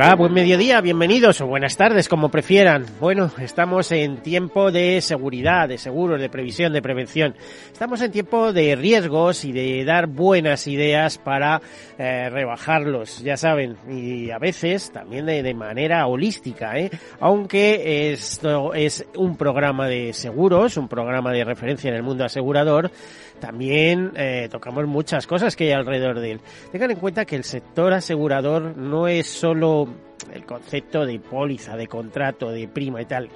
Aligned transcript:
Hola, 0.00 0.14
buen 0.14 0.32
mediodía, 0.32 0.80
bienvenidos 0.80 1.40
o 1.40 1.48
buenas 1.48 1.76
tardes, 1.76 2.08
como 2.08 2.28
prefieran. 2.28 2.86
Bueno, 3.00 3.32
estamos 3.40 3.90
en 3.90 4.18
tiempo 4.18 4.70
de 4.70 5.00
seguridad, 5.00 5.68
de 5.68 5.76
seguros, 5.76 6.20
de 6.20 6.28
previsión, 6.28 6.72
de 6.72 6.80
prevención. 6.80 7.34
Estamos 7.72 8.00
en 8.02 8.12
tiempo 8.12 8.52
de 8.52 8.76
riesgos 8.76 9.44
y 9.44 9.50
de 9.50 9.84
dar 9.84 10.06
buenas 10.06 10.68
ideas 10.68 11.18
para 11.18 11.60
eh, 11.98 12.30
rebajarlos, 12.30 13.24
ya 13.24 13.36
saben, 13.36 13.76
y 13.90 14.30
a 14.30 14.38
veces 14.38 14.92
también 14.92 15.26
de, 15.26 15.42
de 15.42 15.54
manera 15.54 16.06
holística, 16.06 16.78
¿eh? 16.78 16.92
aunque 17.18 18.12
esto 18.12 18.74
es 18.74 19.04
un 19.16 19.36
programa 19.36 19.88
de 19.88 20.12
seguros, 20.12 20.76
un 20.76 20.86
programa 20.86 21.32
de 21.32 21.42
referencia 21.42 21.88
en 21.88 21.96
el 21.96 22.04
mundo 22.04 22.24
asegurador, 22.24 22.92
también 23.38 24.12
eh, 24.16 24.48
tocamos 24.50 24.86
muchas 24.86 25.26
cosas 25.26 25.56
que 25.56 25.64
hay 25.64 25.72
alrededor 25.72 26.20
de 26.20 26.32
él. 26.32 26.40
Tengan 26.72 26.90
en 26.90 26.98
cuenta 26.98 27.24
que 27.24 27.36
el 27.36 27.44
sector 27.44 27.92
asegurador 27.92 28.76
no 28.76 29.08
es 29.08 29.26
solo 29.26 29.88
el 30.32 30.44
concepto 30.44 31.06
de 31.06 31.18
póliza, 31.20 31.76
de 31.76 31.86
contrato, 31.86 32.50
de 32.50 32.68
prima 32.68 33.02
y 33.02 33.06
tal. 33.06 33.28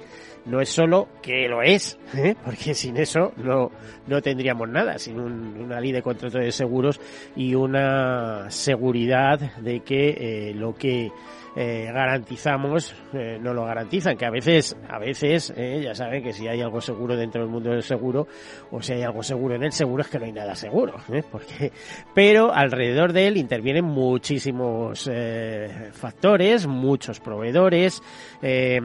No 0.45 0.59
es 0.59 0.69
solo 0.69 1.07
que 1.21 1.47
lo 1.47 1.61
es, 1.61 1.97
¿eh? 2.15 2.35
porque 2.43 2.73
sin 2.73 2.97
eso 2.97 3.31
no, 3.37 3.71
no 4.07 4.21
tendríamos 4.21 4.67
nada, 4.67 4.97
sin 4.97 5.19
un, 5.19 5.57
una 5.57 5.79
ley 5.79 5.91
de 5.91 6.01
contrato 6.01 6.37
de 6.37 6.51
seguros 6.51 6.99
y 7.35 7.55
una 7.55 8.49
seguridad 8.49 9.39
de 9.57 9.79
que 9.79 10.49
eh, 10.49 10.53
lo 10.53 10.75
que 10.75 11.11
eh, 11.55 11.89
garantizamos 11.93 12.95
eh, 13.13 13.37
no 13.39 13.53
lo 13.53 13.65
garantizan, 13.65 14.17
que 14.17 14.25
a 14.25 14.31
veces, 14.31 14.75
a 14.89 14.97
veces, 14.97 15.53
eh, 15.55 15.81
ya 15.83 15.93
saben 15.93 16.23
que 16.23 16.33
si 16.33 16.47
hay 16.47 16.61
algo 16.61 16.81
seguro 16.81 17.15
dentro 17.15 17.41
del 17.41 17.49
mundo 17.49 17.69
del 17.69 17.83
seguro, 17.83 18.27
o 18.71 18.81
si 18.81 18.93
hay 18.93 19.03
algo 19.03 19.21
seguro 19.21 19.55
en 19.55 19.63
el 19.63 19.71
seguro, 19.71 20.01
es 20.01 20.09
que 20.09 20.19
no 20.19 20.25
hay 20.25 20.31
nada 20.31 20.55
seguro, 20.55 20.95
¿eh? 21.11 21.23
porque, 21.29 21.71
pero 22.13 22.53
alrededor 22.53 23.13
de 23.13 23.27
él 23.27 23.37
intervienen 23.37 23.85
muchísimos 23.85 25.09
eh, 25.11 25.89
factores, 25.91 26.65
muchos 26.65 27.19
proveedores, 27.19 28.01
eh, 28.41 28.79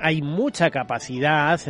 hay 0.00 0.22
mucha 0.22 0.70
capacidad, 0.70 1.60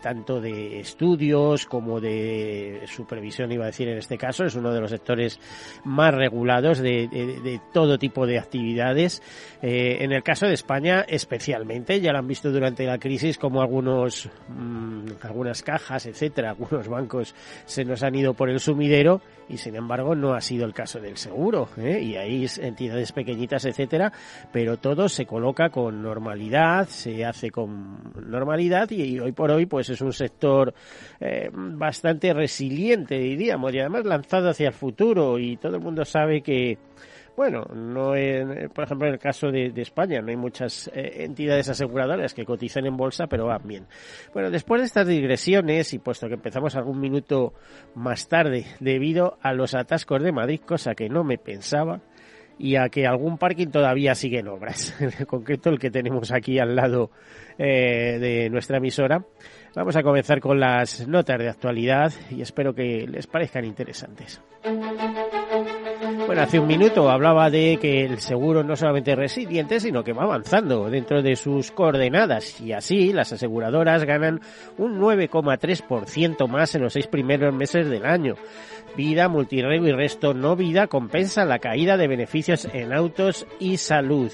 tanto 0.00 0.40
de 0.40 0.80
estudios 0.80 1.66
como 1.66 2.00
de 2.00 2.82
supervisión, 2.86 3.52
iba 3.52 3.64
a 3.64 3.68
decir 3.68 3.88
en 3.88 3.98
este 3.98 4.18
caso, 4.18 4.44
es 4.44 4.54
uno 4.54 4.72
de 4.72 4.80
los 4.80 4.90
sectores 4.90 5.40
más 5.84 6.14
regulados 6.14 6.78
de, 6.78 7.08
de, 7.08 7.40
de 7.40 7.60
todo 7.72 7.98
tipo 7.98 8.26
de 8.26 8.38
actividades. 8.38 9.22
Eh, 9.62 9.93
en 10.02 10.12
el 10.12 10.22
caso 10.22 10.46
de 10.46 10.54
España, 10.54 11.04
especialmente, 11.08 12.00
ya 12.00 12.12
lo 12.12 12.18
han 12.18 12.26
visto 12.26 12.50
durante 12.50 12.84
la 12.84 12.98
crisis, 12.98 13.38
como 13.38 13.60
algunos, 13.60 14.28
mmm, 14.48 15.06
algunas 15.22 15.62
cajas, 15.62 16.06
etcétera, 16.06 16.50
algunos 16.50 16.88
bancos 16.88 17.34
se 17.66 17.84
nos 17.84 18.02
han 18.02 18.14
ido 18.14 18.34
por 18.34 18.50
el 18.50 18.60
sumidero 18.60 19.20
y 19.48 19.58
sin 19.58 19.76
embargo 19.76 20.14
no 20.14 20.34
ha 20.34 20.40
sido 20.40 20.64
el 20.64 20.72
caso 20.72 21.00
del 21.00 21.16
seguro, 21.16 21.68
¿eh? 21.76 22.00
y 22.00 22.16
ahí 22.16 22.46
entidades 22.60 23.12
pequeñitas, 23.12 23.64
etcétera, 23.64 24.12
pero 24.52 24.78
todo 24.78 25.08
se 25.08 25.26
coloca 25.26 25.68
con 25.70 26.02
normalidad, 26.02 26.88
se 26.88 27.24
hace 27.24 27.50
con 27.50 28.12
normalidad 28.28 28.90
y 28.90 29.18
hoy 29.18 29.32
por 29.32 29.50
hoy 29.50 29.66
pues 29.66 29.90
es 29.90 30.00
un 30.00 30.12
sector 30.12 30.74
eh, 31.20 31.50
bastante 31.52 32.32
resiliente, 32.32 33.18
diríamos, 33.18 33.74
y 33.74 33.80
además 33.80 34.04
lanzado 34.04 34.48
hacia 34.48 34.68
el 34.68 34.74
futuro 34.74 35.38
y 35.38 35.56
todo 35.56 35.76
el 35.76 35.82
mundo 35.82 36.04
sabe 36.04 36.40
que 36.42 36.78
bueno, 37.36 37.64
no 37.74 38.14
en, 38.14 38.70
por 38.70 38.84
ejemplo 38.84 39.08
en 39.08 39.14
el 39.14 39.18
caso 39.18 39.50
de, 39.50 39.70
de 39.70 39.82
España 39.82 40.20
no 40.20 40.30
hay 40.30 40.36
muchas 40.36 40.88
eh, 40.94 41.24
entidades 41.24 41.68
aseguradoras 41.68 42.34
que 42.34 42.44
cotizan 42.44 42.86
en 42.86 42.96
bolsa, 42.96 43.26
pero 43.26 43.46
van 43.46 43.66
bien. 43.66 43.86
Bueno, 44.32 44.50
después 44.50 44.80
de 44.80 44.86
estas 44.86 45.06
digresiones 45.06 45.92
y 45.94 45.98
puesto 45.98 46.28
que 46.28 46.34
empezamos 46.34 46.76
algún 46.76 47.00
minuto 47.00 47.54
más 47.94 48.28
tarde 48.28 48.66
debido 48.80 49.38
a 49.42 49.52
los 49.52 49.74
atascos 49.74 50.22
de 50.22 50.32
Madrid, 50.32 50.60
cosa 50.64 50.94
que 50.94 51.08
no 51.08 51.24
me 51.24 51.38
pensaba, 51.38 52.00
y 52.58 52.76
a 52.76 52.88
que 52.88 53.06
algún 53.06 53.38
parking 53.38 53.68
todavía 53.68 54.14
sigue 54.14 54.38
en 54.38 54.48
obras, 54.48 54.94
en 55.00 55.26
concreto 55.26 55.70
el 55.70 55.78
que 55.78 55.90
tenemos 55.90 56.32
aquí 56.32 56.58
al 56.58 56.76
lado 56.76 57.10
eh, 57.58 58.18
de 58.18 58.50
nuestra 58.50 58.78
emisora. 58.78 59.24
Vamos 59.74 59.96
a 59.96 60.02
comenzar 60.02 60.40
con 60.40 60.60
las 60.60 61.06
notas 61.08 61.38
de 61.38 61.48
actualidad 61.48 62.12
y 62.30 62.42
espero 62.42 62.74
que 62.74 63.06
les 63.08 63.26
parezcan 63.26 63.64
interesantes. 63.64 64.40
Bueno, 66.26 66.42
hace 66.42 66.58
un 66.58 66.66
minuto 66.66 67.10
hablaba 67.10 67.50
de 67.50 67.78
que 67.80 68.04
el 68.04 68.18
seguro 68.18 68.62
no 68.62 68.76
solamente 68.76 69.12
es 69.12 69.18
resiliente, 69.18 69.80
sino 69.80 70.04
que 70.04 70.12
va 70.12 70.22
avanzando 70.22 70.88
dentro 70.88 71.22
de 71.22 71.36
sus 71.36 71.70
coordenadas 71.70 72.60
y 72.60 72.72
así 72.72 73.12
las 73.12 73.32
aseguradoras 73.32 74.04
ganan 74.04 74.40
un 74.78 75.00
9,3% 75.00 76.48
más 76.48 76.74
en 76.74 76.82
los 76.82 76.92
seis 76.92 77.06
primeros 77.06 77.54
meses 77.54 77.88
del 77.88 78.06
año. 78.06 78.34
Vida, 78.96 79.28
multirrego 79.28 79.86
y 79.86 79.92
resto 79.92 80.34
no 80.34 80.56
vida 80.56 80.86
compensa 80.86 81.44
la 81.44 81.58
caída 81.58 81.96
de 81.96 82.08
beneficios 82.08 82.68
en 82.72 82.92
autos 82.92 83.46
y 83.58 83.76
salud. 83.76 84.30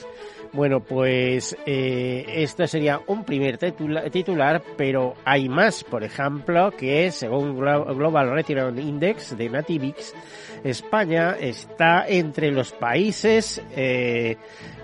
Bueno, 0.53 0.81
pues 0.81 1.57
eh, 1.65 2.25
esto 2.29 2.67
sería 2.67 3.01
un 3.07 3.25
primer 3.25 3.57
titular, 3.57 4.63
pero 4.77 5.15
hay 5.25 5.49
más. 5.49 5.85
Por 5.85 6.03
ejemplo, 6.03 6.73
que 6.73 7.13
según 7.13 7.57
Global 7.57 8.31
Retirement 8.33 8.79
Index 8.81 9.37
de 9.37 9.49
Nativix, 9.49 10.13
España 10.65 11.37
está 11.39 12.05
entre 12.09 12.51
los 12.51 12.73
países 12.73 13.63
eh, 13.77 14.37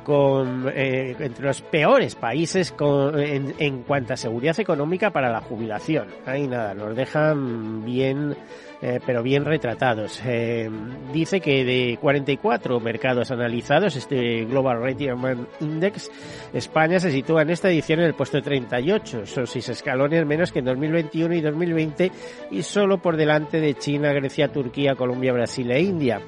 con 0.05 0.71
eh, 0.73 1.17
entre 1.19 1.47
los 1.47 1.63
peores 1.63 2.15
países 2.15 2.71
con, 2.71 3.19
en, 3.19 3.53
en 3.59 3.83
cuanto 3.83 4.15
a 4.15 4.17
seguridad 4.17 4.59
económica 4.61 5.11
para 5.11 5.31
la 5.31 5.41
jubilación. 5.41 6.07
Ahí 6.27 6.47
nada, 6.47 6.75
nos 6.75 6.95
dejan 6.95 7.85
bien 7.85 8.37
eh, 8.83 9.01
pero 9.05 9.23
bien 9.23 9.45
retratados. 9.45 10.21
Eh, 10.25 10.69
dice 11.13 11.41
que 11.41 11.65
de 11.65 11.99
44 12.01 12.81
mercados 12.81 13.31
analizados, 13.31 13.97
este 13.97 14.45
Global 14.45 14.83
Retirement 14.83 15.49
Index, 15.61 16.11
España 16.53 16.99
se 16.99 17.11
sitúa 17.11 17.43
en 17.43 17.51
esta 17.51 17.71
edición 17.71 18.01
en 18.01 18.07
el 18.07 18.15
puesto 18.15 18.41
38, 18.41 19.27
son 19.27 19.47
seis 19.47 19.69
escalones 19.69 20.27
menos 20.27 20.53
que 20.53 20.59
en 20.59 20.67
2021 20.67 21.35
y 21.35 21.41
2020 21.41 22.13
y 22.51 22.63
solo 22.63 22.99
por 22.99 23.17
delante 23.17 23.61
de 23.61 23.75
China, 23.75 24.13
Grecia, 24.13 24.49
Turquía, 24.49 24.95
Colombia, 24.95 25.33
Brasil 25.33 25.71
e 25.71 25.81
India. 25.81 26.21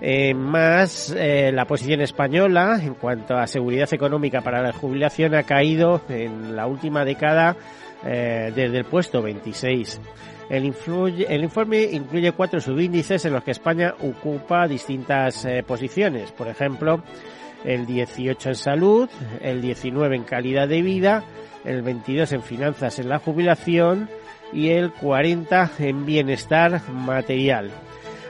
Eh, 0.00 0.34
más 0.34 1.14
eh, 1.16 1.52
la 1.52 1.66
posición 1.66 2.00
española 2.00 2.78
en 2.82 2.94
cuanto 2.94 3.36
a 3.36 3.46
seguridad 3.46 3.92
económica 3.92 4.40
para 4.40 4.60
la 4.60 4.72
jubilación 4.72 5.34
ha 5.34 5.44
caído 5.44 6.02
en 6.08 6.56
la 6.56 6.66
última 6.66 7.04
década 7.04 7.56
eh, 8.04 8.52
desde 8.54 8.78
el 8.78 8.84
puesto 8.84 9.22
26. 9.22 10.00
El, 10.50 10.64
informe 10.64 11.82
incluye 11.92 12.32
cuatro 12.32 12.60
subíndices 12.60 13.24
en 13.24 13.32
los 13.32 13.42
que 13.42 13.52
España 13.52 13.94
ocupa 14.00 14.68
distintas 14.68 15.44
eh, 15.44 15.62
posiciones. 15.66 16.32
Por 16.32 16.48
ejemplo, 16.48 17.02
el 17.64 17.86
18 17.86 18.50
en 18.50 18.54
salud, 18.54 19.08
el 19.40 19.62
19 19.62 20.16
en 20.16 20.24
calidad 20.24 20.68
de 20.68 20.82
vida, 20.82 21.24
el 21.64 21.82
22 21.82 22.32
en 22.32 22.42
finanzas 22.42 22.98
en 22.98 23.08
la 23.08 23.18
jubilación 23.18 24.10
y 24.52 24.70
el 24.70 24.92
40 24.92 25.70
en 25.78 26.04
bienestar 26.04 26.82
material. 26.90 27.70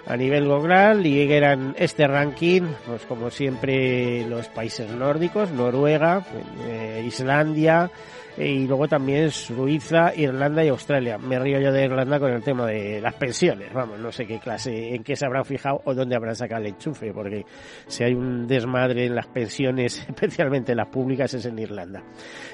A 0.06 0.16
nivel 0.16 0.44
global 0.44 1.02
lideran 1.02 1.74
este 1.78 2.06
ranking, 2.06 2.62
pues 2.86 3.06
como 3.06 3.30
siempre 3.30 4.26
los 4.28 4.48
países 4.48 4.90
nórdicos, 4.90 5.50
Noruega, 5.50 6.22
eh, 6.68 7.02
Islandia, 7.06 7.90
y 8.36 8.66
luego 8.66 8.88
también 8.88 9.30
Suiza, 9.30 10.12
Irlanda 10.14 10.64
y 10.64 10.68
Australia. 10.68 11.18
Me 11.18 11.38
río 11.38 11.60
yo 11.60 11.72
de 11.72 11.84
Irlanda 11.84 12.18
con 12.18 12.32
el 12.32 12.42
tema 12.42 12.66
de 12.66 13.00
las 13.00 13.14
pensiones, 13.14 13.72
vamos, 13.72 13.98
no 13.98 14.10
sé 14.10 14.26
qué 14.26 14.38
clase, 14.38 14.94
en 14.94 15.04
qué 15.04 15.14
se 15.14 15.24
habrán 15.24 15.44
fijado 15.44 15.80
o 15.84 15.94
dónde 15.94 16.16
habrán 16.16 16.34
sacado 16.34 16.62
el 16.62 16.68
enchufe, 16.68 17.12
porque 17.12 17.44
si 17.86 18.02
hay 18.02 18.14
un 18.14 18.46
desmadre 18.46 19.06
en 19.06 19.14
las 19.14 19.26
pensiones, 19.26 20.04
especialmente 20.08 20.74
las 20.74 20.88
públicas, 20.88 21.32
es 21.34 21.46
en 21.46 21.58
Irlanda. 21.58 22.02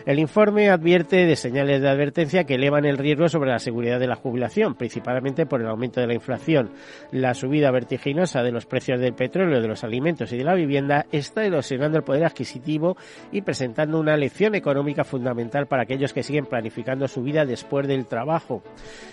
El 0.04 0.18
informe 0.18 0.68
advierte 0.68 1.26
de 1.26 1.36
señales 1.36 1.80
de 1.80 1.88
advertencia 1.88 2.44
que 2.44 2.54
elevan 2.54 2.84
el 2.84 2.98
riesgo 2.98 3.28
sobre 3.28 3.50
la 3.50 3.58
seguridad 3.58 3.98
de 3.98 4.06
la 4.06 4.16
jubilación, 4.16 4.74
principalmente 4.74 5.46
por 5.46 5.60
el 5.60 5.68
aumento 5.68 6.00
de 6.00 6.06
la 6.06 6.14
inflación. 6.14 6.70
La 7.10 7.34
subida 7.34 7.70
vertiginosa 7.70 8.42
de 8.42 8.52
los 8.52 8.66
precios 8.66 9.00
del 9.00 9.14
petróleo, 9.14 9.60
de 9.60 9.68
los 9.68 9.84
alimentos 9.84 10.32
y 10.32 10.38
de 10.38 10.44
la 10.44 10.54
vivienda 10.54 11.06
está 11.10 11.44
erosionando 11.44 11.98
el 11.98 12.04
poder 12.04 12.24
adquisitivo 12.24 12.96
y 13.32 13.42
presentando 13.42 13.98
una 13.98 14.16
lección 14.16 14.54
económica 14.54 15.04
fundamental 15.04 15.66
para 15.70 15.84
aquellos 15.84 16.12
que 16.12 16.24
siguen 16.24 16.46
planificando 16.46 17.06
su 17.06 17.22
vida 17.22 17.46
después 17.46 17.86
del 17.86 18.06
trabajo, 18.06 18.60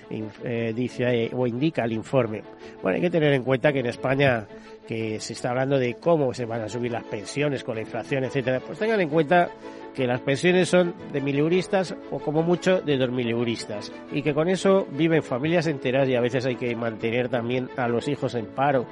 eh, 0.09 0.73
dice 0.75 1.29
o 1.31 1.45
indica 1.45 1.85
el 1.85 1.93
informe. 1.93 2.41
Bueno, 2.81 2.95
hay 2.95 3.01
que 3.01 3.11
tener 3.11 3.31
en 3.33 3.43
cuenta 3.43 3.71
que 3.71 3.79
en 3.79 3.85
España 3.85 4.47
que 4.87 5.19
se 5.19 5.33
está 5.33 5.51
hablando 5.51 5.77
de 5.77 5.93
cómo 5.93 6.33
se 6.33 6.45
van 6.45 6.61
a 6.61 6.67
subir 6.67 6.91
las 6.91 7.03
pensiones 7.03 7.63
con 7.63 7.75
la 7.75 7.81
inflación, 7.81 8.23
etcétera, 8.23 8.59
pues 8.65 8.79
tengan 8.79 8.99
en 8.99 9.09
cuenta 9.09 9.49
que 9.97 10.05
las 10.05 10.21
pensiones 10.21 10.69
son 10.69 10.93
de 11.11 11.19
mil 11.21 11.39
euristas 11.39 11.95
o 12.11 12.19
como 12.19 12.43
mucho 12.43 12.81
de 12.81 12.97
dos 12.97 13.09
mil 13.09 13.27
euristas 13.31 13.91
y 14.11 14.21
que 14.21 14.31
con 14.31 14.47
eso 14.47 14.85
viven 14.91 15.23
familias 15.23 15.65
enteras 15.65 16.07
y 16.07 16.13
a 16.13 16.21
veces 16.21 16.45
hay 16.45 16.55
que 16.55 16.75
mantener 16.75 17.29
también 17.29 17.67
a 17.75 17.87
los 17.87 18.07
hijos 18.07 18.35
en 18.35 18.45
paro. 18.45 18.85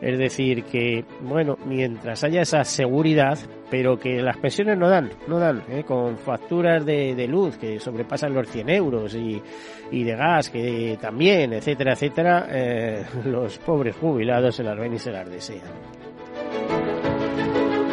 Es 0.00 0.18
decir, 0.18 0.62
que, 0.64 1.04
bueno, 1.22 1.56
mientras 1.64 2.22
haya 2.22 2.42
esa 2.42 2.62
seguridad, 2.62 3.38
pero 3.70 3.98
que 3.98 4.22
las 4.22 4.36
pensiones 4.36 4.78
no 4.78 4.88
dan, 4.88 5.10
no 5.26 5.40
dan, 5.40 5.64
¿eh? 5.68 5.82
con 5.84 6.16
facturas 6.16 6.84
de, 6.84 7.26
luz 7.26 7.56
que 7.56 7.80
sobrepasan 7.80 8.32
los 8.32 8.46
100 8.48 8.70
euros 8.70 9.14
y, 9.16 9.42
y 9.90 10.04
de 10.04 10.14
gas 10.14 10.50
que 10.50 10.96
también, 11.00 11.54
etcétera, 11.54 11.94
etcétera, 11.94 12.46
eh, 12.50 13.04
los 13.24 13.58
pobres 13.58 13.96
jubilados 13.96 14.54
se 14.54 14.62
las 14.62 14.78
ven 14.78 14.94
y 14.94 14.98
se 14.98 15.10
las 15.10 15.28
desean. 15.28 15.72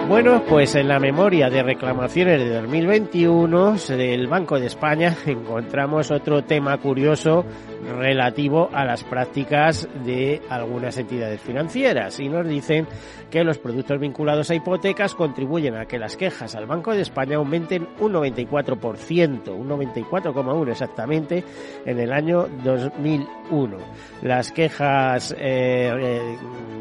Bueno, 0.07 0.43
pues 0.47 0.75
en 0.75 0.89
la 0.89 0.99
memoria 0.99 1.49
de 1.49 1.63
reclamaciones 1.63 2.37
de 2.37 2.49
2021 2.49 3.77
del 3.87 4.27
Banco 4.27 4.59
de 4.59 4.67
España 4.67 5.15
encontramos 5.25 6.11
otro 6.11 6.43
tema 6.43 6.77
curioso 6.77 7.45
relativo 7.85 8.69
a 8.73 8.85
las 8.85 9.03
prácticas 9.03 9.87
de 10.05 10.41
algunas 10.49 10.97
entidades 10.97 11.41
financieras 11.41 12.17
y 12.19 12.29
nos 12.29 12.47
dicen 12.47 12.87
que 13.29 13.43
los 13.43 13.57
productos 13.57 13.99
vinculados 13.99 14.49
a 14.49 14.55
hipotecas 14.55 15.13
contribuyen 15.15 15.75
a 15.75 15.85
que 15.85 15.99
las 15.99 16.15
quejas 16.17 16.55
al 16.55 16.65
Banco 16.65 16.93
de 16.93 17.01
España 17.01 17.35
aumenten 17.37 17.87
un 17.99 18.13
94%, 18.13 19.49
un 19.49 19.69
94,1 19.69 20.71
exactamente 20.71 21.43
en 21.85 21.99
el 21.99 22.13
año 22.13 22.47
2001. 22.63 23.77
Las 24.21 24.51
quejas 24.51 25.31
eh, 25.31 25.37
eh, 25.39 26.37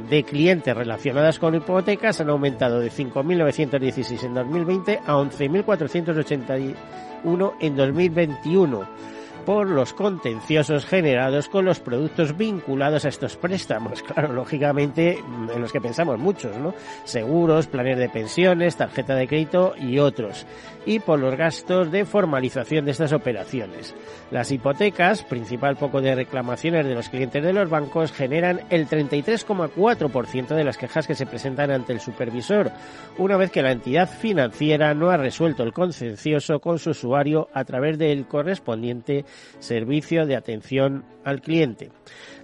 de 0.09 0.25
clientes 0.25 0.77
relacionadas 0.77 1.39
con 1.39 1.55
hipotecas 1.55 2.21
han 2.21 2.29
aumentado 2.31 2.81
de 2.81 2.91
5.916 2.91 4.25
en 4.25 4.35
2020 4.35 5.01
a 5.07 5.15
11.481 5.15 7.53
en 7.61 7.77
2021 7.77 9.12
por 9.45 9.69
los 9.69 9.93
contenciosos 9.93 10.87
generados 10.87 11.49
con 11.49 11.65
los 11.65 11.81
productos 11.81 12.37
vinculados 12.37 13.05
a 13.05 13.09
estos 13.09 13.37
préstamos. 13.37 14.03
Claro, 14.13 14.35
lógicamente, 14.35 15.19
en 15.55 15.61
los 15.61 15.73
que 15.73 15.81
pensamos 15.81 16.19
muchos, 16.19 16.55
¿no? 16.59 16.75
Seguros, 17.05 17.67
planes 17.67 17.97
de 17.97 18.11
pensiones, 18.11 18.77
tarjeta 18.77 19.15
de 19.15 19.27
crédito 19.27 19.75
y 19.79 19.99
otros. 19.99 20.47
Y 20.85 20.99
por 20.99 21.21
los 21.21 21.37
gastos 21.37 21.93
de 21.93 22.05
formalización 22.05 22.85
de 22.85 22.91
estas 22.91 23.13
operaciones. 23.13 23.95
Las 24.31 24.51
hipotecas, 24.51 25.23
principal 25.23 25.77
poco 25.77 26.01
de 26.01 26.15
reclamaciones 26.15 26.87
de 26.87 26.95
los 26.95 27.09
clientes 27.09 27.43
de 27.43 27.53
los 27.53 27.71
bancos, 27.71 28.13
generan 28.13 28.61
el 28.71 28.89
33,4% 28.89 30.55
de 30.55 30.65
las 30.65 30.79
quejas 30.79 31.07
que 31.07 31.15
se 31.15 31.27
presentan 31.27 31.71
ante 31.71 31.93
el 31.93 32.01
supervisor, 32.01 32.73
una 33.19 33.37
vez 33.37 33.51
que 33.51 33.63
la 33.63 33.73
entidad 33.73 34.09
financiera 34.09 34.95
no 34.95 35.11
ha 35.11 35.17
resuelto 35.17 35.63
el 35.63 35.73
contencioso 35.73 36.59
con 36.61 36.79
su 36.79 36.91
usuario 36.91 37.49
a 37.55 37.65
través 37.65 37.99
del 37.99 38.27
correspondiente 38.27 39.25
servicio 39.61 40.27
de 40.27 40.37
atención 40.37 41.05
al 41.25 41.41
cliente. 41.41 41.91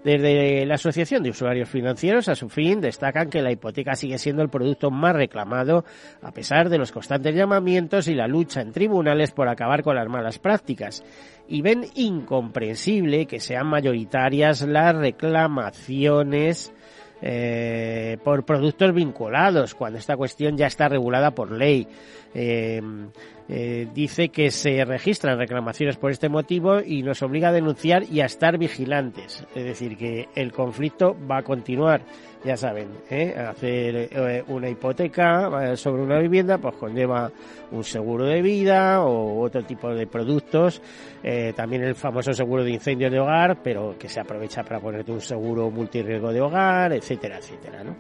Desde 0.04 0.64
la 0.64 0.75
Asociación 0.75 1.23
de 1.23 1.30
Usuarios 1.30 1.68
Financieros, 1.68 2.28
a 2.28 2.37
su 2.37 2.49
fin, 2.49 2.80
destacan 2.80 3.30
que 3.30 3.42
la 3.42 3.50
hipoteca 3.50 3.97
sigue 3.97 4.18
siendo 4.18 4.42
el 4.42 4.49
producto 4.49 4.90
más 4.90 5.14
reclamado, 5.14 5.85
a 6.23 6.30
pesar 6.30 6.68
de 6.68 6.78
los 6.78 6.92
constantes 6.92 7.35
llamamientos 7.35 8.07
y 8.07 8.14
la 8.14 8.27
lucha 8.28 8.61
en 8.61 8.73
tribunales 8.73 9.32
por 9.32 9.49
acabar 9.49 9.82
con 9.82 9.97
las 9.97 10.08
malas 10.08 10.38
prácticas. 10.38 11.02
Y 11.49 11.62
ven 11.62 11.87
incomprensible 11.94 13.26
que 13.26 13.40
sean 13.40 13.66
mayoritarias 13.66 14.62
las 14.62 14.94
reclamaciones 14.94 16.73
eh, 17.20 18.16
por 18.23 18.44
productos 18.44 18.94
vinculados, 18.94 19.75
cuando 19.75 19.99
esta 19.99 20.16
cuestión 20.16 20.56
ya 20.56 20.66
está 20.66 20.88
regulada 20.88 21.32
por 21.32 21.50
ley. 21.50 21.88
Eh, 22.35 22.80
eh, 23.49 23.88
dice 23.94 24.28
que 24.28 24.50
se 24.50 24.85
registran 24.85 25.38
reclamaciones 25.38 25.97
por 25.97 26.11
este 26.11 26.28
motivo 26.28 26.80
y 26.80 27.02
nos 27.02 27.23
obliga 27.23 27.49
a 27.49 27.52
denunciar 27.52 28.04
y 28.04 28.20
a 28.20 28.26
estar 28.26 28.58
vigilantes. 28.58 29.44
Es 29.54 29.64
decir, 29.64 29.97
que 29.97 30.28
el 30.35 30.52
conflicto 30.52 31.16
va 31.28 31.38
a 31.38 31.42
continuar. 31.42 32.02
Ya 32.45 32.57
saben, 32.57 32.88
¿eh? 33.11 33.35
hacer 33.37 34.09
eh, 34.12 34.45
una 34.47 34.68
hipoteca 34.68 35.76
sobre 35.76 36.02
una 36.02 36.18
vivienda 36.21 36.59
pues 36.59 36.76
conlleva 36.76 37.30
un 37.73 37.83
seguro 37.83 38.26
de 38.26 38.40
vida 38.40 39.02
o 39.02 39.40
otro 39.40 39.64
tipo 39.64 39.92
de 39.92 40.07
productos. 40.07 40.80
también 41.57 41.83
el 41.83 41.95
famoso 41.97 42.33
seguro 42.33 42.62
de 42.62 42.71
incendio 42.71 43.11
de 43.11 43.18
hogar, 43.18 43.59
pero 43.62 43.97
que 43.99 44.09
se 44.09 44.21
aprovecha 44.21 44.62
para 44.62 44.78
ponerte 44.78 45.11
un 45.11 45.21
seguro 45.21 45.71
multirriesgo 45.71 46.33
de 46.33 46.40
hogar, 46.40 46.92
etcétera, 46.92 47.38
etcétera. 47.38 47.83
¿no? 47.83 47.97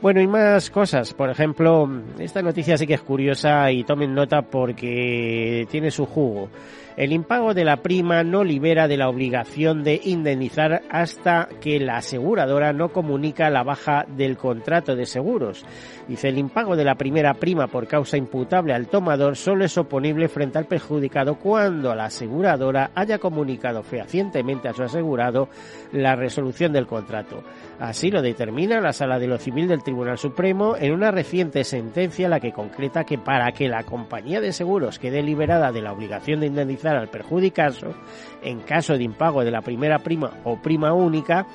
Bueno, 0.00 0.22
y 0.22 0.26
más 0.26 0.70
cosas. 0.70 1.12
Por 1.12 1.28
ejemplo, 1.28 1.86
esta 2.18 2.40
noticia 2.40 2.78
sí 2.78 2.86
que 2.86 2.94
es 2.94 3.02
curiosa 3.02 3.70
y 3.70 3.84
tomen 3.84 4.14
nota 4.14 4.40
porque 4.40 5.66
tiene 5.70 5.90
su 5.90 6.06
jugo. 6.06 6.48
El 6.96 7.12
impago 7.12 7.54
de 7.54 7.64
la 7.64 7.76
prima 7.76 8.24
no 8.24 8.44
libera 8.44 8.88
de 8.88 8.96
la 8.96 9.08
obligación 9.08 9.84
de 9.84 10.00
indemnizar 10.04 10.82
hasta 10.90 11.48
que 11.60 11.78
la 11.78 11.98
aseguradora 11.98 12.72
no 12.72 12.90
comunica 12.90 13.48
la 13.48 13.62
baja 13.62 14.04
del 14.08 14.36
contrato 14.36 14.96
de 14.96 15.06
seguros. 15.06 15.64
Dice, 16.08 16.28
el 16.28 16.38
impago 16.38 16.76
de 16.76 16.84
la 16.84 16.96
primera 16.96 17.34
prima 17.34 17.68
por 17.68 17.86
causa 17.86 18.16
imputable 18.16 18.74
al 18.74 18.88
tomador 18.88 19.36
solo 19.36 19.64
es 19.64 19.78
oponible 19.78 20.28
frente 20.28 20.58
al 20.58 20.66
perjudicado 20.66 21.36
cuando 21.36 21.94
la 21.94 22.06
aseguradora 22.06 22.90
haya 22.94 23.18
comunicado 23.18 23.82
fehacientemente 23.82 24.68
a 24.68 24.72
su 24.72 24.82
asegurado 24.82 25.48
la 25.92 26.16
resolución 26.16 26.72
del 26.72 26.86
contrato. 26.86 27.42
Así 27.78 28.10
lo 28.10 28.20
determina 28.20 28.80
la 28.80 28.92
Sala 28.92 29.18
de 29.18 29.28
lo 29.28 29.38
Civil 29.38 29.68
del 29.68 29.82
Tribunal 29.82 30.18
Supremo 30.18 30.76
en 30.76 30.92
una 30.92 31.10
reciente 31.10 31.64
sentencia 31.64 32.28
la 32.28 32.40
que 32.40 32.52
concreta 32.52 33.04
que 33.04 33.16
para 33.16 33.52
que 33.52 33.68
la 33.68 33.84
compañía 33.84 34.40
de 34.40 34.52
seguros 34.52 34.98
quede 34.98 35.22
liberada 35.22 35.72
de 35.72 35.82
la 35.82 35.92
obligación 35.92 36.40
de 36.40 36.46
indemnizar 36.80 36.96
al 36.96 37.08
perjudicado, 37.08 37.94
en 38.42 38.60
caso 38.60 38.96
de 38.96 39.04
impago 39.04 39.44
de 39.44 39.50
la 39.50 39.60
primera 39.60 39.98
prima 39.98 40.32
o 40.44 40.56
prima 40.56 40.92
única, 40.92 41.46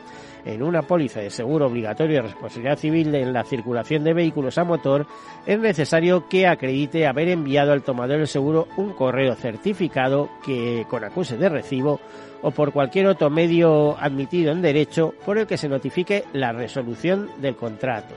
en 0.45 0.61
una 0.61 0.83
póliza 0.83 1.21
de 1.21 1.31
seguro 1.31 1.65
obligatorio 1.65 2.17
de 2.17 2.21
responsabilidad 2.21 2.77
civil 2.77 3.15
en 3.15 3.33
la 3.33 3.43
circulación 3.43 4.03
de 4.03 4.13
vehículos 4.13 4.59
a 4.59 4.63
motor, 4.63 5.07
es 5.47 5.59
necesario 5.59 6.27
que 6.29 6.45
acredite 6.45 7.07
haber 7.07 7.29
enviado 7.29 7.71
al 7.71 7.81
tomador 7.81 8.19
del 8.19 8.27
seguro 8.27 8.67
un 8.77 8.93
correo 8.93 9.33
certificado 9.33 10.29
que 10.45 10.85
con 10.87 11.03
acuse 11.03 11.37
de 11.37 11.49
recibo 11.49 11.99
o 12.43 12.51
por 12.51 12.71
cualquier 12.71 13.07
otro 13.07 13.31
medio 13.31 13.97
admitido 13.97 14.51
en 14.51 14.61
derecho 14.61 15.15
por 15.25 15.39
el 15.39 15.47
que 15.47 15.57
se 15.57 15.67
notifique 15.67 16.25
la 16.33 16.51
resolución 16.51 17.31
del 17.41 17.55
contrato. 17.55 18.13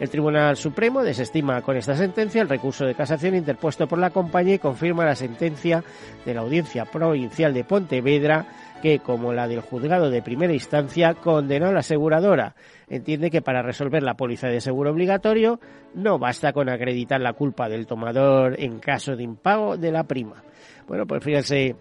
El 0.00 0.10
Tribunal 0.10 0.56
Supremo 0.56 1.04
desestima 1.04 1.62
con 1.62 1.76
esta 1.76 1.94
sentencia 1.94 2.42
el 2.42 2.48
recurso 2.48 2.84
de 2.84 2.96
casación 2.96 3.36
interpuesto 3.36 3.86
por 3.86 3.98
la 3.98 4.10
compañía 4.10 4.54
y 4.54 4.58
confirma 4.58 5.04
la 5.04 5.14
sentencia 5.14 5.84
de 6.24 6.34
la 6.34 6.40
Audiencia 6.40 6.84
Provincial 6.84 7.54
de 7.54 7.62
Pontevedra 7.64 8.46
que, 8.82 8.98
como 8.98 9.32
la 9.32 9.46
del 9.46 9.60
juzgado 9.60 10.10
de 10.10 10.20
primera 10.20 10.52
instancia, 10.52 11.14
condenó 11.14 11.68
a 11.68 11.72
la 11.72 11.80
aseguradora. 11.80 12.56
Entiende 12.88 13.30
que 13.30 13.40
para 13.40 13.62
resolver 13.62 14.02
la 14.02 14.16
póliza 14.16 14.48
de 14.48 14.60
seguro 14.60 14.90
obligatorio 14.90 15.60
no 15.94 16.18
basta 16.18 16.52
con 16.52 16.68
acreditar 16.68 17.20
la 17.20 17.32
culpa 17.32 17.68
del 17.68 17.86
tomador 17.86 18.60
en 18.60 18.80
caso 18.80 19.14
de 19.14 19.22
impago 19.22 19.76
de 19.76 19.92
la 19.92 20.04
prima. 20.04 20.42
Bueno, 20.88 21.06
pues 21.06 21.22
fíjense 21.22 21.76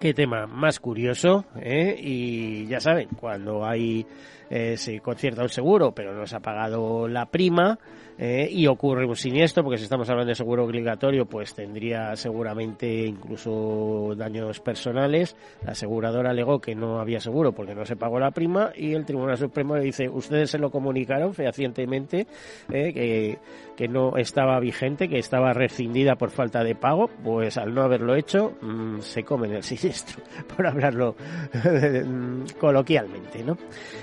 qué 0.00 0.14
tema 0.14 0.46
más 0.46 0.80
curioso, 0.80 1.44
¿eh? 1.60 1.94
y 2.00 2.66
ya 2.66 2.80
saben, 2.80 3.08
cuando 3.20 3.66
hay 3.66 4.06
eh, 4.48 4.76
se 4.78 4.98
concierta 5.00 5.42
un 5.42 5.50
seguro, 5.50 5.92
pero 5.92 6.14
no 6.14 6.26
se 6.26 6.36
ha 6.36 6.40
pagado 6.40 7.06
la 7.06 7.26
prima, 7.26 7.78
eh, 8.22 8.50
y 8.52 8.66
ocurre 8.66 9.06
un 9.06 9.16
siniestro, 9.16 9.64
porque 9.64 9.78
si 9.78 9.84
estamos 9.84 10.10
hablando 10.10 10.28
de 10.28 10.34
seguro 10.34 10.64
obligatorio, 10.64 11.24
pues 11.24 11.54
tendría 11.54 12.14
seguramente 12.16 13.06
incluso 13.06 14.12
daños 14.14 14.60
personales. 14.60 15.34
La 15.64 15.72
aseguradora 15.72 16.28
alegó 16.28 16.60
que 16.60 16.74
no 16.74 17.00
había 17.00 17.18
seguro 17.18 17.52
porque 17.52 17.74
no 17.74 17.86
se 17.86 17.96
pagó 17.96 18.20
la 18.20 18.30
prima 18.30 18.72
y 18.76 18.92
el 18.92 19.06
Tribunal 19.06 19.38
Supremo 19.38 19.74
le 19.74 19.84
dice, 19.84 20.10
ustedes 20.10 20.50
se 20.50 20.58
lo 20.58 20.70
comunicaron 20.70 21.32
fehacientemente 21.32 22.26
eh, 22.70 22.92
que, 22.92 23.38
que 23.74 23.88
no 23.88 24.18
estaba 24.18 24.60
vigente, 24.60 25.08
que 25.08 25.18
estaba 25.18 25.54
rescindida 25.54 26.16
por 26.16 26.28
falta 26.28 26.62
de 26.62 26.74
pago, 26.74 27.08
pues 27.24 27.56
al 27.56 27.72
no 27.72 27.80
haberlo 27.80 28.16
hecho 28.16 28.52
mm, 28.60 28.98
se 29.00 29.24
comen 29.24 29.52
el 29.52 29.62
siniestro, 29.62 30.22
por 30.54 30.66
hablarlo 30.66 31.16
coloquialmente, 32.60 33.42
¿no? 33.42 33.56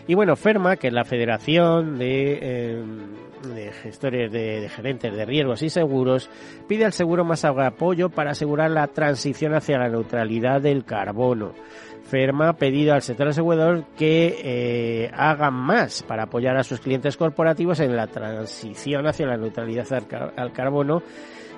Y 0.07 0.15
bueno, 0.15 0.35
FERMA, 0.35 0.77
que 0.77 0.87
es 0.87 0.93
la 0.93 1.05
Federación 1.05 1.99
de, 1.99 2.39
eh, 2.41 2.83
de 3.43 3.71
Gestores 3.71 4.31
de, 4.31 4.61
de, 4.61 4.69
Gerentes 4.69 5.15
de 5.15 5.25
Riesgos 5.25 5.61
y 5.61 5.69
Seguros, 5.69 6.29
pide 6.67 6.85
al 6.85 6.93
seguro 6.93 7.23
más 7.23 7.45
apoyo 7.45 8.09
para 8.09 8.31
asegurar 8.31 8.71
la 8.71 8.87
transición 8.87 9.53
hacia 9.53 9.77
la 9.77 9.89
neutralidad 9.89 10.61
del 10.61 10.85
carbono. 10.85 11.53
FERMA 12.07 12.49
ha 12.49 12.53
pedido 12.53 12.93
al 12.93 13.01
sector 13.01 13.27
asegurador 13.27 13.83
que 13.97 14.39
eh, 14.41 15.11
hagan 15.13 15.53
más 15.53 16.03
para 16.03 16.23
apoyar 16.23 16.57
a 16.57 16.63
sus 16.63 16.79
clientes 16.79 17.17
corporativos 17.17 17.79
en 17.81 17.95
la 17.95 18.07
transición 18.07 19.05
hacia 19.07 19.27
la 19.27 19.37
neutralidad 19.37 19.91
al, 19.91 20.07
car 20.07 20.33
al 20.37 20.53
carbono 20.53 21.03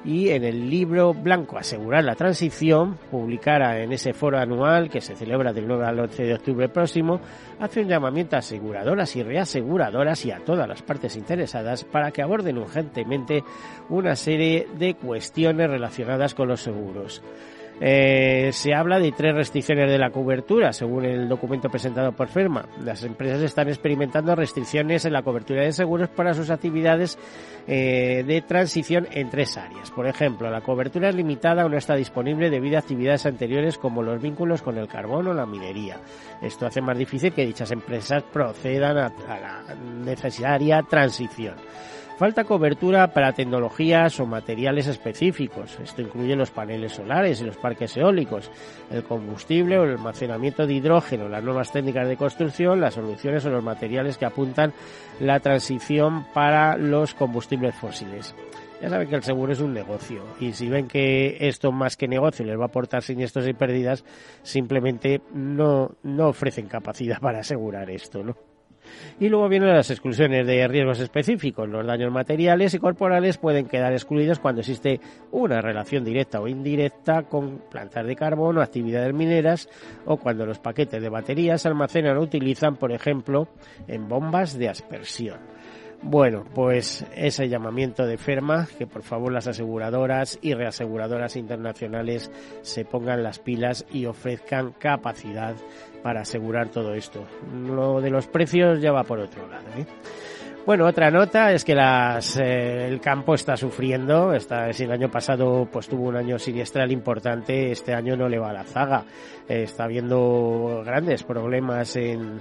y 0.06 0.30
en 0.30 0.44
el 0.44 0.70
libro 0.70 1.14
blanco 1.14 1.58
Asegurar 1.58 2.04
la 2.04 2.16
Transición, 2.16 2.98
publicara 3.12 3.82
en 3.82 3.92
ese 3.92 4.14
foro 4.14 4.38
anual 4.38 4.90
que 4.90 5.02
se 5.02 5.16
celebra 5.16 5.54
del 5.54 5.68
9 5.68 5.86
al 5.86 6.00
11 6.00 6.24
de 6.24 6.34
octubre 6.34 6.70
próximo, 6.70 7.20
hace 7.60 7.82
un 7.82 7.88
llamamiento 7.88 8.36
a 8.36 8.40
aseguradoras 8.40 9.16
y 9.16 9.24
reaseguradoras 9.24 10.26
y 10.26 10.32
a 10.32 10.40
todas 10.40 10.68
las 10.68 10.82
partes 10.82 11.16
interesadas 11.16 11.84
para 11.84 12.12
que 12.12 12.22
aborden 12.22 12.58
urgentemente 12.58 13.44
una 13.90 14.16
serie 14.16 14.68
de 14.78 14.96
cuestiones 14.96 15.70
relacionadas 15.70 16.34
con 16.34 16.48
los 16.48 16.62
seguros. 16.62 17.22
Eh, 17.82 18.50
se 18.52 18.74
habla 18.74 19.00
de 19.00 19.12
tres 19.14 19.34
restricciones 19.34 19.90
de 19.90 19.98
la 19.98 20.10
cobertura, 20.10 20.74
según 20.74 21.06
el 21.06 21.30
documento 21.30 21.70
presentado 21.70 22.12
por 22.12 22.28
Ferma. 22.28 22.66
Las 22.84 23.04
empresas 23.04 23.42
están 23.42 23.70
experimentando 23.70 24.36
restricciones 24.36 25.06
en 25.06 25.14
la 25.14 25.24
cobertura 25.24 25.64
de 25.64 25.72
seguros 25.72 26.10
para 26.10 26.34
sus 26.34 26.50
actividades 26.50 27.18
eh, 27.68 28.24
de 28.28 28.42
transición 28.42 29.08
en 29.12 29.30
tres 29.30 29.58
áreas. 29.58 29.92
Por 29.92 30.08
ejemplo, 30.08 30.50
la 30.50 30.62
cobertura 30.62 31.10
es 31.10 31.16
limitada 31.16 31.66
o 31.66 31.70
no 31.70 31.78
está 31.78 31.96
disponible 31.96 32.50
debido 32.50 32.76
a 32.76 32.80
actividades 32.80 33.26
anteriores 33.26 33.78
como 33.78 34.04
los 34.04 34.22
vínculos 34.22 34.62
con 34.62 34.78
el 34.78 34.88
carbón 34.88 35.28
o 35.28 35.34
la 35.34 35.46
minería. 35.46 35.98
Esto 36.42 36.66
hace 36.66 36.82
más 36.82 36.98
difícil 36.98 37.32
que 37.32 37.46
dichas 37.46 37.72
empresas 37.72 38.24
procedan 38.24 38.98
a, 38.98 39.06
a 39.06 39.40
la 39.40 39.76
necesaria 40.04 40.82
transición. 40.84 41.56
Falta 42.20 42.44
cobertura 42.44 43.14
para 43.14 43.32
tecnologías 43.32 44.20
o 44.20 44.26
materiales 44.26 44.88
específicos. 44.88 45.80
Esto 45.82 46.02
incluye 46.02 46.36
los 46.36 46.52
paneles 46.52 46.92
solares 46.92 47.40
y 47.40 47.46
los 47.46 47.56
parques 47.56 47.96
eólicos, 47.96 48.52
el 48.92 49.06
combustible 49.06 49.80
o 49.80 49.86
el 49.86 49.92
almacenamiento 49.92 50.68
de 50.68 50.74
hidrógeno, 50.74 51.30
las 51.30 51.42
nuevas 51.42 51.72
técnicas 51.72 52.10
de 52.10 52.18
construcción, 52.18 52.82
las 52.82 52.96
soluciones 52.96 53.46
o 53.46 53.50
los 53.50 53.64
materiales 53.64 54.18
que 54.18 54.26
apuntan 54.26 54.74
la 55.22 55.40
transición 55.40 56.26
para 56.34 56.76
los 56.76 57.14
combustibles 57.14 57.74
fósiles. 57.76 58.36
Ya 58.82 58.90
saben 58.90 59.08
que 59.08 59.16
el 59.16 59.24
seguro 59.24 59.54
es 59.54 59.62
un 59.62 59.74
negocio 59.74 60.22
y 60.42 60.52
si 60.52 60.68
ven 60.68 60.90
que 60.90 61.38
esto 61.40 61.72
más 61.72 61.96
que 61.96 62.10
negocio 62.10 62.44
les 62.44 62.60
va 62.60 62.64
a 62.64 62.68
aportar 62.68 63.02
siniestros 63.02 63.48
y 63.48 63.54
pérdidas, 63.54 64.04
simplemente 64.44 65.22
no, 65.34 65.92
no 66.04 66.28
ofrecen 66.28 66.68
capacidad 66.68 67.18
para 67.22 67.40
asegurar 67.40 67.90
esto, 67.90 68.22
¿no? 68.26 68.49
Y 69.20 69.30
luego 69.30 69.50
vienen 69.50 69.74
las 69.74 69.90
exclusiones 69.90 70.46
de 70.46 70.68
riesgos 70.68 71.00
específicos. 71.00 71.68
Los 71.68 71.86
daños 71.86 72.12
materiales 72.12 72.74
y 72.74 72.80
corporales 72.80 73.38
pueden 73.38 73.68
quedar 73.68 73.94
excluidos 73.94 74.40
cuando 74.40 74.62
existe 74.62 75.00
una 75.32 75.62
relación 75.62 76.04
directa 76.04 76.40
o 76.40 76.48
indirecta 76.48 77.24
con 77.24 77.60
plantas 77.70 78.06
de 78.06 78.16
carbón 78.16 78.58
o 78.58 78.62
actividades 78.62 79.14
mineras 79.14 79.70
o 80.06 80.18
cuando 80.18 80.46
los 80.46 80.60
paquetes 80.60 81.02
de 81.02 81.10
baterías 81.10 81.62
se 81.62 81.68
almacenan 81.68 82.18
o 82.18 82.22
utilizan, 82.22 82.76
por 82.76 82.92
ejemplo, 82.92 83.48
en 83.88 84.08
bombas 84.08 84.58
de 84.58 84.70
aspersión. 84.70 85.59
Bueno, 86.02 86.46
pues 86.56 87.06
ese 87.14 87.50
llamamiento 87.50 88.06
de 88.06 88.18
FERMA, 88.18 88.68
que 88.78 88.88
por 88.88 89.04
favor 89.04 89.34
las 89.34 89.48
aseguradoras 89.48 90.40
y 90.42 90.54
reaseguradoras 90.54 91.36
internacionales 91.36 92.32
se 92.62 92.86
pongan 92.86 93.22
las 93.22 93.40
pilas 93.40 93.86
y 93.92 94.06
ofrezcan 94.06 94.72
capacidad 94.72 95.56
para 96.02 96.22
asegurar 96.22 96.70
todo 96.70 96.94
esto. 96.94 97.26
Lo 97.54 98.00
de 98.00 98.12
los 98.12 98.28
precios 98.28 98.82
ya 98.82 98.94
va 98.94 99.04
por 99.04 99.20
otro 99.20 99.46
lado. 99.48 99.68
¿eh? 99.78 99.86
Bueno, 100.70 100.86
otra 100.86 101.10
nota 101.10 101.52
es 101.52 101.66
que 101.66 101.74
las, 101.74 102.38
eh, 102.38 102.86
el 102.86 103.02
campo 103.02 103.34
está 103.34 103.58
sufriendo. 103.58 104.36
Está, 104.36 104.72
si 104.72 104.84
el 104.84 104.92
año 104.92 105.10
pasado 105.10 105.68
pues 105.72 105.88
tuvo 105.88 106.10
un 106.10 106.16
año 106.16 106.38
siniestral 106.38 106.92
importante, 106.92 107.72
este 107.72 107.96
año 107.96 108.16
no 108.16 108.30
le 108.30 108.38
va 108.38 108.52
a 108.52 108.54
la 108.54 108.64
zaga. 108.66 109.04
Está 109.48 109.86
habiendo 109.86 110.84
grandes 110.86 111.24
problemas 111.24 111.96
en, 111.96 112.40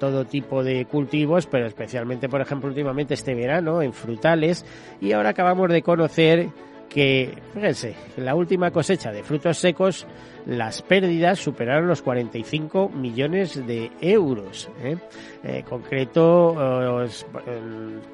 todo 0.00 0.24
tipo 0.24 0.64
de 0.64 0.86
cultivos, 0.86 1.46
pero 1.46 1.66
especialmente, 1.66 2.28
por 2.28 2.40
ejemplo, 2.40 2.68
últimamente 2.68 3.14
este 3.14 3.32
verano 3.32 3.80
en 3.80 3.92
frutales. 3.92 4.66
Y 5.00 5.12
ahora 5.12 5.28
acabamos 5.28 5.68
de 5.68 5.82
conocer 5.82 6.48
que, 6.88 7.32
fíjense, 7.54 7.94
en 8.16 8.24
la 8.24 8.34
última 8.34 8.72
cosecha 8.72 9.12
de 9.12 9.22
frutos 9.22 9.58
secos 9.58 10.04
las 10.46 10.82
pérdidas 10.82 11.38
superaron 11.38 11.88
los 11.88 12.02
45 12.02 12.88
millones 12.88 13.66
de 13.66 13.90
euros. 14.00 14.68
¿eh? 14.82 14.96
En 15.42 15.62
concreto, 15.62 16.48
os, 16.48 17.26
eh, 17.46 17.60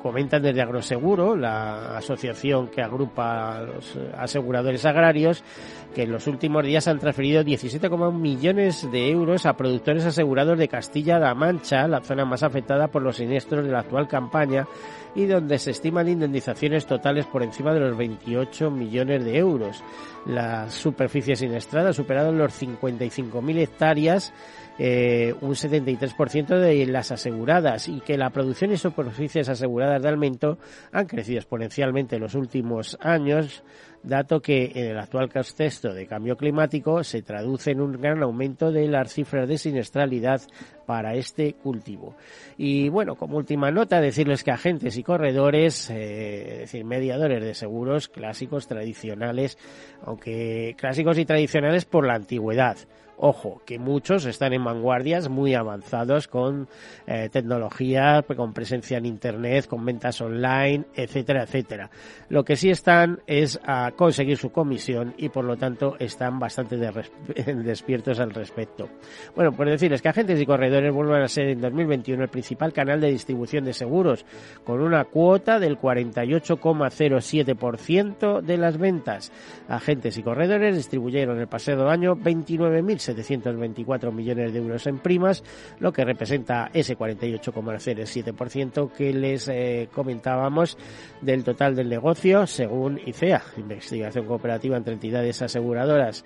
comentan 0.02 0.43
desde 0.43 0.62
Agroseguro, 0.62 1.37
la 1.37 1.97
asociación 1.97 2.69
que 2.69 2.83
agrupa 2.83 3.59
a 3.59 3.62
los 3.62 3.97
aseguradores 4.16 4.85
agrarios, 4.85 5.43
que 5.95 6.02
en 6.02 6.12
los 6.12 6.26
últimos 6.26 6.64
días 6.64 6.88
han 6.88 6.99
transferido 6.99 7.43
17,1 7.43 8.12
millones 8.12 8.90
de 8.90 9.11
euros 9.11 9.47
a 9.47 9.57
productores 9.57 10.04
asegurados 10.04 10.59
de 10.59 10.69
Castilla-La 10.69 11.35
Mancha, 11.35 11.87
la 11.87 12.00
zona 12.00 12.25
más 12.25 12.43
afectada 12.43 12.88
por 12.88 13.02
los 13.02 13.16
siniestros 13.16 13.64
de 13.64 13.71
la 13.71 13.81
actual 13.81 14.09
campaña, 14.09 14.66
y 15.14 15.26
donde 15.26 15.59
se 15.59 15.71
estiman 15.71 16.09
indemnizaciones 16.09 16.87
totales 16.87 17.26
por 17.26 17.43
encima 17.43 17.73
de 17.73 17.81
los 17.81 17.97
28 17.97 18.71
millones 18.71 19.25
de 19.25 19.38
euros. 19.38 19.83
La 20.26 20.69
superficie 20.69 21.37
siniestrada 21.37 21.90
ha 21.90 21.93
superado 22.14 22.33
los 22.33 22.62
55.000 22.62 23.59
hectáreas 23.59 24.33
eh, 24.78 25.35
un 25.40 25.52
73% 25.52 26.59
de 26.59 26.87
las 26.87 27.12
aseguradas 27.12 27.88
y 27.88 28.00
que 28.00 28.19
la 28.19 28.31
producción 28.31 28.73
y 28.73 28.76
superficies 28.76 29.49
aseguradas 29.49 30.02
de 30.02 30.09
alimento 30.09 30.59
han 30.93 31.07
crecido 31.07 31.38
exponencialmente 31.38 32.16
en 32.16 32.23
los 32.23 32.35
últimos 32.35 32.97
años 33.00 33.62
dato 34.04 34.40
que 34.40 34.71
en 34.75 34.87
el 34.88 34.99
actual 34.99 35.31
contexto 35.33 35.93
de 35.93 36.07
cambio 36.07 36.37
climático 36.37 37.02
se 37.02 37.23
traduce 37.23 37.71
en 37.71 37.81
un 37.81 37.93
gran 38.00 38.23
aumento 38.23 38.71
de 38.71 38.87
las 38.87 39.12
cifras 39.12 39.49
de 39.49 39.59
siniestralidad 39.59 40.43
para 40.87 41.14
este 41.14 41.54
cultivo. 41.54 42.14
Y 42.59 42.88
bueno, 42.90 43.16
como 43.16 43.38
última 43.38 43.71
nota, 43.71 44.00
decirles 44.00 44.45
que 44.45 44.50
agentes 44.50 44.97
y 44.99 45.02
corredores, 45.02 45.88
eh, 45.90 46.52
es 46.52 46.59
decir, 46.61 46.85
mediadores 46.85 47.43
de 47.43 47.54
seguros 47.54 48.09
clásicos, 48.09 48.69
tradicionales, 48.69 49.59
aunque 50.02 50.75
clásicos 50.78 51.19
y 51.19 51.25
tradicionales 51.25 51.87
por 51.87 52.07
la 52.07 52.14
antigüedad, 52.14 52.76
Ojo, 53.16 53.62
que 53.64 53.78
muchos 53.78 54.26
están 54.26 54.52
en 54.52 54.64
vanguardias 54.64 55.28
muy 55.28 55.54
avanzados 55.54 56.26
con 56.26 56.68
eh, 57.06 57.28
tecnología, 57.30 58.25
con 58.37 58.52
presencia 58.52 58.99
en 58.99 59.06
Internet, 59.06 59.66
con 59.66 59.85
ventas 59.85 60.21
online, 60.21 60.87
etcétera, 60.94 61.44
etcétera. 61.44 61.90
Lo 62.28 62.44
que 62.44 62.56
sí 62.56 62.71
están 62.71 63.21
es 63.26 63.61
a 63.64 63.92
conseguir 63.92 64.37
su 64.37 64.50
comisión 64.50 65.14
y 65.16 65.28
por 65.28 65.44
lo 65.44 65.56
tanto 65.56 65.94
están 65.99 66.40
bastante 66.40 66.76
despiertos 67.64 68.18
al 68.18 68.30
respecto. 68.30 68.88
Bueno, 69.37 69.52
pues 69.52 69.71
decirles 69.71 70.02
que 70.02 70.09
agentes 70.09 70.40
y 70.40 70.47
corredores 70.47 70.92
vuelven 70.92 71.23
a 71.23 71.28
ser 71.28 71.47
en 71.49 71.61
2021 71.61 72.25
el 72.25 72.28
principal 72.28 72.73
canal 72.73 73.00
de 73.00 73.11
distribución 73.11 73.64
de 73.64 73.73
seguros, 73.73 74.26
con 74.64 74.80
una 74.80 75.04
cuota 75.04 75.61
del 75.61 75.78
48,07% 75.78 78.40
de 78.40 78.56
las 78.56 78.78
ventas. 78.78 79.30
Agentes 79.68 80.18
y 80.18 80.23
corredores 80.23 80.76
distribuyeron 80.76 81.38
el 81.38 81.47
pasado 81.47 81.88
año 81.88 82.16
29.000 82.16 83.03
724 83.04 84.12
millones 84.12 84.52
de 84.52 84.58
euros 84.58 84.87
en 84.87 84.99
primas, 84.99 85.44
lo 85.78 85.92
que 85.92 86.04
representa 86.04 86.70
ese 86.73 86.96
48,07% 86.96 88.92
que 88.92 89.12
les 89.12 89.49
eh, 89.49 89.88
comentábamos 89.92 90.76
del 91.20 91.44
total 91.44 91.76
del 91.76 91.88
negocio, 91.88 92.46
según 92.46 93.00
ICEA, 93.04 93.42
Investigación 93.56 94.26
Cooperativa 94.26 94.76
entre 94.76 94.94
Entidades 94.94 95.42
Aseguradoras 95.42 96.25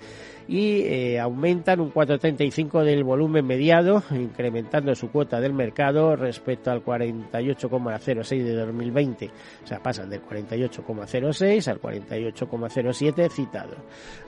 y 0.49 0.81
eh, 0.81 1.21
aumentan 1.21 1.79
un 1.79 1.93
4,35 1.93 2.83
del 2.83 3.05
volumen 3.05 3.47
mediado, 3.47 4.03
incrementando 4.11 4.95
su 4.95 5.11
cuota 5.11 5.41
del 5.41 5.53
mercado 5.53 6.17
respecto 6.17 6.71
al 6.71 6.83
48,06 6.83 8.43
de 8.43 8.55
2020. 8.55 9.31
O 9.63 9.67
sea, 9.67 9.83
pasan 9.83 10.09
del 10.09 10.23
48,06 10.23 11.69
al 11.69 11.79
48,07 11.81 13.31
citado. 13.31 13.77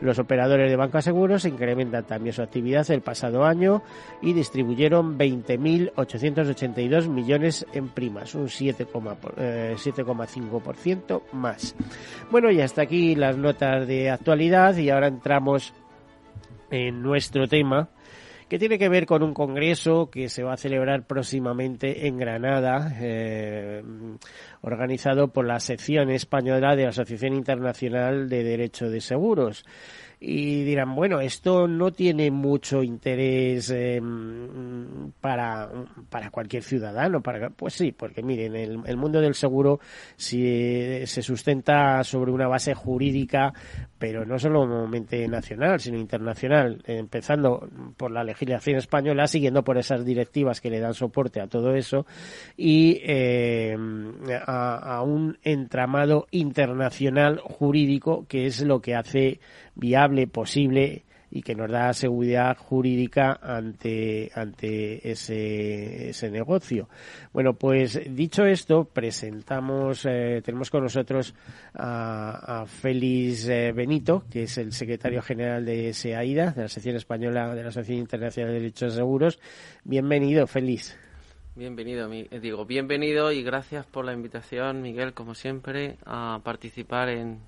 Los 0.03 0.19
operadores 0.19 0.71
de 0.71 0.77
banco 0.77 1.01
seguros 1.01 1.47
incrementan 1.47 2.05
también 2.05 2.35
su 2.35 2.43
actividad 2.43 2.91
el 2.91 3.01
pasado 3.01 3.45
año 3.45 3.83
y 4.21 4.35
distribuyeron 4.35 5.17
20.882 5.17 7.09
millones 7.09 7.65
en 7.73 7.89
primas, 7.89 8.35
un 8.35 8.49
7,5% 8.49 11.17
eh, 11.17 11.21
más. 11.33 11.75
Bueno, 12.31 12.51
y 12.51 12.61
hasta 12.61 12.83
aquí 12.83 13.15
las 13.15 13.39
notas 13.39 13.87
de 13.87 14.11
actualidad 14.11 14.77
y 14.77 14.91
ahora 14.91 15.07
entramos 15.07 15.73
en 16.71 17.03
nuestro 17.03 17.49
tema, 17.49 17.91
que 18.49 18.59
tiene 18.59 18.79
que 18.79 18.89
ver 18.89 19.07
con 19.07 19.23
un 19.23 19.33
congreso 19.33 20.11
que 20.11 20.29
se 20.29 20.43
va 20.43 20.55
a 20.55 20.57
celebrar 20.57 21.07
próximamente 21.07 22.09
en 22.09 22.17
Granada, 22.17 22.97
eh, 23.01 23.83
organizado 24.63 25.29
por 25.29 25.47
la 25.47 25.61
sección 25.61 26.11
española 26.11 26.75
de 26.75 26.83
la 26.83 26.89
Asociación 26.89 27.35
Internacional 27.35 28.29
de 28.29 28.43
Derecho 28.43 28.91
de 28.91 29.01
Seguros 29.01 29.65
y 30.23 30.65
dirán, 30.65 30.95
bueno, 30.95 31.19
esto 31.23 31.67
no 31.67 31.93
tiene 31.93 32.31
mucho 32.31 32.83
interés 32.83 33.71
em, 33.71 35.13
para, 35.19 35.71
para 36.11 36.31
cualquier 36.31 36.63
ciudadano. 36.63 37.23
Para, 37.23 37.49
pues 37.49 37.73
sí, 37.73 37.93
porque 37.93 38.23
miren, 38.23 38.55
el, 38.55 38.97
mundo 38.99 39.23
del 39.23 39.35
seguro 39.35 39.81
si, 40.17 41.07
se 41.07 41.23
sustenta 41.23 42.05
sobre 42.05 42.33
una 42.33 42.49
base 42.49 42.75
jurídica, 42.75 43.55
pero 43.99 44.27
no 44.27 44.39
solamente 44.39 45.27
nacional, 45.27 45.81
sino 45.81 45.97
internacional, 45.97 46.83
empezando 46.85 47.67
por 47.97 48.11
la 48.11 48.23
legislación 48.23 48.77
española, 48.77 49.27
siguiendo 49.27 49.65
por 49.65 49.79
esas 49.79 50.05
directivas 50.05 50.61
que 50.61 50.69
le 50.69 50.81
dan 50.81 50.93
soporte 50.93 51.41
a 51.41 51.47
todo 51.47 51.75
eso, 51.75 52.05
y 52.59 53.01
eh, 53.05 53.75
a, 54.47 54.97
a 54.97 55.03
un 55.03 55.39
entramado 55.43 56.27
internacional 56.31 57.41
jurídico 57.43 58.27
que 58.29 58.45
es 58.45 58.61
lo 58.61 58.83
que 58.83 58.95
hace 58.95 59.41
viable, 59.81 60.27
posible 60.27 61.05
y 61.31 61.43
que 61.43 61.55
nos 61.55 61.71
da 61.71 61.93
seguridad 61.93 62.57
jurídica 62.57 63.39
ante, 63.41 64.31
ante 64.35 65.11
ese, 65.11 66.11
ese 66.11 66.31
negocio. 66.31 66.89
Bueno, 67.33 67.55
pues 67.55 68.01
dicho 68.15 68.45
esto, 68.45 68.85
presentamos, 68.85 70.05
eh, 70.07 70.43
tenemos 70.45 70.71
con 70.71 70.83
nosotros 70.83 71.35
a, 71.75 72.63
a 72.63 72.67
Félix 72.67 73.49
eh, 73.49 73.73
Benito, 73.73 74.25
que 74.29 74.43
es 74.43 74.59
el 74.59 74.73
secretario 74.73 75.23
general 75.23 75.65
de 75.65 75.93
SEAIDA, 75.93 76.51
de 76.51 76.63
la 76.63 76.69
Sección 76.69 76.97
Española 76.97 77.55
de 77.55 77.63
la 77.63 77.69
Asociación 77.69 77.99
Internacional 77.99 78.53
de 78.53 78.61
Derechos 78.61 78.95
Seguros. 78.95 79.39
Bienvenido, 79.85 80.47
Félix. 80.49 80.99
Bienvenido, 81.55 82.13
eh, 82.13 82.41
digo, 82.41 82.65
bienvenido 82.65 83.31
y 83.31 83.43
gracias 83.43 83.87
por 83.87 84.05
la 84.05 84.13
invitación, 84.13 84.83
Miguel, 84.83 85.13
como 85.13 85.35
siempre, 85.35 85.97
a 86.07 86.41
participar 86.43 87.09
en, 87.09 87.39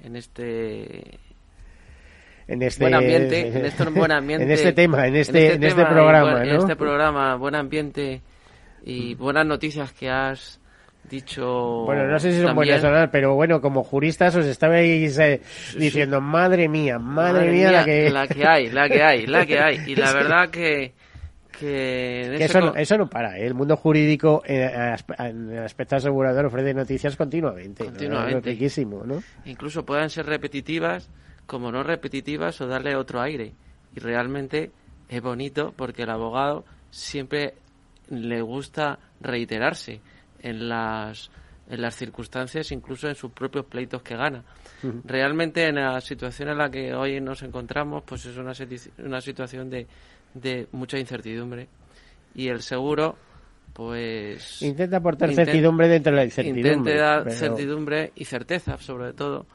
en 0.00 0.16
este 0.16 1.18
en 2.48 2.62
este 2.62 2.84
buen 2.84 2.94
ambiente, 2.94 3.48
en 3.48 3.64
este 3.64 3.84
buen 3.84 4.12
ambiente, 4.12 4.44
en 4.44 4.50
este 4.50 4.72
tema, 4.72 5.06
en 5.06 5.16
este, 5.16 5.54
en 5.54 5.64
este, 5.64 5.66
este 5.68 5.84
programa, 5.86 6.32
¿no? 6.32 6.42
En 6.42 6.56
este 6.56 6.76
programa, 6.76 7.36
buen 7.36 7.54
ambiente 7.54 8.22
y 8.84 9.14
buenas 9.14 9.46
noticias 9.46 9.92
que 9.92 10.10
has 10.10 10.60
dicho. 11.08 11.84
Bueno, 11.84 12.06
no 12.06 12.18
sé 12.18 12.32
si 12.32 12.42
son 12.42 12.54
buenas 12.54 12.82
o 12.84 12.90
no, 12.90 13.10
pero 13.10 13.34
bueno, 13.34 13.60
como 13.60 13.82
juristas 13.82 14.34
os 14.36 14.46
estabais 14.46 15.18
eh, 15.18 15.40
diciendo, 15.76 16.20
madre 16.20 16.68
mía, 16.68 16.98
madre, 16.98 17.50
mía, 17.50 17.72
la 17.72 17.84
que... 17.84 18.10
la 18.10 18.26
que 18.26 18.46
hay, 18.46 18.70
la 18.70 18.88
que 18.88 19.02
hay, 19.02 19.26
la 19.26 19.46
que 19.46 19.58
hay. 19.58 19.78
Y 19.86 19.96
la 19.96 20.12
verdad 20.12 20.50
que 20.50 20.92
que, 21.62 22.44
eso, 22.44 22.60
no, 22.60 22.74
eso 22.74 22.98
no 22.98 23.08
para. 23.08 23.38
¿eh? 23.38 23.46
El 23.46 23.54
mundo 23.54 23.76
jurídico 23.76 24.42
en, 24.44 25.50
el 25.50 25.58
aspecto 25.62 25.96
asegurador 25.96 26.46
ofrece 26.46 26.74
noticias 26.74 27.16
continuamente. 27.16 27.84
Continuamente. 27.84 28.56
¿no? 28.84 29.04
¿no? 29.04 29.22
Incluso 29.44 29.84
puedan 29.84 30.10
ser 30.10 30.26
repetitivas, 30.26 31.10
como 31.46 31.70
no 31.72 31.82
repetitivas 31.82 32.60
o 32.60 32.66
darle 32.66 32.96
otro 32.96 33.20
aire. 33.20 33.52
Y 33.94 34.00
realmente 34.00 34.70
es 35.08 35.20
bonito 35.20 35.74
porque 35.76 36.02
el 36.02 36.10
abogado 36.10 36.64
siempre 36.90 37.54
le 38.08 38.40
gusta 38.42 38.98
reiterarse 39.20 40.00
en 40.40 40.68
las, 40.68 41.30
en 41.68 41.80
las 41.80 41.94
circunstancias, 41.94 42.72
incluso 42.72 43.08
en 43.08 43.14
sus 43.14 43.32
propios 43.32 43.66
pleitos 43.66 44.02
que 44.02 44.16
gana. 44.16 44.44
Realmente 45.04 45.68
en 45.68 45.76
la 45.76 46.00
situación 46.00 46.48
en 46.48 46.58
la 46.58 46.70
que 46.70 46.92
hoy 46.94 47.20
nos 47.20 47.42
encontramos, 47.42 48.02
pues 48.04 48.26
es 48.26 48.36
una, 48.36 48.52
una 48.98 49.20
situación 49.20 49.70
de, 49.70 49.86
de 50.34 50.66
mucha 50.72 50.98
incertidumbre. 50.98 51.68
Y 52.34 52.48
el 52.48 52.62
seguro, 52.62 53.16
pues... 53.72 54.60
Intenta 54.62 54.96
aportar 54.96 55.32
certidumbre 55.32 55.88
dentro 55.88 56.12
de 56.12 56.16
la 56.16 56.24
incertidumbre. 56.24 56.72
Intenta 56.72 57.04
dar 57.04 57.30
certidumbre 57.30 58.12
y 58.16 58.24
certeza, 58.24 58.76
sobre 58.78 59.12
todo, 59.12 59.46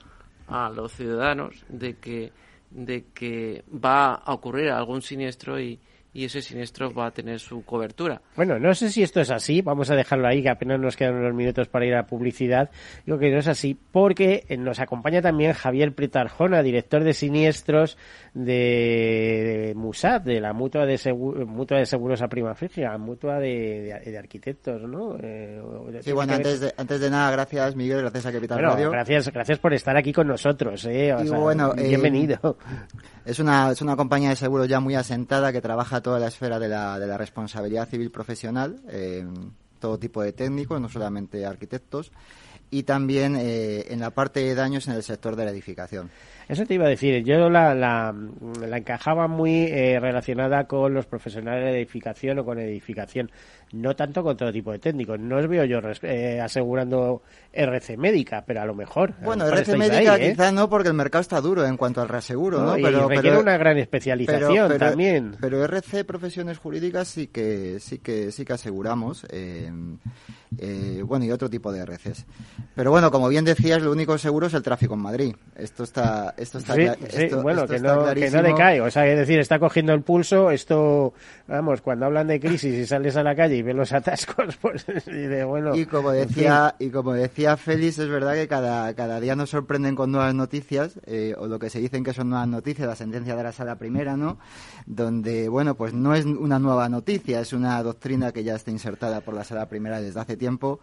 a 0.48 0.70
los 0.70 0.94
ciudadanos 0.94 1.66
de 1.70 1.96
que 1.96 2.32
de 2.70 3.06
que 3.14 3.64
va 3.74 4.16
a 4.16 4.34
ocurrir 4.34 4.70
algún 4.72 5.02
siniestro 5.02 5.60
y, 5.60 5.80
y 6.18 6.26
ese 6.26 6.42
siniestro 6.42 6.92
va 6.92 7.06
a 7.06 7.12
tener 7.12 7.40
su 7.40 7.64
cobertura. 7.64 8.22
Bueno, 8.36 8.58
no 8.58 8.74
sé 8.74 8.90
si 8.90 9.04
esto 9.04 9.22
es 9.22 9.30
así, 9.30 9.62
vamos 9.62 9.92
a 9.92 9.96
dejarlo 9.96 10.28
ahí, 10.28 10.42
que 10.42 10.50
apenas 10.50 10.80
nos 10.80 10.98
quedan 10.98 11.14
unos 11.14 11.36
minutos 11.36 11.68
para 11.68 11.86
ir 11.86 11.94
a 11.94 12.08
publicidad. 12.08 12.72
Digo 13.06 13.20
que 13.20 13.30
no 13.30 13.38
es 13.38 13.48
así, 13.48 13.78
porque 13.92 14.44
nos 14.58 14.80
acompaña 14.80 15.22
también 15.22 15.54
Javier 15.54 15.94
Pritarjona, 15.94 16.64
director 16.64 17.04
de 17.04 17.14
siniestros 17.14 18.00
de, 18.38 19.74
MUSAT, 19.76 20.24
de 20.24 20.40
la 20.40 20.54
mutua 20.54 20.86
de, 20.86 21.14
mutua 21.48 21.80
de 21.80 21.86
seguros 21.88 22.22
a 22.22 22.28
prima 22.28 22.54
frigia, 22.54 22.96
mutua 22.98 23.40
de, 23.40 24.00
de, 24.06 24.18
arquitectos, 24.18 24.84
¿no? 24.84 25.18
Eh, 25.20 25.60
sí, 26.02 26.12
bueno, 26.12 26.34
antes 26.34 26.60
de, 26.60 26.74
antes 26.78 27.00
de 27.00 27.10
nada, 27.10 27.32
gracias 27.32 27.76
Miguel, 27.76 28.02
gracias 28.02 28.28
a 28.28 28.32
Capital 28.32 28.60
Radio. 28.60 28.92
Gracias, 28.92 29.32
gracias 29.32 29.58
por 29.58 29.74
estar 29.74 29.98
aquí 29.98 30.14
con 30.14 30.28
nosotros, 30.28 30.86
eh, 30.86 31.16
bueno, 31.30 31.74
eh, 31.76 31.88
bienvenido. 31.88 32.58
es, 33.26 33.40
una, 33.40 33.72
es 33.72 33.82
una 33.82 33.96
compañía 33.96 34.30
de 34.30 34.36
seguros 34.36 34.68
ya 34.68 34.80
muy 34.80 34.94
asentada 34.94 35.52
que 35.52 35.62
trabaja 35.62 36.02
toda 36.02 36.20
la 36.20 36.28
esfera 36.28 36.60
de 36.60 36.68
la, 36.68 37.00
de 37.00 37.08
la 37.08 37.18
responsabilidad 37.18 37.90
civil 37.90 38.12
profesional, 38.12 38.80
todo 39.80 39.98
tipo 39.98 40.22
de 40.22 40.34
técnicos, 40.34 40.80
no 40.80 40.90
solamente 40.90 41.44
arquitectos. 41.44 42.12
y 42.70 42.84
también 42.84 43.36
eh, 43.36 43.86
en 43.90 44.00
la 44.00 44.12
parte 44.12 44.42
de 44.42 44.54
daños 44.54 44.88
en 44.88 44.94
el 44.94 45.04
sector 45.04 45.36
de 45.36 45.46
la 45.46 45.52
edificación. 45.52 46.10
Eso 46.48 46.66
te 46.66 46.76
iba 46.76 46.86
a 46.86 46.90
decir. 46.90 47.24
Yo 47.24 47.50
la, 47.50 47.76
la, 47.76 48.16
la 48.66 48.78
encajaba 48.78 49.28
muy 49.28 49.66
eh, 49.66 50.00
relacionada 50.00 50.66
con 50.66 50.94
los 50.94 51.06
profesionales 51.06 51.66
de 51.66 51.78
edificación 51.82 52.40
o 52.40 52.46
con 52.46 52.58
edificación, 52.60 53.30
no 53.74 53.96
tanto 53.96 54.24
con 54.24 54.38
todo 54.38 54.52
tipo 54.52 54.72
de 54.72 54.80
técnicos. 54.80 55.20
No 55.20 55.38
os 55.38 55.48
veo 55.48 55.66
yo 55.66 55.80
eh, 56.04 56.40
asegurando 56.42 57.22
RC 57.52 57.98
médica, 57.98 58.44
pero 58.48 58.62
a 58.62 58.66
lo 58.66 58.74
mejor. 58.76 59.14
Bueno, 59.22 59.44
a 59.44 59.48
lo 59.48 59.56
mejor 59.56 59.60
RC 59.76 59.78
médica 59.78 60.16
¿eh? 60.18 60.30
quizá 60.32 60.52
no, 60.52 60.70
porque 60.70 60.88
el 60.88 60.94
mercado 60.94 61.22
está 61.22 61.42
duro 61.42 61.66
en 61.66 61.76
cuanto 61.76 62.02
al 62.02 62.08
reaseguro, 62.08 62.62
¿no? 62.62 62.78
Y 62.78 62.84
requiere 62.84 63.38
una 63.38 63.58
gran 63.58 63.78
especialización 63.78 64.68
pero- 64.70 64.78
también. 64.80 65.36
Pero 65.42 65.64
RC 65.66 66.06
profesiones 66.06 66.58
jurídicas 66.60 67.08
sí 67.10 67.28
que 67.28 67.80
sí 67.80 68.00
que 68.00 68.32
sí 68.32 68.46
que 68.46 68.54
aseguramos. 68.54 69.26
eh, 69.32 69.70
bueno, 71.06 71.26
y 71.26 71.32
otro 71.32 71.50
tipo 71.50 71.72
de 71.72 71.82
RCs. 71.86 72.26
Pero 72.76 72.92
bueno, 72.92 73.12
como 73.12 73.28
bien 73.28 73.46
decías, 73.46 73.82
lo 73.82 73.92
único 73.92 74.18
seguro 74.18 74.48
es 74.48 74.54
el 74.54 74.64
tráfico 74.64 74.94
en 74.94 75.02
Madrid. 75.02 75.36
Esto 75.56 75.84
está 75.84 76.34
esto 76.38 76.60
está 76.60 76.74
Sí, 76.76 76.82
cla- 76.82 76.98
sí, 77.10 77.24
esto- 77.24 77.42
bueno, 77.42 77.62
esto 77.62 77.70
que 77.72 77.76
está 77.78 77.96
no, 77.96 78.14
que 78.14 78.30
no 78.32 78.44
decae. 78.44 78.82
O 78.82 78.92
sea, 78.92 79.06
es 79.08 79.18
decir, 79.18 79.40
está 79.40 79.60
cogiendo 79.60 79.94
el 79.94 80.02
pulso. 80.02 80.52
Esto, 80.52 81.14
vamos, 81.48 81.82
cuando 81.82 82.06
hablan 82.06 82.28
de 82.28 82.40
crisis 82.40 82.74
y 82.74 82.86
sales 82.86 83.16
a 83.18 83.24
la 83.24 83.36
calle 83.36 83.56
y 83.58 83.62
ves 83.62 83.76
los 83.76 83.92
atascos, 83.94 84.56
pues 84.62 84.86
y 85.08 85.12
de 85.12 85.44
bueno. 85.44 85.76
Y 85.76 85.86
como 85.86 86.12
en 86.14 86.28
fin. 86.28 86.36
decía 86.36 86.76
y 86.80 86.90
como 86.90 87.14
decía 87.14 87.58
Félix, 87.58 88.00
es 88.00 88.10
verdad 88.10 88.34
que 88.36 88.48
cada, 88.48 88.94
cada 88.94 89.20
día 89.20 89.36
nos 89.36 89.50
sorprenden 89.50 89.96
con 89.96 90.12
nuevas 90.12 90.34
noticias, 90.36 91.00
eh, 91.06 91.34
o 91.38 91.48
lo 91.48 91.60
que 91.60 91.70
se 91.70 91.80
dicen 91.80 92.04
que 92.04 92.14
son 92.14 92.30
nuevas 92.30 92.48
noticias, 92.48 92.88
la 92.88 92.96
sentencia 92.96 93.36
de 93.36 93.44
la 93.44 93.52
sala 93.52 93.76
primera, 93.76 94.16
¿no? 94.16 94.38
Donde, 94.86 95.50
bueno, 95.50 95.76
pues 95.76 95.94
no 95.94 96.14
es 96.16 96.26
una 96.26 96.60
nueva 96.60 96.88
noticia, 96.90 97.42
es 97.42 97.54
una 97.54 97.82
doctrina 97.84 98.32
que 98.32 98.44
ya 98.44 98.56
está 98.56 98.72
insertada 98.72 99.22
por 99.22 99.34
la 99.34 99.44
sala 99.44 99.68
primera 99.68 100.00
desde 100.02 100.20
hace 100.20 100.38
tiempo, 100.38 100.80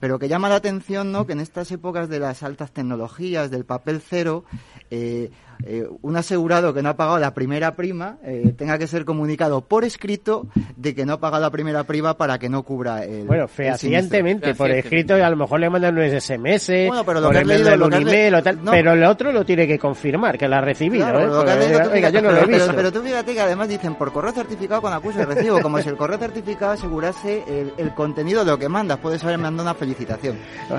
pero 0.00 0.18
que 0.18 0.28
llama 0.28 0.48
la 0.48 0.56
atención, 0.56 1.12
¿no? 1.12 1.26
Que 1.26 1.32
en 1.32 1.40
estas 1.40 1.70
épocas 1.72 2.08
de 2.08 2.18
las 2.20 2.42
altas 2.42 2.72
tecnologías, 2.72 3.50
del 3.50 3.64
papel 3.64 4.00
cero, 4.00 4.44
eh, 4.90 5.30
eh, 5.64 5.86
un 6.02 6.16
asegurado 6.16 6.72
que 6.72 6.82
no 6.82 6.90
ha 6.90 6.96
pagado 6.96 7.18
la 7.18 7.34
primera 7.34 7.74
prima 7.74 8.18
eh, 8.24 8.52
tenga 8.56 8.78
que 8.78 8.86
ser 8.86 9.04
comunicado 9.04 9.60
por 9.62 9.84
escrito 9.84 10.46
de 10.76 10.94
que 10.94 11.04
no 11.04 11.14
ha 11.14 11.20
pagado 11.20 11.42
la 11.42 11.50
primera 11.50 11.84
prima 11.84 12.16
para 12.16 12.38
que 12.38 12.48
no 12.48 12.62
cubra 12.62 13.04
el 13.04 13.26
Bueno, 13.26 13.44
el 13.44 13.48
fehacientemente, 13.48 14.54
por 14.54 14.70
escrito, 14.70 15.16
y 15.18 15.20
a 15.20 15.30
lo 15.30 15.36
mejor 15.36 15.60
le 15.60 15.70
mandan 15.70 15.96
un 15.98 16.04
SMS, 16.04 16.86
Bueno, 16.88 17.04
pero 17.04 17.20
lo 17.20 17.28
o 17.28 17.30
que 17.30 17.44
le 17.44 17.54
has 17.54 17.60
leído- 17.60 17.76
lo 17.76 17.84
un 17.86 17.90
que 17.90 17.98
le- 18.00 18.10
email 18.10 18.34
o 18.34 18.42
tal, 18.42 18.64
no. 18.64 18.70
pero 18.70 18.92
el 18.92 19.04
otro 19.04 19.32
lo 19.32 19.44
tiene 19.44 19.66
que 19.66 19.78
confirmar, 19.78 20.38
que 20.38 20.48
la 20.48 20.58
ha 20.58 20.60
recibido. 20.60 21.04
Claro, 21.04 21.18
¿eh? 21.20 21.22
pero 21.22 21.34
lo 21.34 21.40
que 21.44 21.46
Porque, 21.46 21.52
has 21.52 21.58
leído 21.58 21.78
tú, 21.78 21.84
oiga, 21.90 21.94
fíjate, 22.08 22.12
yo 22.14 22.22
no 22.22 22.28
lo 22.30 22.36
he 22.36 22.40
pero- 22.40 22.46
pero- 22.50 22.58
visto. 22.64 22.76
Pero, 22.76 22.92
tú 22.92 23.02
fíjate 23.02 23.34
que 23.34 23.40
además 23.40 23.68
dicen 23.68 23.94
por 23.94 24.12
correo 24.12 24.32
certificado 24.32 24.80
con 24.82 24.92
acuse 24.92 25.18
de 25.18 25.26
recibo, 25.26 25.60
como 25.60 25.78
si 25.80 25.88
el 25.88 25.96
correo 25.96 26.18
certificado 26.18 26.72
asegurase 26.72 27.42
el, 27.48 27.72
el 27.78 27.94
contenido 27.94 28.44
de 28.44 28.50
lo 28.52 28.58
que 28.58 28.68
mandas. 28.68 28.98
Puedes 28.98 29.22
haber 29.24 29.38
mandado 29.38 29.68
una 29.68 29.74
felicitación. 29.74 30.36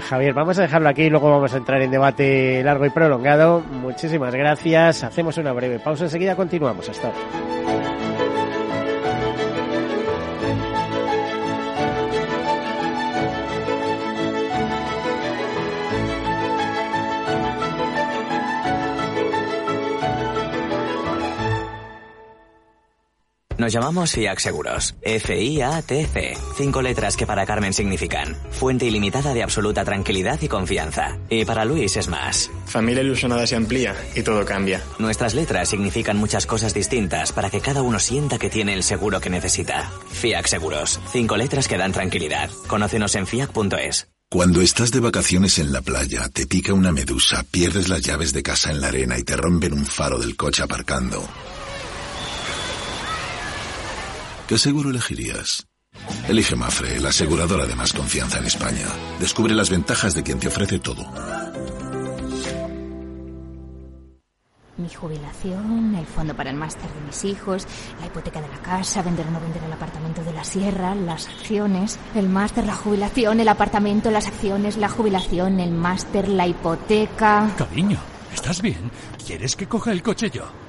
Javier, 0.09 0.33
vamos 0.33 0.57
a 0.59 0.61
dejarlo 0.63 0.89
aquí 0.89 1.03
y 1.03 1.09
luego 1.09 1.29
vamos 1.29 1.53
a 1.53 1.57
entrar 1.57 1.81
en 1.81 1.91
debate 1.91 2.63
largo 2.63 2.85
y 2.85 2.89
prolongado. 2.89 3.61
Muchísimas 3.61 4.33
gracias. 4.33 4.68
Hacemos 4.75 5.37
una 5.37 5.53
breve 5.53 5.79
pausa. 5.79 6.05
Enseguida 6.05 6.35
continuamos. 6.35 6.87
Hasta 6.89 7.07
ahora. 7.07 7.58
Nos 23.69 23.75
llamamos 23.75 24.11
FIAC 24.13 24.39
Seguros. 24.39 24.95
F-I-A-T-C. 24.99 26.33
Cinco 26.57 26.81
letras 26.81 27.15
que 27.15 27.27
para 27.27 27.45
Carmen 27.45 27.71
significan 27.71 28.35
fuente 28.49 28.87
ilimitada 28.87 29.31
de 29.31 29.43
absoluta 29.43 29.85
tranquilidad 29.85 30.41
y 30.41 30.47
confianza. 30.47 31.19
Y 31.29 31.45
para 31.45 31.65
Luis 31.65 31.95
es 31.95 32.07
más. 32.07 32.49
Familia 32.65 33.03
ilusionada 33.03 33.45
se 33.45 33.55
amplía 33.55 33.95
y 34.15 34.23
todo 34.23 34.43
cambia. 34.43 34.81
Nuestras 34.97 35.35
letras 35.35 35.69
significan 35.69 36.17
muchas 36.17 36.47
cosas 36.47 36.73
distintas 36.73 37.31
para 37.31 37.51
que 37.51 37.61
cada 37.61 37.83
uno 37.83 37.99
sienta 37.99 38.39
que 38.39 38.49
tiene 38.49 38.73
el 38.73 38.81
seguro 38.81 39.21
que 39.21 39.29
necesita. 39.29 39.91
FIAC 40.13 40.47
Seguros. 40.47 40.99
Cinco 41.11 41.37
letras 41.37 41.67
que 41.67 41.77
dan 41.77 41.91
tranquilidad. 41.91 42.49
Conócenos 42.65 43.13
en 43.13 43.27
fiac.es. 43.27 44.07
Cuando 44.31 44.61
estás 44.61 44.89
de 44.91 44.99
vacaciones 44.99 45.59
en 45.59 45.71
la 45.71 45.83
playa, 45.83 46.27
te 46.29 46.47
pica 46.47 46.73
una 46.73 46.91
medusa, 46.91 47.43
pierdes 47.51 47.87
las 47.87 48.01
llaves 48.01 48.33
de 48.33 48.41
casa 48.41 48.71
en 48.71 48.81
la 48.81 48.87
arena 48.87 49.19
y 49.19 49.23
te 49.23 49.37
rompen 49.37 49.73
un 49.73 49.85
faro 49.85 50.17
del 50.17 50.35
coche 50.35 50.63
aparcando. 50.63 51.23
¿Qué 54.49 54.57
seguro 54.57 54.89
elegirías? 54.89 55.67
Elige 56.27 56.55
Mafre, 56.55 56.99
la 56.99 57.09
aseguradora 57.09 57.67
de 57.67 57.75
más 57.75 57.93
confianza 57.93 58.39
en 58.39 58.45
España. 58.45 58.87
Descubre 59.19 59.53
las 59.53 59.69
ventajas 59.69 60.15
de 60.15 60.23
quien 60.23 60.39
te 60.39 60.47
ofrece 60.47 60.79
todo. 60.79 61.05
Mi 64.77 64.89
jubilación, 64.89 65.93
el 65.93 66.05
fondo 66.07 66.35
para 66.35 66.49
el 66.49 66.55
máster 66.55 66.91
de 66.91 67.01
mis 67.01 67.25
hijos, 67.25 67.67
la 67.99 68.07
hipoteca 68.07 68.41
de 68.41 68.47
la 68.47 68.57
casa, 68.63 69.03
vender 69.03 69.27
o 69.27 69.29
no 69.29 69.39
vender 69.39 69.61
el 69.63 69.71
apartamento 69.71 70.23
de 70.23 70.33
la 70.33 70.43
sierra, 70.43 70.95
las 70.95 71.27
acciones, 71.27 71.99
el 72.15 72.27
máster, 72.27 72.65
la 72.65 72.73
jubilación, 72.73 73.39
el 73.39 73.49
apartamento, 73.49 74.09
las 74.09 74.25
acciones, 74.25 74.77
la 74.77 74.89
jubilación, 74.89 75.59
el 75.59 75.69
máster, 75.69 76.27
la 76.27 76.47
hipoteca. 76.47 77.53
Cariño, 77.55 77.99
¿estás 78.33 78.63
bien? 78.63 78.89
¿Quieres 79.23 79.55
que 79.55 79.67
coja 79.67 79.91
el 79.91 80.01
coche 80.01 80.31
yo? 80.31 80.68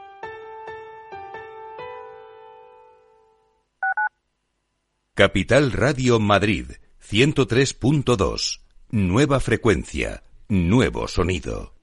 Capital 5.13 5.73
Radio 5.73 6.21
Madrid 6.21 6.67
103.2. 7.05 8.61
Nueva 8.91 9.41
frecuencia, 9.41 10.23
nuevo 10.47 11.09
sonido. 11.09 11.75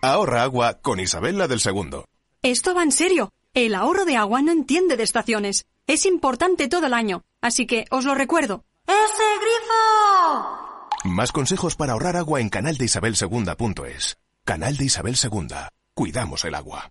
Ahorra 0.00 0.44
agua 0.44 0.80
con 0.80 0.98
Isabel 0.98 1.36
la 1.36 1.46
del 1.46 1.60
segundo. 1.60 2.06
Esto 2.40 2.74
va 2.74 2.84
en 2.84 2.90
serio. 2.90 3.32
El 3.52 3.74
ahorro 3.74 4.06
de 4.06 4.16
agua 4.16 4.40
no 4.40 4.50
entiende 4.50 4.96
de 4.96 5.02
estaciones. 5.02 5.66
Es 5.86 6.06
importante 6.06 6.68
todo 6.68 6.86
el 6.86 6.94
año. 6.94 7.20
Así 7.42 7.66
que 7.66 7.84
os 7.90 8.06
lo 8.06 8.14
recuerdo. 8.14 8.64
¡Ese 8.86 9.22
grifo! 9.42 10.88
Más 11.04 11.32
consejos 11.32 11.76
para 11.76 11.92
ahorrar 11.92 12.16
agua 12.16 12.40
en 12.40 12.48
canaldeisabelsegunda.es. 12.48 14.16
Canal 14.44 14.78
de 14.78 14.86
Isabel 14.86 15.16
Segunda. 15.16 15.68
Cuidamos 15.92 16.46
el 16.46 16.54
agua. 16.54 16.90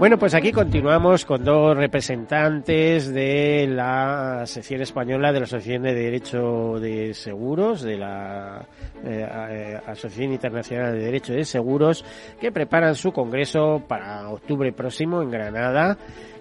Bueno, 0.00 0.16
pues 0.16 0.32
aquí 0.32 0.50
continuamos 0.50 1.26
con 1.26 1.44
dos 1.44 1.76
representantes 1.76 3.12
de 3.12 3.66
la 3.68 4.44
sección 4.46 4.80
española 4.80 5.30
de 5.30 5.40
la 5.40 5.44
Asociación 5.44 5.82
de 5.82 5.94
Derecho 5.94 6.80
de 6.80 7.12
Seguros, 7.12 7.82
de 7.82 7.98
la 7.98 8.66
eh, 9.04 9.78
Asociación 9.86 10.32
Internacional 10.32 10.94
de 10.94 11.04
Derecho 11.04 11.34
de 11.34 11.44
Seguros, 11.44 12.02
que 12.40 12.50
preparan 12.50 12.94
su 12.94 13.12
congreso 13.12 13.82
para 13.86 14.30
octubre 14.30 14.72
próximo 14.72 15.20
en 15.20 15.30
Granada 15.30 15.98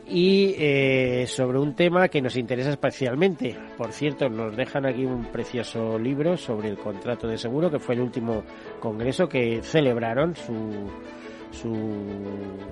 y 0.07 0.55
eh, 0.57 1.25
sobre 1.27 1.59
un 1.59 1.75
tema 1.75 2.07
que 2.07 2.21
nos 2.21 2.37
interesa 2.37 2.69
especialmente. 2.69 3.57
Por 3.77 3.91
cierto, 3.91 4.29
nos 4.29 4.55
dejan 4.55 4.85
aquí 4.85 5.03
un 5.03 5.25
precioso 5.33 5.99
libro 5.99 6.37
sobre 6.37 6.69
el 6.69 6.77
contrato 6.77 7.27
de 7.27 7.37
seguro, 7.37 7.69
que 7.69 7.79
fue 7.79 7.95
el 7.95 8.01
último 8.03 8.41
congreso 8.79 9.27
que 9.27 9.61
celebraron 9.63 10.33
su 10.33 10.89
su 11.51 11.69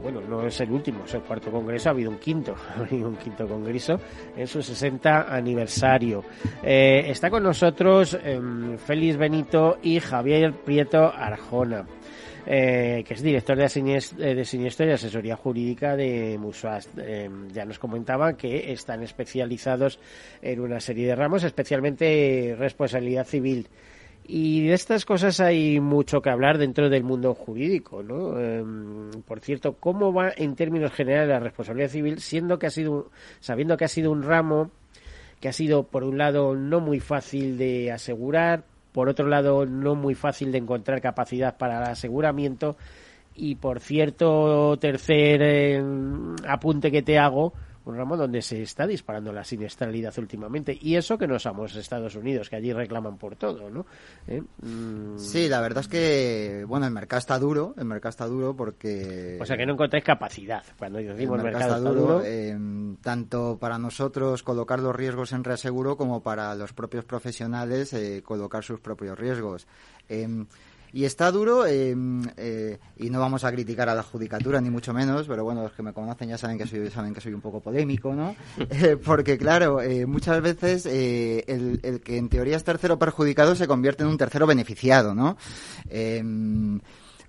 bueno 0.01 0.21
no 0.21 0.45
es 0.45 0.59
el 0.61 0.71
último 0.71 1.03
es 1.05 1.13
el 1.13 1.21
cuarto 1.21 1.51
congreso 1.51 1.89
ha 1.89 1.91
habido 1.91 2.11
un 2.11 2.17
quinto 2.17 2.55
ha 2.75 2.79
habido 2.79 3.07
un 3.09 3.15
quinto 3.15 3.47
congreso 3.47 3.99
en 4.35 4.47
su 4.47 4.61
60 4.61 5.33
aniversario 5.33 6.23
eh, 6.63 7.05
está 7.07 7.29
con 7.29 7.43
nosotros 7.43 8.17
eh, 8.23 8.39
Félix 8.77 9.17
Benito 9.17 9.77
y 9.81 9.99
Javier 9.99 10.53
Prieto 10.53 11.11
Arjona 11.13 11.85
eh, 12.49 13.03
que 13.05 13.13
es 13.13 13.21
director 13.21 13.57
de, 13.57 13.65
eh, 13.65 14.35
de 14.35 14.45
siniestro 14.45 14.87
y 14.87 14.91
asesoría 14.91 15.35
jurídica 15.35 15.97
de 15.97 16.37
Musuas. 16.39 16.89
Eh, 16.95 17.29
ya 17.51 17.65
nos 17.65 17.77
comentaba 17.77 18.37
que 18.37 18.71
están 18.71 19.03
especializados 19.03 19.99
en 20.41 20.61
una 20.61 20.79
serie 20.79 21.07
de 21.07 21.15
ramos, 21.15 21.43
especialmente 21.43 22.55
responsabilidad 22.57 23.25
civil. 23.25 23.67
Y 24.29 24.67
de 24.67 24.73
estas 24.73 25.05
cosas 25.05 25.39
hay 25.39 25.79
mucho 25.79 26.21
que 26.21 26.29
hablar 26.29 26.57
dentro 26.57 26.89
del 26.89 27.03
mundo 27.03 27.33
jurídico, 27.33 28.03
¿no? 28.03 28.37
Eh, 28.37 28.61
por 29.25 29.39
cierto, 29.39 29.77
¿cómo 29.79 30.11
va 30.11 30.31
en 30.35 30.55
términos 30.55 30.91
generales 30.91 31.29
la 31.29 31.39
responsabilidad 31.39 31.89
civil, 31.89 32.19
siendo 32.19 32.59
que 32.59 32.67
ha 32.67 32.69
sido, 32.69 33.09
sabiendo 33.39 33.77
que 33.77 33.85
ha 33.85 33.87
sido 33.87 34.11
un 34.11 34.23
ramo 34.23 34.71
que 35.39 35.47
ha 35.47 35.53
sido, 35.53 35.83
por 35.83 36.03
un 36.03 36.17
lado, 36.17 36.55
no 36.55 36.79
muy 36.79 36.99
fácil 36.99 37.57
de 37.57 37.91
asegurar, 37.91 38.63
por 38.91 39.07
otro 39.07 39.27
lado, 39.27 39.65
no 39.65 39.95
muy 39.95 40.15
fácil 40.15 40.51
de 40.51 40.57
encontrar 40.57 41.01
capacidad 41.01 41.57
para 41.57 41.77
el 41.77 41.83
aseguramiento, 41.83 42.75
y 43.35 43.55
por 43.55 43.79
cierto, 43.79 44.77
tercer 44.77 45.41
eh, 45.43 45.83
apunte 46.47 46.91
que 46.91 47.03
te 47.03 47.19
hago, 47.19 47.53
un 47.87 47.97
ramo 47.97 48.17
donde 48.17 48.41
se 48.41 48.61
está 48.61 48.85
disparando 48.85 49.31
la 49.31 49.43
siniestralidad 49.43 50.13
últimamente. 50.17 50.77
Y 50.79 50.95
eso 50.95 51.17
que 51.17 51.27
no 51.27 51.39
somos 51.39 51.75
Estados 51.75 52.15
Unidos, 52.15 52.49
que 52.49 52.57
allí 52.57 52.73
reclaman 52.73 53.17
por 53.17 53.35
todo, 53.35 53.69
¿no? 53.69 53.85
¿Eh? 54.27 54.41
Mm. 54.61 55.17
Sí, 55.17 55.47
la 55.47 55.61
verdad 55.61 55.81
es 55.81 55.87
que, 55.87 56.65
bueno, 56.67 56.85
el 56.85 56.91
mercado 56.91 57.19
está 57.19 57.39
duro, 57.39 57.73
el 57.77 57.85
mercado 57.85 58.09
está 58.09 58.25
duro 58.27 58.55
porque... 58.55 59.37
O 59.39 59.45
sea, 59.45 59.57
que 59.57 59.65
no 59.65 59.73
encontráis 59.73 60.03
capacidad. 60.03 60.63
Cuando 60.77 60.99
decimos 60.99 61.37
el 61.37 61.43
mercado, 61.43 61.77
está 61.77 61.89
duro, 61.89 62.21
eh, 62.23 62.57
tanto 63.01 63.57
para 63.59 63.77
nosotros 63.77 64.43
colocar 64.43 64.79
los 64.79 64.95
riesgos 64.95 65.31
en 65.31 65.43
reaseguro 65.43 65.97
como 65.97 66.21
para 66.21 66.53
los 66.55 66.73
propios 66.73 67.05
profesionales 67.05 67.93
eh, 67.93 68.21
colocar 68.23 68.63
sus 68.63 68.79
propios 68.79 69.17
riesgos. 69.17 69.67
Y 70.93 71.05
está 71.05 71.31
duro, 71.31 71.65
eh, 71.65 71.95
eh, 72.37 72.79
y 72.97 73.09
no 73.09 73.19
vamos 73.19 73.43
a 73.43 73.51
criticar 73.51 73.89
a 73.89 73.95
la 73.95 74.03
judicatura, 74.03 74.61
ni 74.61 74.69
mucho 74.69 74.93
menos, 74.93 75.27
pero 75.27 75.43
bueno, 75.43 75.63
los 75.63 75.73
que 75.73 75.83
me 75.83 75.93
conocen 75.93 76.29
ya 76.29 76.37
saben 76.37 76.57
que 76.57 76.65
soy, 76.65 76.89
saben 76.89 77.13
que 77.13 77.21
soy 77.21 77.33
un 77.33 77.41
poco 77.41 77.59
polémico, 77.59 78.13
¿no? 78.13 78.35
Eh, 78.69 78.97
porque 78.97 79.37
claro, 79.37 79.81
eh, 79.81 80.05
muchas 80.05 80.41
veces 80.41 80.85
eh, 80.85 81.43
el, 81.47 81.79
el, 81.83 82.01
que 82.01 82.17
en 82.17 82.29
teoría 82.29 82.57
es 82.57 82.63
tercero 82.63 82.99
perjudicado 82.99 83.55
se 83.55 83.67
convierte 83.67 84.03
en 84.03 84.09
un 84.09 84.17
tercero 84.17 84.45
beneficiado, 84.45 85.15
¿no? 85.15 85.37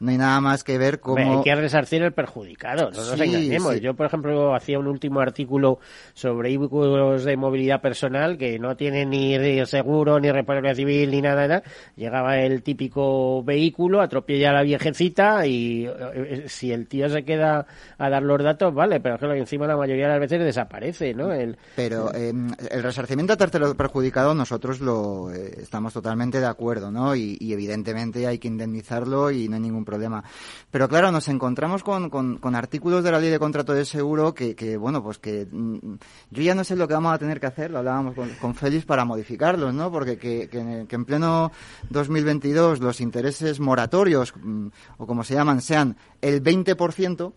No 0.00 0.10
hay 0.10 0.18
nada 0.18 0.40
más 0.40 0.64
que 0.64 0.78
ver 0.78 1.00
cómo... 1.00 1.38
Hay 1.38 1.42
que 1.42 1.54
resarcir 1.54 2.02
el 2.02 2.12
perjudicado, 2.12 2.90
no 2.90 2.96
nos 2.96 3.10
sí, 3.10 3.22
engañemos. 3.22 3.74
Sí. 3.74 3.80
Yo, 3.80 3.94
por 3.94 4.06
ejemplo, 4.06 4.54
hacía 4.54 4.78
un 4.78 4.86
último 4.86 5.20
artículo 5.20 5.78
sobre 6.14 6.48
vehículos 6.48 7.24
de 7.24 7.36
movilidad 7.36 7.80
personal 7.80 8.38
que 8.38 8.58
no 8.58 8.76
tienen 8.76 9.10
ni 9.10 9.36
seguro, 9.66 10.20
ni 10.20 10.30
responsabilidad 10.30 10.76
civil, 10.76 11.10
ni 11.10 11.22
nada, 11.22 11.48
nada. 11.48 11.62
Llegaba 11.96 12.38
el 12.38 12.62
típico 12.62 13.42
vehículo, 13.42 14.00
atropella 14.00 14.50
a 14.50 14.54
la 14.54 14.62
viejecita 14.62 15.46
y 15.46 15.86
eh, 15.86 16.44
si 16.46 16.72
el 16.72 16.86
tío 16.86 17.08
se 17.08 17.24
queda 17.24 17.66
a 17.98 18.10
dar 18.10 18.22
los 18.22 18.42
datos, 18.42 18.74
vale, 18.74 19.00
pero 19.00 19.16
es 19.16 19.20
que 19.20 19.38
encima 19.38 19.66
la 19.66 19.76
mayoría 19.76 20.06
de 20.06 20.12
las 20.12 20.20
veces 20.20 20.40
desaparece, 20.40 21.14
¿no? 21.14 21.32
El... 21.32 21.56
Pero 21.76 22.14
eh, 22.14 22.32
el 22.70 22.82
resarcimiento 22.82 23.32
a 23.32 23.36
tercero 23.36 23.74
perjudicado 23.74 24.34
nosotros 24.34 24.80
lo 24.80 25.32
eh, 25.32 25.58
estamos 25.60 25.92
totalmente 25.92 26.40
de 26.40 26.46
acuerdo, 26.46 26.90
¿no? 26.90 27.14
Y, 27.14 27.36
y 27.40 27.52
evidentemente 27.52 28.26
hay 28.26 28.38
que 28.38 28.48
indemnizarlo 28.48 29.30
y 29.30 29.48
no 29.48 29.56
hay 29.56 29.62
ningún 29.62 29.84
problema. 29.88 30.22
Pero 30.70 30.86
claro, 30.86 31.10
nos 31.10 31.28
encontramos 31.28 31.82
con, 31.82 32.10
con, 32.10 32.54
artículos 32.54 33.02
de 33.02 33.10
la 33.10 33.18
ley 33.18 33.30
de 33.30 33.38
contrato 33.38 33.72
de 33.72 33.86
seguro 33.86 34.34
que, 34.34 34.76
bueno, 34.76 35.02
pues 35.02 35.18
que 35.18 35.46
mm, 35.50 35.94
yo 36.30 36.42
ya 36.42 36.54
no 36.54 36.62
sé 36.62 36.76
lo 36.76 36.86
que 36.86 36.94
vamos 36.94 37.14
a 37.14 37.18
tener 37.18 37.40
que 37.40 37.46
hacer, 37.46 37.70
lo 37.70 37.78
hablábamos 37.78 38.14
con, 38.14 38.28
con 38.40 38.54
Félix 38.54 38.84
para 38.84 39.04
modificarlos, 39.06 39.72
¿no? 39.72 39.90
Porque 39.90 40.18
que, 40.18 40.48
que, 40.48 40.84
que 40.86 40.96
en 40.96 41.04
pleno 41.06 41.50
2022 41.88 42.80
los 42.80 43.00
intereses 43.00 43.60
moratorios, 43.60 44.34
mm, 44.36 44.68
o 44.98 45.06
como 45.06 45.24
se 45.24 45.34
llaman, 45.34 45.62
sean 45.62 45.96
el 46.20 46.42
20%, 46.42 47.32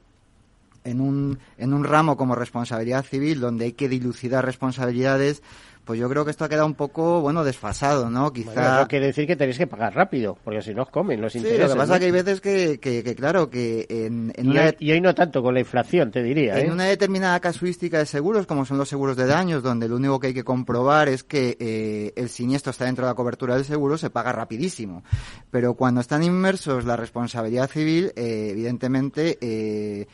en 0.84 1.02
un, 1.02 1.39
en 1.58 1.74
un 1.74 1.84
ramo 1.84 2.17
como 2.17 2.36
responsabilidad 2.36 3.04
civil, 3.04 3.39
donde 3.39 3.65
hay 3.65 3.74
que 3.74 3.89
dilucidar 3.89 4.46
responsabilidades, 4.46 5.41
pues 5.86 6.00
yo 6.00 6.08
creo 6.10 6.24
que 6.24 6.32
esto 6.32 6.46
ha 6.46 6.50
quedado 6.50 6.67
un 6.67 6.76
poco, 6.76 7.22
bueno, 7.22 7.44
desfasado, 7.44 8.10
¿no? 8.10 8.32
Quizá... 8.32 8.54
Bueno, 8.54 8.78
eso 8.78 8.88
quiere 8.88 9.08
decir 9.08 9.26
que 9.26 9.36
tenéis 9.36 9.58
que 9.58 9.67
pagar 9.67 9.96
rápido, 9.96 10.38
porque 10.44 10.62
si 10.62 10.74
no 10.74 10.84
os 10.84 10.89
comen 10.89 11.20
los 11.20 11.34
sí, 11.34 11.39
intereses. 11.39 11.67
lo 11.67 11.74
que 11.74 11.80
pasa 11.80 11.94
es 11.96 12.00
que 12.00 12.06
hay 12.06 12.12
veces 12.12 12.39
que, 12.41 12.80
que, 12.80 13.04
que 13.04 13.15
claro, 13.15 13.50
que 13.50 13.88
en, 13.89 14.32
en 14.36 14.46
y, 14.46 14.50
una... 14.50 14.65
hoy, 14.65 14.76
y, 14.80 14.91
hoy, 14.91 15.02
no 15.02 15.15
tanto 15.15 15.41
con 15.41 15.54
la 15.54 15.60
inflación, 15.60 16.12
te 16.12 16.22
diría, 16.22 16.60
En 16.60 16.70
¿eh? 16.70 16.72
una 16.72 16.86
determinada 16.86 17.39
casuística 17.39 17.98
de 17.98 18.06
seguros, 18.06 18.46
como 18.46 18.65
son 18.65 18.78
los 18.78 18.89
seguros 18.89 19.17
de 19.17 19.26
daños, 19.26 19.63
donde 19.63 19.88
lo 19.88 19.96
único 19.96 20.20
que 20.20 20.28
hay 20.28 20.34
que 20.34 20.44
comprobar 20.44 21.10
es 21.10 21.24
que 21.24 21.58
eh, 21.60 22.13
el 22.15 22.30
siniestro 22.30 22.70
está 22.70 22.86
dentro 22.86 23.06
de 23.06 23.12
la 23.12 23.15
cobertura 23.15 23.56
del 23.56 23.65
seguro, 23.65 23.98
se 23.98 24.12
paga 24.12 24.32
rapidísimo. 24.32 25.04
Pero 25.50 25.74
cuando 25.74 26.00
están 26.00 26.24
inmersos 26.24 26.86
la 26.86 26.96
responsabilidad 26.96 27.70
civil, 27.70 28.13
eh, 28.15 28.50
evidentemente... 28.52 30.08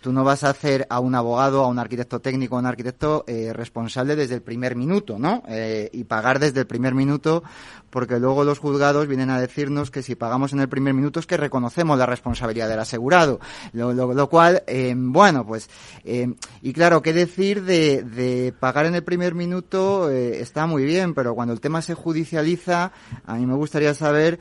Tú 0.00 0.12
no 0.12 0.24
vas 0.24 0.44
a 0.44 0.50
hacer 0.50 0.86
a 0.88 1.00
un 1.00 1.14
abogado, 1.14 1.62
a 1.62 1.68
un 1.68 1.78
arquitecto 1.78 2.20
técnico, 2.20 2.56
a 2.56 2.60
un 2.60 2.66
arquitecto 2.66 3.24
eh, 3.26 3.52
responsable 3.52 4.16
desde 4.16 4.34
el 4.34 4.42
primer 4.42 4.76
minuto, 4.76 5.18
¿no? 5.18 5.42
Eh, 5.48 5.90
y 5.92 6.04
pagar 6.04 6.38
desde 6.38 6.60
el 6.60 6.66
primer 6.66 6.94
minuto, 6.94 7.42
porque 7.90 8.18
luego 8.18 8.44
los 8.44 8.58
juzgados 8.58 9.06
vienen 9.06 9.30
a 9.30 9.40
decirnos 9.40 9.90
que 9.90 10.02
si 10.02 10.14
pagamos 10.14 10.52
en 10.52 10.60
el 10.60 10.68
primer 10.68 10.94
minuto 10.94 11.20
es 11.20 11.26
que 11.26 11.36
reconocemos 11.36 11.98
la 11.98 12.06
responsabilidad 12.06 12.68
del 12.68 12.80
asegurado. 12.80 13.40
Lo, 13.72 13.92
lo, 13.92 14.28
cual, 14.28 14.62
eh, 14.66 14.94
bueno, 14.96 15.46
pues, 15.46 15.68
y 16.04 16.72
claro, 16.72 17.02
qué 17.02 17.12
decir 17.12 17.62
de, 17.62 18.02
de, 18.02 18.52
pagar 18.58 18.86
en 18.86 18.94
el 18.94 19.04
primer 19.04 19.34
minuto 19.34 20.10
está 20.10 20.66
muy 20.66 20.84
bien, 20.84 21.14
pero 21.14 21.34
cuando 21.34 21.52
el 21.52 21.60
tema 21.60 21.82
se 21.82 21.94
judicializa, 21.94 22.92
a 23.26 23.34
mí 23.34 23.46
me 23.46 23.54
gustaría 23.54 23.94
saber 23.94 24.40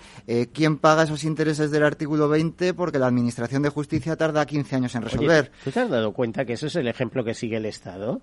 quién 0.53 0.77
paga 0.77 1.03
esos 1.03 1.23
intereses 1.23 1.71
del 1.71 1.83
artículo 1.83 2.29
20, 2.29 2.73
porque 2.73 2.99
la 2.99 3.07
Administración 3.07 3.61
de 3.61 3.69
Justicia 3.69 4.15
tarda 4.15 4.45
15 4.45 4.75
años 4.75 4.95
en 4.95 5.01
resolver. 5.03 5.32
¿Tú 5.63 5.71
te 5.71 5.79
has 5.79 5.89
dado 5.89 6.13
cuenta 6.13 6.45
que 6.45 6.53
eso 6.53 6.67
es 6.67 6.75
el 6.75 6.87
ejemplo 6.87 7.23
que 7.23 7.33
sigue 7.33 7.57
el 7.57 7.65
Estado? 7.65 8.21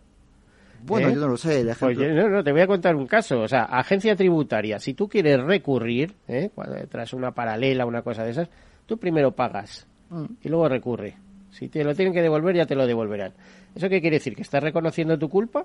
Bueno, 0.83 1.09
¿Eh? 1.09 1.15
yo 1.15 1.21
no 1.21 1.29
lo 1.29 1.37
sé, 1.37 1.61
el 1.61 1.67
pues 1.79 1.97
ejemplo. 1.97 2.23
no, 2.23 2.29
no, 2.29 2.45
te 2.45 2.53
voy 2.53 2.63
a 2.63 2.67
contar 2.67 2.97
un 2.97 3.07
caso. 3.07 3.41
O 3.41 3.49
sea, 3.49 3.65
agencia 3.65 4.17
tributaria, 4.17 4.79
si 4.79 4.95
tú 4.95 5.09
quieres 5.09 5.41
recurrir, 5.41 6.15
¿eh? 6.29 6.51
tras 6.89 7.13
una 7.13 7.33
paralela, 7.33 7.85
una 7.87 8.03
cosa 8.03 8.25
de 8.25 8.31
esas, 8.31 8.49
tú 8.87 8.99
primero 8.99 9.33
pagas 9.33 9.87
mm. 10.09 10.25
y 10.43 10.49
luego 10.49 10.69
recurre. 10.69 11.17
Si 11.51 11.69
te 11.69 11.85
lo 11.85 11.95
tienen 11.95 12.15
que 12.15 12.23
devolver, 12.23 12.57
ya 12.57 12.67
te 12.67 12.75
lo 12.75 12.87
devolverán. 12.87 13.33
¿Eso 13.75 13.89
qué 13.89 14.01
quiere 14.01 14.17
decir? 14.17 14.35
¿Que 14.35 14.43
estás 14.43 14.63
reconociendo 14.63 15.19
tu 15.19 15.29
culpa? 15.29 15.65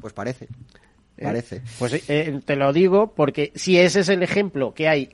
Pues 0.00 0.12
parece. 0.12 0.46
¿Eh? 1.16 1.24
Parece. 1.24 1.62
Pues 1.78 2.06
te 2.06 2.56
lo 2.56 2.72
digo 2.72 3.12
porque 3.14 3.52
si 3.54 3.78
ese 3.78 4.00
es 4.00 4.08
el 4.08 4.22
ejemplo 4.22 4.72
que 4.72 4.88
hay 4.88 5.10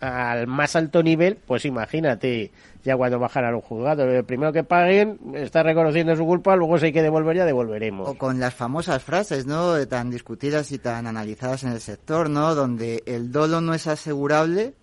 al 0.00 0.46
más 0.46 0.76
alto 0.76 1.02
nivel, 1.02 1.36
pues 1.46 1.64
imagínate 1.64 2.50
ya 2.82 2.96
cuando 2.96 3.18
bajan 3.18 3.44
a 3.44 3.50
los 3.50 3.62
juzgados. 3.62 4.08
El 4.08 4.24
primero 4.24 4.52
que 4.52 4.64
paguen 4.64 5.18
está 5.34 5.62
reconociendo 5.62 6.16
su 6.16 6.24
culpa, 6.24 6.56
luego 6.56 6.78
si 6.78 6.86
hay 6.86 6.92
que 6.92 7.02
devolver 7.02 7.36
ya 7.36 7.44
devolveremos. 7.44 8.08
O 8.08 8.14
con 8.14 8.40
las 8.40 8.54
famosas 8.54 9.02
frases, 9.02 9.46
¿no? 9.46 9.86
Tan 9.86 10.10
discutidas 10.10 10.72
y 10.72 10.78
tan 10.78 11.06
analizadas 11.06 11.64
en 11.64 11.72
el 11.72 11.80
sector, 11.80 12.30
¿no? 12.30 12.54
Donde 12.54 13.02
el 13.06 13.30
dolo 13.30 13.60
no 13.60 13.74
es 13.74 13.86
asegurable, 13.86 14.74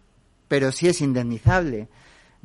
pero 0.47 0.71
sí 0.71 0.87
es 0.87 1.01
indemnizable. 1.01 1.87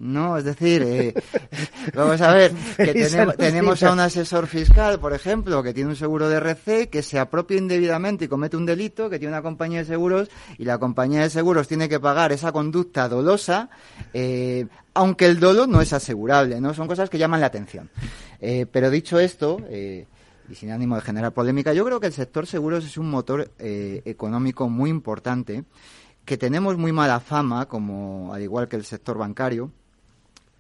No, 0.03 0.37
es 0.37 0.43
decir, 0.43 0.83
eh, 0.83 1.15
vamos 1.95 2.21
a 2.23 2.35
ver, 2.35 2.53
que 2.77 2.93
tenemos, 3.39 3.85
a 3.85 3.93
un 3.93 4.01
asesor 4.01 4.49
fiscal, 4.49 4.99
por 4.99 5.13
ejemplo, 5.13 5.63
que 5.63 5.73
tiene 5.73 5.91
un 5.91 5.97
seguro 5.97 6.29
de 6.29 6.39
RC, 6.39 6.89
que 6.89 7.05
se 7.05 7.21
apropia 7.21 7.57
indebidamente 7.57 8.25
y 8.25 8.29
comete 8.29 8.57
un 8.57 8.67
delito, 8.67 9.09
que 9.09 9.21
tiene 9.21 9.33
una 9.33 9.43
compañía 9.43 9.79
de 9.79 9.85
seguros, 9.85 10.29
y 10.59 10.65
la 10.65 10.79
compañía 10.79 11.21
de 11.21 11.31
seguros 11.31 11.69
tiene 11.69 11.89
que 11.89 12.01
pagar 12.01 12.33
esa 12.33 12.51
conducta 12.51 13.09
dolosa, 13.09 13.71
eh, 14.13 14.67
aunque 14.93 15.27
el 15.27 15.39
dolo 15.39 15.69
no 15.69 15.81
es 15.81 15.93
asegurable, 15.93 16.61
¿no? 16.61 16.75
Son 16.75 16.89
cosas 16.89 17.09
que 17.09 17.19
llaman 17.19 17.41
la 17.41 17.47
atención. 17.47 17.89
Eh, 18.41 18.67
pero 18.73 18.91
dicho 18.91 19.21
esto, 19.21 19.59
y 19.71 20.55
sin 20.57 20.73
ánimo 20.73 20.97
de 20.97 21.03
generar 21.03 21.31
polémica, 21.31 21.75
yo 21.75 21.85
creo 21.85 22.01
que 22.01 22.09
el 22.09 22.13
sector 22.13 22.49
seguros 22.49 22.85
es 22.85 22.99
un 22.99 23.09
motor 23.09 23.53
económico 23.61 24.69
muy 24.69 24.91
importante, 24.91 25.63
que 26.25 26.37
tenemos 26.37 26.77
muy 26.77 26.91
mala 26.91 27.21
fama, 27.21 27.67
como 27.67 28.35
al 28.35 28.43
igual 28.43 28.67
que 28.67 28.75
el 28.75 28.85
sector 28.85 29.17
bancario, 29.17 29.71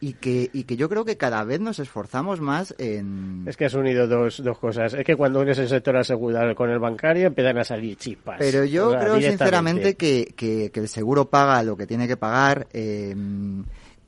y 0.02 0.14
que, 0.14 0.50
y 0.52 0.64
que 0.64 0.76
yo 0.76 0.88
creo 0.88 1.04
que 1.04 1.16
cada 1.16 1.44
vez 1.44 1.60
nos 1.60 1.78
esforzamos 1.78 2.40
más 2.40 2.74
en... 2.78 3.44
Es 3.46 3.56
que 3.56 3.66
has 3.66 3.74
unido 3.74 4.08
dos, 4.08 4.42
dos 4.42 4.58
cosas. 4.58 4.94
Es 4.94 5.04
que 5.04 5.14
cuando 5.14 5.38
unes 5.38 5.56
el 5.60 5.68
sector 5.68 5.96
asegurado 5.96 6.56
con 6.56 6.70
el 6.70 6.80
bancario 6.80 7.28
empiezan 7.28 7.56
a 7.58 7.62
salir 7.62 7.96
chispas. 7.96 8.34
Pero 8.40 8.64
yo 8.64 8.98
creo 8.98 9.20
sinceramente 9.20 9.94
que, 9.94 10.34
que, 10.36 10.72
el 10.74 10.88
seguro 10.88 11.26
paga 11.26 11.62
lo 11.62 11.76
que 11.76 11.86
tiene 11.86 12.08
que 12.08 12.16
pagar. 12.16 12.66
Eh, 12.72 13.14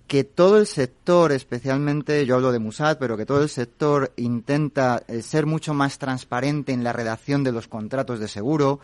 que 0.06 0.22
todo 0.22 0.58
el 0.58 0.66
sector, 0.66 1.32
especialmente, 1.32 2.26
yo 2.26 2.34
hablo 2.34 2.52
de 2.52 2.58
Musad, 2.58 2.98
pero 2.98 3.16
que 3.16 3.24
todo 3.24 3.42
el 3.42 3.48
sector 3.48 4.12
intenta 4.16 5.02
eh, 5.08 5.22
ser 5.22 5.46
mucho 5.46 5.72
más 5.72 5.98
transparente 5.98 6.72
en 6.72 6.84
la 6.84 6.92
redacción 6.92 7.42
de 7.42 7.52
los 7.52 7.68
contratos 7.68 8.20
de 8.20 8.28
seguro, 8.28 8.80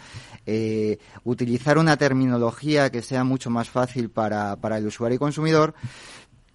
eh, 0.46 0.98
utilizar 1.24 1.76
una 1.76 1.98
terminología 1.98 2.90
que 2.90 3.02
sea 3.02 3.22
mucho 3.22 3.50
más 3.50 3.68
fácil 3.68 4.08
para, 4.08 4.56
para 4.56 4.78
el 4.78 4.86
usuario 4.86 5.16
y 5.16 5.18
consumidor, 5.18 5.74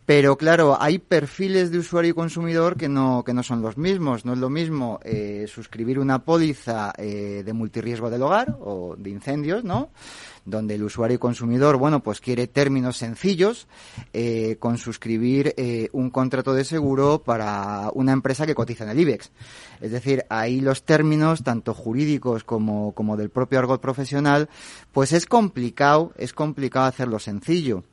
pero 0.05 0.37
claro, 0.37 0.77
hay 0.79 0.99
perfiles 0.99 1.71
de 1.71 1.79
usuario 1.79 2.11
y 2.11 2.13
consumidor 2.13 2.77
que 2.77 2.87
no, 2.87 3.23
que 3.25 3.33
no 3.33 3.41
son 3.41 3.63
los 3.63 3.75
mismos. 3.75 4.23
No 4.23 4.33
es 4.33 4.39
lo 4.39 4.51
mismo 4.51 4.99
eh, 5.03 5.45
suscribir 5.47 5.97
una 5.97 6.19
póliza 6.19 6.93
eh, 6.95 7.41
de 7.43 7.53
multirriesgo 7.53 8.11
del 8.11 8.21
hogar 8.21 8.55
o 8.61 8.95
de 8.95 9.09
incendios, 9.09 9.63
¿no? 9.63 9.89
Donde 10.45 10.75
el 10.75 10.83
usuario 10.83 11.15
y 11.15 11.17
consumidor, 11.17 11.77
bueno, 11.77 12.03
pues 12.03 12.21
quiere 12.21 12.45
términos 12.45 12.97
sencillos 12.97 13.67
eh, 14.13 14.57
con 14.59 14.77
suscribir 14.77 15.55
un 15.91 16.11
contrato 16.11 16.53
de 16.53 16.63
seguro 16.63 17.23
para 17.23 17.89
una 17.95 18.11
empresa 18.11 18.45
que 18.45 18.53
cotiza 18.53 18.83
en 18.83 18.91
el 18.91 18.99
IBEX. 18.99 19.31
Es 19.81 19.91
decir, 19.91 20.23
ahí 20.29 20.61
los 20.61 20.83
términos, 20.83 21.41
tanto 21.41 21.73
jurídicos 21.73 22.43
como, 22.43 22.93
como 22.93 23.17
del 23.17 23.31
propio 23.31 23.57
argot 23.57 23.81
profesional, 23.81 24.49
pues 24.91 25.13
es 25.13 25.25
complicado, 25.25 26.13
es 26.15 26.31
complicado 26.33 26.85
hacerlo 26.85 27.17
sencillo. 27.17 27.83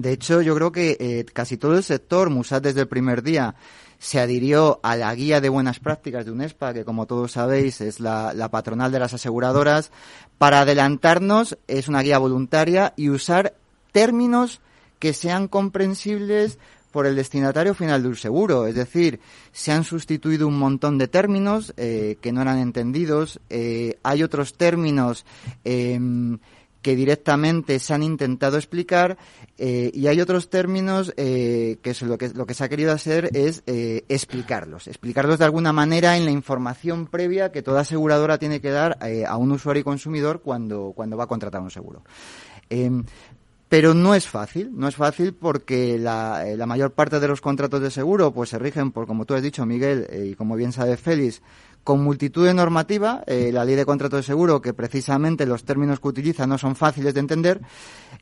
De 0.00 0.12
hecho, 0.12 0.40
yo 0.40 0.54
creo 0.54 0.72
que 0.72 0.96
eh, 0.98 1.26
casi 1.30 1.58
todo 1.58 1.76
el 1.76 1.82
sector, 1.82 2.30
Musat 2.30 2.64
desde 2.64 2.80
el 2.80 2.88
primer 2.88 3.22
día, 3.22 3.54
se 3.98 4.18
adhirió 4.18 4.80
a 4.82 4.96
la 4.96 5.14
guía 5.14 5.42
de 5.42 5.50
buenas 5.50 5.78
prácticas 5.78 6.24
de 6.24 6.32
UNESPA, 6.32 6.72
que 6.72 6.86
como 6.86 7.04
todos 7.04 7.32
sabéis 7.32 7.82
es 7.82 8.00
la, 8.00 8.48
patronal 8.50 8.90
de 8.92 8.98
las 8.98 9.12
aseguradoras. 9.12 9.90
Para 10.38 10.62
adelantarnos, 10.62 11.58
es 11.68 11.86
una 11.86 12.00
guía 12.00 12.16
voluntaria 12.16 12.94
y 12.96 13.10
usar 13.10 13.54
términos 13.92 14.60
que 14.98 15.12
sean 15.12 15.48
comprensibles 15.48 16.58
por 16.92 17.04
el 17.04 17.14
destinatario 17.14 17.74
final 17.74 18.02
del 18.02 18.16
seguro. 18.16 18.66
Es 18.66 18.74
decir, 18.74 19.20
se 19.52 19.70
han 19.70 19.84
sustituido 19.84 20.48
un 20.48 20.58
montón 20.58 20.96
de 20.96 21.06
términos 21.06 21.74
eh, 21.76 22.16
que 22.22 22.32
no 22.32 22.40
eran 22.40 22.58
entendidos. 22.58 23.38
Eh, 23.50 23.98
hay 24.02 24.22
otros 24.22 24.54
términos 24.54 25.26
em, 25.62 26.38
que 26.82 26.96
directamente 26.96 27.78
se 27.78 27.92
han 27.92 28.02
intentado 28.02 28.56
explicar 28.56 29.18
eh, 29.58 29.90
y 29.92 30.06
hay 30.06 30.20
otros 30.20 30.48
términos 30.48 31.12
eh, 31.16 31.78
que, 31.82 31.94
lo 32.04 32.16
que 32.16 32.30
lo 32.30 32.46
que 32.46 32.54
se 32.54 32.64
ha 32.64 32.68
querido 32.68 32.92
hacer 32.92 33.30
es 33.34 33.62
eh, 33.66 34.04
explicarlos, 34.08 34.88
explicarlos 34.88 35.38
de 35.38 35.44
alguna 35.44 35.72
manera 35.72 36.16
en 36.16 36.24
la 36.24 36.30
información 36.30 37.06
previa 37.06 37.52
que 37.52 37.62
toda 37.62 37.82
aseguradora 37.82 38.38
tiene 38.38 38.60
que 38.60 38.70
dar 38.70 38.98
a 39.26 39.36
un 39.36 39.52
usuario 39.52 39.80
y 39.80 39.84
consumidor 39.84 40.40
cuando, 40.40 40.92
cuando 40.94 41.16
va 41.16 41.24
a 41.24 41.28
contratar 41.28 41.60
un 41.60 41.70
seguro. 41.70 42.02
Em, 42.68 43.04
pero 43.68 43.94
no 43.94 44.14
es 44.14 44.26
fácil, 44.26 44.70
no 44.74 44.88
es 44.88 44.96
fácil 44.96 45.34
porque 45.34 45.96
la, 45.96 46.44
la, 46.56 46.66
mayor 46.66 46.92
parte 46.92 47.20
de 47.20 47.28
los 47.28 47.40
contratos 47.40 47.80
de 47.80 47.90
seguro 47.92 48.32
pues 48.32 48.50
se 48.50 48.58
rigen 48.58 48.90
por, 48.90 49.06
como 49.06 49.26
tú 49.26 49.34
has 49.34 49.42
dicho, 49.42 49.64
Miguel, 49.64 50.08
y 50.12 50.34
como 50.34 50.56
bien 50.56 50.72
sabe 50.72 50.96
Félix, 50.96 51.40
con 51.84 52.02
multitud 52.02 52.46
de 52.46 52.54
normativa, 52.54 53.22
eh, 53.26 53.50
la 53.52 53.64
ley 53.64 53.74
de 53.74 53.86
contrato 53.86 54.16
de 54.16 54.22
seguro, 54.22 54.60
que 54.60 54.74
precisamente 54.74 55.46
los 55.46 55.64
términos 55.64 56.00
que 56.00 56.08
utiliza 56.08 56.46
no 56.46 56.58
son 56.58 56.76
fáciles 56.76 57.14
de 57.14 57.20
entender, 57.20 57.60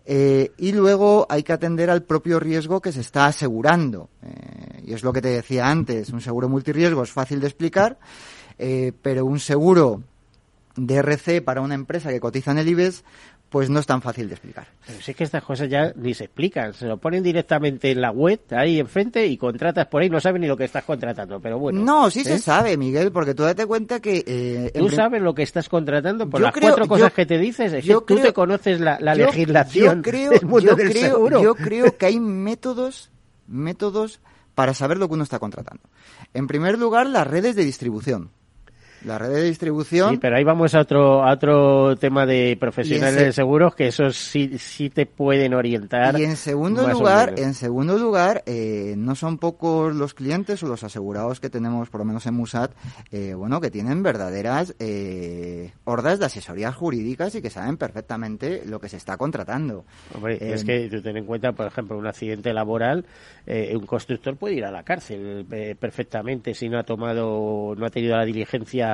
eh, 0.05 0.53
y 0.59 0.73
luego 0.73 1.27
hay 1.29 1.43
que 1.43 1.53
atender 1.53 1.91
al 1.91 2.03
propio 2.03 2.39
riesgo 2.39 2.81
que 2.81 2.93
se 2.93 3.01
está 3.01 3.27
asegurando. 3.27 4.09
Eh, 4.23 4.85
y 4.87 4.93
es 4.95 5.03
lo 5.03 5.13
que 5.13 5.23
te 5.23 5.29
decía 5.29 5.69
antes, 5.69 6.11
un 6.11 6.21
seguro 6.21 6.49
multirriesgo 6.49 7.03
es 7.03 7.11
fácil 7.11 7.41
de 7.41 7.47
explicar, 7.47 7.99
pero 9.03 9.25
un 9.25 9.39
seguro 9.39 10.03
de 10.75 10.97
RC 10.97 11.43
para 11.43 11.61
una 11.61 11.75
empresa 11.75 12.11
que 12.11 12.19
cotiza 12.19 12.51
en 12.51 12.59
el 12.59 12.69
IBEX, 12.69 13.05
pues 13.49 13.71
no 13.71 13.81
es 13.81 13.87
tan 13.87 14.03
fácil 14.03 14.29
de 14.29 14.35
explicar. 14.35 14.69
Pero 14.87 15.01
si 15.01 15.11
es 15.13 15.17
que 15.17 15.25
estas 15.25 15.43
cosas 15.43 15.71
ya 15.71 15.93
ni 15.97 16.13
se 16.13 16.25
explican, 16.25 16.75
se 16.75 16.87
lo 16.87 16.99
ponen 16.99 17.23
directamente 17.23 17.91
en 17.91 18.01
la 18.01 18.11
web, 18.11 18.41
ahí 18.51 18.79
enfrente, 18.79 19.27
y 19.27 19.39
contratas 19.39 19.87
por 19.87 20.03
ahí, 20.03 20.11
no 20.11 20.21
sabes 20.21 20.41
ni 20.41 20.47
lo 20.47 20.57
que 20.57 20.65
estás 20.65 20.85
contratando, 20.85 21.41
pero 21.41 21.59
bueno. 21.59 21.83
No, 21.83 22.11
sí 22.11 22.25
se 22.25 22.35
¿eh? 22.35 22.39
sabe, 22.39 22.77
Miguel, 22.77 23.11
porque 23.11 23.35
tú 23.35 23.45
date 23.45 23.65
cuenta 23.67 24.01
que... 24.01 24.23
Eh, 24.27 24.73
tú 24.77 24.91
sabes 24.91 25.23
lo 25.23 25.35
que 25.35 25.43
estás 25.43 25.69
contratando 25.69 26.29
por 26.29 26.41
las 26.41 26.53
cuatro 26.53 26.87
cosas 26.87 27.13
que 27.13 27.25
te 27.25 27.39
dices, 27.39 27.73
es 27.73 27.85
que 27.85 27.95
tú 28.07 28.17
te 28.17 28.33
conoces 28.33 28.81
la, 28.81 28.99
legislación 29.15 29.99
yo 29.99 30.03
creo, 30.03 30.33
yo 30.61 30.77
creo, 30.77 31.43
Yo 31.43 31.55
creo 31.55 31.97
que 31.97 32.07
hay 32.07 32.21
métodos, 32.21 33.11
métodos 33.47 34.21
para 34.55 34.75
saber 34.75 34.99
lo 34.99 35.09
que 35.09 35.15
uno 35.15 35.23
está 35.23 35.39
contratando. 35.39 35.83
En 36.35 36.47
primer 36.47 36.79
lugar, 36.79 37.07
las 37.07 37.27
redes 37.27 37.57
de 37.57 37.65
distribución. 37.65 38.31
La 39.05 39.17
red 39.17 39.31
de 39.31 39.45
distribución. 39.45 40.11
Sí, 40.11 40.19
pero 40.19 40.37
ahí 40.37 40.45
vamos 40.45 40.75
a 40.75 40.81
otro, 40.81 41.21
otro 41.25 41.97
tema 41.97 42.27
de 42.27 42.57
profesionales 42.59 43.23
de 43.23 43.33
seguros 43.33 43.75
que 43.75 43.89
esos 43.89 44.17
sí, 44.17 44.59
sí 44.59 44.91
te 44.91 45.07
pueden 45.07 45.55
orientar. 45.55 46.19
Y 46.19 46.25
en 46.25 46.37
segundo 46.37 46.87
lugar, 46.89 47.35
en 47.37 47.55
segundo 47.55 47.97
lugar, 47.97 48.43
eh, 48.47 48.95
no 48.97 49.15
son 49.15 49.39
pocos 49.39 49.95
los 49.95 50.15
clientes 50.15 50.63
o 50.63 50.67
los 50.67 50.83
asegurados 50.83 51.39
que 51.39 51.49
tenemos, 51.49 51.91
por 51.91 52.01
lo 52.01 52.07
menos 52.07 52.27
en 52.27 52.35
Musat, 52.35 52.73
eh, 53.13 53.35
bueno, 53.35 53.61
que 53.61 53.71
tienen 53.71 54.03
verdaderas 54.03 54.75
eh, 54.81 55.73
hordas 55.85 56.19
de 56.19 56.27
asesorías 56.27 56.75
jurídicas 56.75 57.35
y 57.37 57.43
que 57.43 57.51
saben 57.51 57.77
perfectamente 57.77 58.63
lo 58.67 58.81
que 58.81 58.89
se 58.89 58.97
está 58.97 59.17
contratando. 59.17 59.85
Hombre, 60.15 60.39
es 60.41 60.65
que 60.65 60.89
tú 60.89 61.01
ten 61.03 61.17
en 61.17 61.25
cuenta, 61.25 61.53
por 61.53 61.67
ejemplo, 61.67 61.97
un 61.97 62.07
accidente 62.07 62.53
laboral, 62.53 63.05
un 63.47 63.87
constructor 63.87 64.37
puede 64.37 64.57
ir 64.57 64.65
a 64.65 64.71
la 64.71 64.83
cárcel 64.83 65.47
perfectamente 65.79 66.53
si 66.55 66.69
no 66.69 66.79
ha 66.79 66.83
tomado, 66.83 67.75
no 67.77 67.87
ha 67.87 67.91
tenido 67.91 68.17
la 68.17 68.25
diligencia 68.25 68.88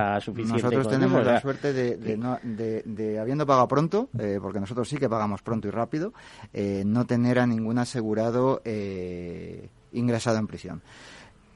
nosotros 0.47 0.89
tenemos 0.89 1.25
la 1.25 1.41
suerte 1.41 1.73
de, 1.73 1.97
de, 1.97 3.19
habiendo 3.19 3.47
pagado 3.47 3.69
pronto, 3.69 4.09
eh, 4.19 4.39
porque 4.41 4.61
nosotros 4.61 4.89
sí 4.89 4.97
que 4.97 5.09
pagamos 5.09 5.43
pronto 5.43 5.69
y 5.69 5.71
rápido, 5.71 6.13
eh, 6.53 6.83
no 6.87 7.07
tener 7.07 7.39
a 7.39 7.47
ningún 7.47 7.79
asegurado 7.79 8.63
eh, 8.65 9.69
ingresado 9.93 10.39
en 10.39 10.47
prisión. 10.47 10.83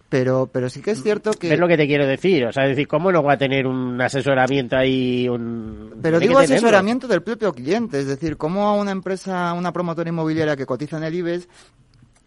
Pero, 0.08 0.48
pero 0.50 0.70
sí 0.70 0.80
que 0.80 0.92
es 0.92 1.02
cierto 1.02 1.32
que... 1.32 1.52
Es 1.52 1.60
lo 1.60 1.68
que 1.68 1.76
te 1.76 1.86
quiero 1.86 2.06
decir, 2.06 2.46
o 2.46 2.52
sea, 2.52 2.64
es 2.64 2.70
decir, 2.70 2.88
¿cómo 2.88 3.12
no 3.12 3.22
va 3.22 3.34
a 3.34 3.38
tener 3.38 3.66
un 3.66 4.00
asesoramiento 4.00 4.74
ahí? 4.74 5.28
Un... 5.28 5.98
Pero 6.00 6.18
digo 6.18 6.38
asesoramiento 6.38 7.06
del 7.06 7.22
propio 7.22 7.52
cliente, 7.52 8.00
es 8.00 8.06
decir, 8.06 8.38
¿cómo 8.38 8.78
una 8.78 8.90
empresa, 8.90 9.52
una 9.52 9.70
promotora 9.70 10.08
inmobiliaria 10.08 10.56
que 10.56 10.64
cotiza 10.64 10.96
en 10.96 11.04
el 11.04 11.14
IBEX 11.14 11.48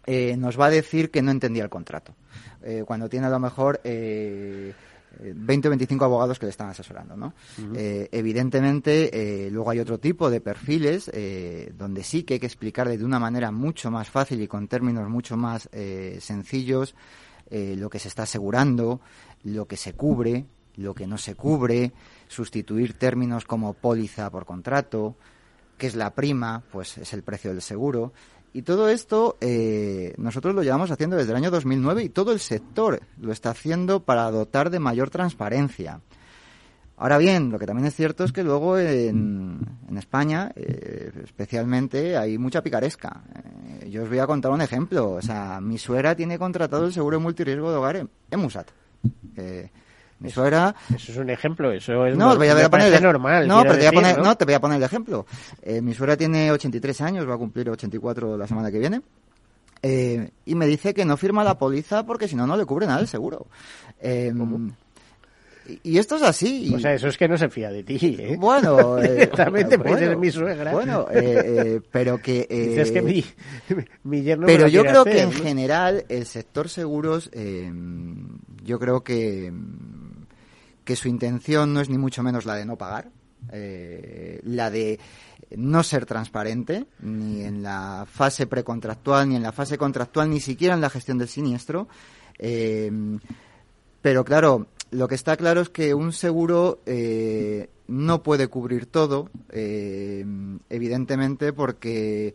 eh, 0.06 0.36
nos 0.36 0.58
va 0.58 0.66
a 0.66 0.70
decir 0.70 1.10
que 1.10 1.22
no 1.22 1.32
entendía 1.32 1.64
el 1.64 1.70
contrato? 1.70 2.14
Eh, 2.62 2.84
cuando 2.86 3.08
tiene 3.08 3.26
a 3.26 3.30
lo 3.30 3.40
mejor... 3.40 3.80
Eh, 3.82 4.72
20 5.20 5.68
o 5.68 5.70
25 5.70 6.04
abogados 6.04 6.38
que 6.38 6.46
le 6.46 6.50
están 6.50 6.68
asesorando, 6.68 7.16
¿no? 7.16 7.34
eh, 7.74 8.08
evidentemente, 8.12 9.46
eh, 9.46 9.50
luego 9.50 9.70
hay 9.70 9.80
otro 9.80 9.98
tipo 9.98 10.30
de 10.30 10.40
perfiles 10.40 11.10
eh, 11.12 11.72
donde 11.76 12.02
sí 12.02 12.22
que 12.22 12.34
hay 12.34 12.40
que 12.40 12.46
explicarle 12.46 12.98
de 12.98 13.04
una 13.04 13.18
manera 13.18 13.50
mucho 13.50 13.90
más 13.90 14.08
fácil 14.08 14.40
y 14.40 14.48
con 14.48 14.68
términos 14.68 15.08
mucho 15.08 15.36
más 15.36 15.68
eh, 15.72 16.18
sencillos 16.20 16.94
eh, 17.50 17.74
lo 17.76 17.90
que 17.90 17.98
se 17.98 18.08
está 18.08 18.22
asegurando, 18.22 19.00
lo 19.44 19.66
que 19.66 19.76
se 19.76 19.92
cubre, 19.92 20.46
lo 20.76 20.94
que 20.94 21.06
no 21.06 21.18
se 21.18 21.34
cubre, 21.34 21.92
sustituir 22.26 22.94
términos 22.94 23.44
como 23.44 23.74
póliza 23.74 24.30
por 24.30 24.46
contrato, 24.46 25.16
qué 25.76 25.86
es 25.86 25.94
la 25.94 26.14
prima, 26.14 26.62
pues 26.72 26.96
es 26.96 27.12
el 27.12 27.22
precio 27.22 27.50
del 27.50 27.60
seguro. 27.60 28.12
Y 28.54 28.62
todo 28.62 28.88
esto 28.88 29.38
eh, 29.40 30.12
nosotros 30.18 30.54
lo 30.54 30.62
llevamos 30.62 30.90
haciendo 30.90 31.16
desde 31.16 31.30
el 31.30 31.36
año 31.36 31.50
2009 31.50 32.04
y 32.04 32.08
todo 32.10 32.32
el 32.32 32.40
sector 32.40 33.00
lo 33.18 33.32
está 33.32 33.50
haciendo 33.50 34.00
para 34.00 34.30
dotar 34.30 34.68
de 34.70 34.78
mayor 34.78 35.08
transparencia. 35.08 36.00
Ahora 36.98 37.18
bien, 37.18 37.50
lo 37.50 37.58
que 37.58 37.66
también 37.66 37.86
es 37.86 37.94
cierto 37.94 38.24
es 38.24 38.32
que 38.32 38.44
luego 38.44 38.78
en, 38.78 39.58
España, 39.96 40.52
eh, 40.54 41.10
especialmente, 41.24 42.16
hay 42.16 42.38
mucha 42.38 42.62
picaresca. 42.62 43.24
Eh, 43.80 43.90
yo 43.90 44.02
os 44.02 44.08
voy 44.08 44.18
a 44.18 44.26
contar 44.26 44.52
un 44.52 44.60
ejemplo. 44.60 45.12
O 45.12 45.22
sea, 45.22 45.60
mi 45.60 45.78
suegra 45.78 46.14
tiene 46.14 46.38
contratado 46.38 46.84
el 46.84 46.92
seguro 46.92 47.16
de 47.16 47.22
multirriesgo 47.22 47.70
de 47.70 47.76
hogar 47.76 47.96
en, 47.96 48.10
en 48.30 48.38
Musat. 48.38 48.70
Mi 50.22 50.30
suegra... 50.30 50.74
Eso 50.94 51.12
es 51.12 51.18
un 51.18 51.30
ejemplo, 51.30 51.72
eso 51.72 52.06
es 52.06 52.16
no, 52.16 52.36
voy 52.36 52.48
a, 52.48 52.54
me 52.54 52.68
poner 52.68 53.02
normal. 53.02 53.48
No, 53.48 53.62
pero 53.62 53.74
te, 53.74 53.80
decir, 53.80 53.90
voy 53.90 53.98
a 53.98 54.02
poner, 54.02 54.18
¿no? 54.18 54.24
¿no? 54.24 54.36
te 54.36 54.44
voy 54.44 54.54
a 54.54 54.60
poner 54.60 54.76
el 54.76 54.82
ejemplo. 54.84 55.26
Eh, 55.62 55.82
mi 55.82 55.94
suegra 55.94 56.16
tiene 56.16 56.52
83 56.52 57.00
años, 57.00 57.28
va 57.28 57.34
a 57.34 57.38
cumplir 57.38 57.68
84 57.68 58.36
la 58.36 58.46
semana 58.46 58.70
que 58.70 58.78
viene. 58.78 59.02
Eh, 59.82 60.30
y 60.46 60.54
me 60.54 60.66
dice 60.66 60.94
que 60.94 61.04
no 61.04 61.16
firma 61.16 61.42
la 61.42 61.58
póliza 61.58 62.06
porque 62.06 62.28
si 62.28 62.36
no, 62.36 62.46
no 62.46 62.56
le 62.56 62.64
cubre 62.64 62.86
nada 62.86 63.00
el 63.00 63.08
seguro. 63.08 63.46
Eh, 64.00 64.32
y 65.82 65.98
esto 65.98 66.16
es 66.16 66.22
así. 66.22 66.72
O 66.74 66.78
sea, 66.78 66.94
eso 66.94 67.08
es 67.08 67.16
que 67.16 67.28
no 67.28 67.36
se 67.38 67.48
fía 67.48 67.70
de 67.70 67.82
ti, 67.82 68.16
¿eh? 68.18 68.36
Bueno, 68.40 68.98
eh, 69.02 69.12
directamente 69.12 69.76
bueno, 69.76 69.92
pues 69.92 70.10
es 70.10 70.18
mi 70.18 70.30
suegra. 70.30 70.72
Bueno, 70.72 71.06
eh, 71.12 71.80
pero 71.90 72.18
que... 72.18 72.46
Dices 72.48 72.90
que 72.90 73.02
mi, 73.02 73.24
mi 74.04 74.22
yerno 74.22 74.46
Pero 74.46 74.68
yo 74.68 74.82
creo 74.82 75.02
hacer, 75.02 75.14
que 75.14 75.22
en 75.22 75.32
general 75.32 76.04
el 76.08 76.26
sector 76.26 76.68
seguros, 76.68 77.30
yo 78.62 78.78
creo 78.78 79.02
que, 79.02 79.52
que 80.84 80.96
su 80.96 81.08
intención 81.08 81.72
no 81.72 81.80
es 81.80 81.88
ni 81.88 81.98
mucho 81.98 82.22
menos 82.22 82.44
la 82.44 82.54
de 82.54 82.64
no 82.64 82.76
pagar, 82.76 83.10
eh, 83.50 84.40
la 84.44 84.70
de 84.70 84.98
no 85.56 85.82
ser 85.82 86.06
transparente, 86.06 86.86
ni 87.00 87.42
en 87.42 87.62
la 87.62 88.06
fase 88.10 88.46
precontractual, 88.46 89.28
ni 89.28 89.36
en 89.36 89.42
la 89.42 89.52
fase 89.52 89.76
contractual, 89.76 90.30
ni 90.30 90.40
siquiera 90.40 90.74
en 90.74 90.80
la 90.80 90.90
gestión 90.90 91.18
del 91.18 91.28
siniestro. 91.28 91.88
Eh, 92.38 92.90
pero 94.00 94.24
claro, 94.24 94.68
lo 94.90 95.08
que 95.08 95.14
está 95.14 95.36
claro 95.36 95.60
es 95.60 95.68
que 95.68 95.94
un 95.94 96.12
seguro 96.12 96.80
eh, 96.86 97.68
no 97.86 98.22
puede 98.22 98.48
cubrir 98.48 98.86
todo, 98.86 99.30
evidentemente, 99.50 101.52
porque 101.52 102.34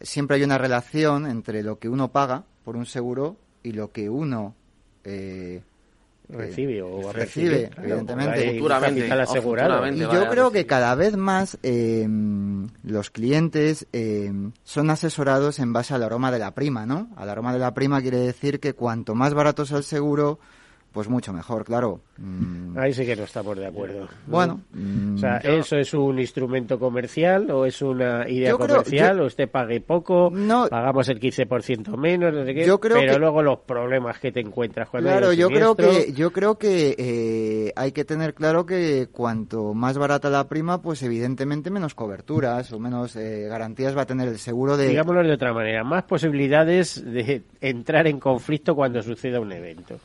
siempre 0.00 0.36
hay 0.36 0.42
una 0.42 0.58
relación 0.58 1.26
entre 1.26 1.62
lo 1.62 1.78
que 1.78 1.88
uno 1.88 2.10
paga 2.10 2.44
por 2.64 2.76
un 2.76 2.86
seguro 2.86 3.36
y 3.62 3.72
lo 3.72 3.92
que 3.92 4.08
uno 4.08 4.54
Recibe 6.32 6.82
o 6.82 7.12
recibe, 7.12 7.50
recibe, 7.50 7.68
claro, 7.68 7.82
evidentemente. 7.82 8.52
Futuramente, 8.52 9.00
capital 9.00 9.18
o 9.18 9.22
asegurado. 9.22 9.70
futuramente. 9.70 10.04
Y 10.04 10.14
yo 10.14 10.28
creo 10.30 10.50
que 10.50 10.66
cada 10.66 10.94
vez 10.94 11.16
más 11.16 11.58
eh, 11.62 12.06
los 12.82 13.10
clientes 13.10 13.86
eh, 13.92 14.32
son 14.62 14.90
asesorados 14.90 15.58
en 15.58 15.72
base 15.72 15.94
al 15.94 16.02
aroma 16.02 16.30
de 16.30 16.38
la 16.38 16.54
prima, 16.54 16.86
¿no? 16.86 17.10
Al 17.16 17.28
aroma 17.28 17.52
de 17.52 17.58
la 17.58 17.74
prima 17.74 18.00
quiere 18.00 18.18
decir 18.18 18.60
que 18.60 18.74
cuanto 18.74 19.14
más 19.14 19.34
barato 19.34 19.66
sea 19.66 19.78
el 19.78 19.84
seguro, 19.84 20.38
pues 20.92 21.08
mucho 21.08 21.32
mejor, 21.32 21.64
claro. 21.64 22.00
Mm, 22.18 22.76
Ahí 22.78 22.92
sí 22.92 23.06
que 23.06 23.14
no 23.16 23.22
estamos 23.24 23.56
de 23.56 23.66
acuerdo. 23.66 24.08
Bueno, 24.26 24.60
o 25.14 25.18
sea, 25.18 25.36
¿eso 25.38 25.76
es 25.76 25.94
un 25.94 26.18
instrumento 26.18 26.78
comercial 26.78 27.50
o 27.50 27.64
es 27.64 27.80
una 27.80 28.28
idea 28.28 28.50
Yo 28.50 28.58
creo- 28.58 28.68
comercial? 28.78 29.16
yo- 29.18 29.22
o 29.22 29.26
usted 29.26 29.48
pague 29.48 29.80
poco, 29.80 30.32
pagamos 30.68 31.08
el 31.08 31.20
15% 31.20 31.96
menos, 31.96 32.34
no 32.34 32.44
sé 32.44 32.54
qué, 32.54 32.66
Yo 32.66 32.80
creo 32.80 32.96
pero 32.98 33.12
que- 33.14 33.18
luego 33.18 33.42
los 33.42 33.60
problemas 33.60 34.18
que 34.18 34.32
te 34.32 34.40
encuentras 34.40 34.88
cuando 34.88 35.10
hay 35.10 35.18
Claro, 35.18 35.32
yo 35.32 35.48
creo 35.48 35.74
que 35.76 36.12
yo 36.12 36.32
creo 36.32 36.58
que 36.58 36.94
eh, 36.98 37.72
hay 37.76 37.92
que 37.92 38.04
tener 38.04 38.34
claro 38.34 38.66
que 38.66 39.08
cuanto 39.12 39.72
más 39.74 39.96
barata 39.96 40.28
la 40.28 40.48
prima, 40.48 40.82
pues 40.82 41.02
evidentemente 41.02 41.70
menos 41.70 41.94
coberturas 41.94 42.72
o 42.72 42.78
menos 42.80 43.16
eh, 43.16 43.46
garantías 43.48 43.96
va 43.96 44.02
a 44.02 44.06
tener 44.06 44.28
el 44.28 44.38
seguro 44.38 44.76
de 44.76 44.88
Digámoslo 44.88 45.22
de 45.22 45.32
otra 45.32 45.52
manera, 45.54 45.84
más 45.84 46.02
posibilidades 46.04 47.02
de 47.04 47.42
entrar 47.60 48.06
en 48.06 48.18
conflicto 48.20 48.74
cuando 48.74 49.02
suceda 49.02 49.40
un 49.40 49.52
evento. 49.52 49.98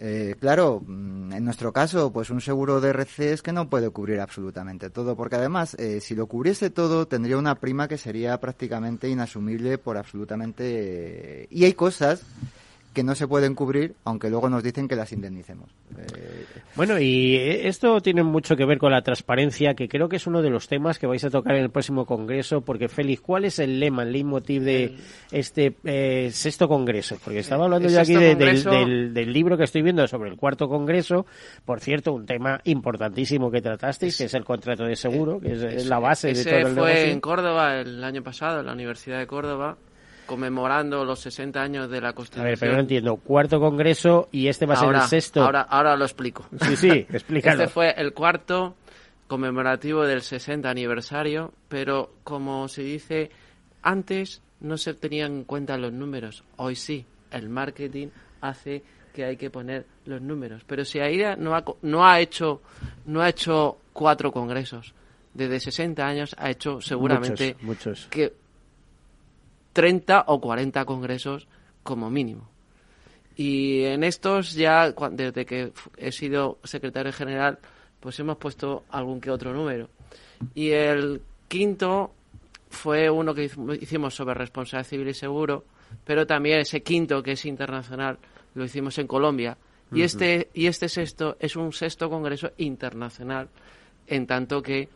Eh, 0.00 0.36
claro, 0.38 0.80
mm, 0.86 1.32
en 1.32 1.44
nuestro 1.44 1.72
caso, 1.72 2.12
pues 2.12 2.30
un 2.30 2.40
seguro 2.40 2.80
de 2.80 2.90
RC 2.90 3.32
es 3.32 3.42
que 3.42 3.52
no 3.52 3.68
puede 3.68 3.90
cubrir 3.90 4.20
absolutamente 4.20 4.90
todo, 4.90 5.16
porque 5.16 5.34
además, 5.36 5.74
eh, 5.74 6.00
si 6.00 6.14
lo 6.14 6.28
cubriese 6.28 6.70
todo, 6.70 7.08
tendría 7.08 7.36
una 7.36 7.56
prima 7.56 7.88
que 7.88 7.98
sería 7.98 8.38
prácticamente 8.38 9.08
inasumible 9.08 9.76
por 9.76 9.96
absolutamente... 9.98 11.42
eh, 11.42 11.48
y 11.50 11.64
hay 11.64 11.72
cosas 11.72 12.22
que 12.94 13.02
no 13.04 13.14
se 13.14 13.28
pueden 13.28 13.54
cubrir, 13.54 13.94
aunque 14.04 14.28
luego 14.28 14.48
nos 14.48 14.62
dicen 14.64 14.88
que 14.88 14.96
las 14.96 15.12
indemnicemos. 15.12 15.70
Eh, 15.96 16.44
Bueno, 16.74 16.98
y 16.98 17.36
esto 17.36 18.00
tiene 18.00 18.22
mucho 18.24 18.56
que 18.56 18.64
ver 18.64 18.78
con 18.78 18.90
la 18.90 19.02
transparencia, 19.02 19.74
que 19.74 19.88
creo 19.88 20.08
que 20.08 20.16
es 20.16 20.26
uno 20.26 20.42
de 20.42 20.50
los 20.50 20.66
temas 20.68 20.98
que 20.98 21.06
vais 21.06 21.22
a 21.24 21.30
tocar 21.30 21.54
en 21.54 21.62
el 21.64 21.70
próximo 21.70 22.06
congreso, 22.06 22.60
porque 22.62 22.88
Félix, 22.88 23.20
¿cuál 23.20 23.44
es 23.44 23.58
el 23.60 23.78
lema, 23.78 24.02
el 24.02 24.12
leitmotiv 24.12 24.62
de 24.62 24.96
este 25.30 25.76
eh, 25.84 26.30
sexto 26.32 26.66
congreso? 26.68 27.16
Porque 27.22 27.38
estaba 27.40 27.64
hablando 27.66 27.86
el 27.88 27.94
yo 27.94 28.00
aquí 28.00 28.14
de- 28.14 28.34
del, 28.34 28.36
congreso- 28.36 28.70
del- 28.70 29.14
del 29.14 29.32
libro 29.32 29.56
que 29.56 29.64
estoy 29.64 29.82
viendo 29.82 30.06
sobre 30.08 30.30
el 30.30 30.36
cuarto 30.36 30.68
congreso, 30.68 31.26
por 31.64 31.80
cierto, 31.80 32.12
un 32.12 32.26
tema 32.26 32.60
importantísimo 32.64 33.50
que 33.50 33.60
tratasteis, 33.60 34.16
que 34.18 34.24
es 34.24 34.34
el 34.34 34.44
contrato 34.44 34.84
de 34.84 34.96
seguro, 34.96 35.38
que 35.40 35.52
es, 35.52 35.62
es 35.62 35.86
la 35.86 35.98
base 36.00 36.32
de 36.32 36.44
todo 36.44 36.56
el 36.56 36.62
fue 36.62 36.74
negocio. 36.74 37.12
en 37.12 37.20
Córdoba 37.20 37.80
el 37.80 38.02
año 38.02 38.22
pasado, 38.22 38.60
en 38.60 38.66
la 38.66 38.72
Universidad 38.72 39.18
de 39.18 39.26
Córdoba, 39.26 39.76
conmemorando 40.28 41.04
los 41.04 41.18
60 41.20 41.60
años 41.60 41.90
de 41.90 42.00
la 42.00 42.10
A 42.10 42.12
Constitución. 42.12 42.44
ver, 42.46 42.58
pero 42.58 42.74
no 42.74 42.80
entiendo, 42.80 43.16
cuarto 43.16 43.58
congreso 43.58 44.28
y 44.30 44.46
este 44.46 44.66
va 44.66 44.74
a 44.74 44.76
ser 44.76 44.94
el 44.94 45.00
sexto. 45.02 45.42
Ahora, 45.42 45.62
ahora 45.62 45.96
lo 45.96 46.04
explico. 46.04 46.46
Sí, 46.60 46.76
sí, 46.76 46.90
explícalo. 47.10 47.62
Este 47.64 47.72
fue 47.72 47.94
el 47.96 48.12
cuarto 48.12 48.76
conmemorativo 49.26 50.04
del 50.06 50.22
60 50.22 50.68
aniversario, 50.70 51.52
pero 51.68 52.12
como 52.22 52.68
se 52.68 52.82
dice, 52.82 53.30
antes 53.82 54.42
no 54.60 54.76
se 54.76 54.94
tenían 54.94 55.32
en 55.38 55.44
cuenta 55.44 55.76
los 55.78 55.92
números. 55.92 56.44
Hoy 56.56 56.76
sí, 56.76 57.04
el 57.30 57.48
marketing 57.48 58.08
hace 58.40 58.82
que 59.14 59.24
hay 59.24 59.36
que 59.36 59.50
poner 59.50 59.86
los 60.04 60.20
números. 60.20 60.62
Pero 60.66 60.84
si 60.84 61.00
AIDA 61.00 61.36
no 61.36 61.56
ha, 61.56 61.64
no 61.82 62.06
ha 62.06 62.20
hecho 62.20 62.60
no 63.06 63.20
ha 63.22 63.28
hecho 63.30 63.78
cuatro 63.92 64.30
congresos, 64.30 64.94
desde 65.34 65.58
60 65.58 66.06
años 66.06 66.36
ha 66.38 66.50
hecho 66.50 66.80
seguramente 66.80 67.56
Muchos, 67.62 67.86
muchos. 67.86 68.06
que 68.10 68.32
30 69.78 70.24
o 70.26 70.40
40 70.40 70.84
congresos 70.86 71.46
como 71.84 72.10
mínimo. 72.10 72.50
Y 73.36 73.84
en 73.84 74.02
estos 74.02 74.54
ya, 74.54 74.90
desde 75.12 75.46
que 75.46 75.70
he 75.96 76.10
sido 76.10 76.58
secretario 76.64 77.12
general, 77.12 77.60
pues 78.00 78.18
hemos 78.18 78.38
puesto 78.38 78.82
algún 78.90 79.20
que 79.20 79.30
otro 79.30 79.52
número. 79.52 79.88
Y 80.52 80.70
el 80.70 81.22
quinto 81.46 82.12
fue 82.68 83.08
uno 83.08 83.32
que 83.32 83.48
hicimos 83.80 84.16
sobre 84.16 84.34
responsabilidad 84.34 84.90
civil 84.90 85.08
y 85.10 85.14
seguro, 85.14 85.64
pero 86.04 86.26
también 86.26 86.58
ese 86.58 86.82
quinto 86.82 87.22
que 87.22 87.32
es 87.32 87.44
internacional 87.44 88.18
lo 88.54 88.64
hicimos 88.64 88.98
en 88.98 89.06
Colombia. 89.06 89.56
Y 89.92 90.02
este 90.02 90.48
y 90.54 90.66
este 90.66 90.88
sexto 90.88 91.36
es 91.38 91.54
un 91.54 91.72
sexto 91.72 92.10
congreso 92.10 92.50
internacional, 92.56 93.48
en 94.08 94.26
tanto 94.26 94.60
que 94.60 94.88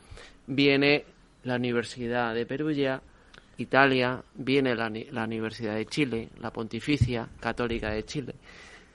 viene 0.48 1.04
la 1.44 1.54
Universidad 1.54 2.34
de 2.34 2.46
Perugia, 2.46 3.00
Italia, 3.58 4.22
viene 4.34 4.74
la, 4.74 4.90
la 5.10 5.24
Universidad 5.24 5.74
de 5.74 5.86
Chile, 5.86 6.28
la 6.40 6.50
Pontificia 6.52 7.28
Católica 7.40 7.90
de 7.90 8.04
Chile 8.04 8.34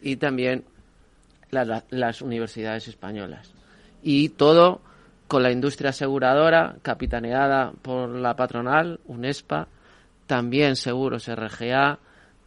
y 0.01 0.15
también 0.17 0.63
la- 1.51 1.65
la- 1.65 1.83
las 1.89 2.21
universidades 2.21 2.87
españolas. 2.87 3.51
Y 4.03 4.29
todo 4.29 4.81
con 5.27 5.43
la 5.43 5.51
industria 5.51 5.89
aseguradora, 5.91 6.75
capitaneada 6.81 7.71
por 7.81 8.09
la 8.09 8.35
patronal, 8.35 8.99
UNESPA, 9.05 9.67
también 10.25 10.75
Seguros 10.75 11.27
RGA, 11.27 11.99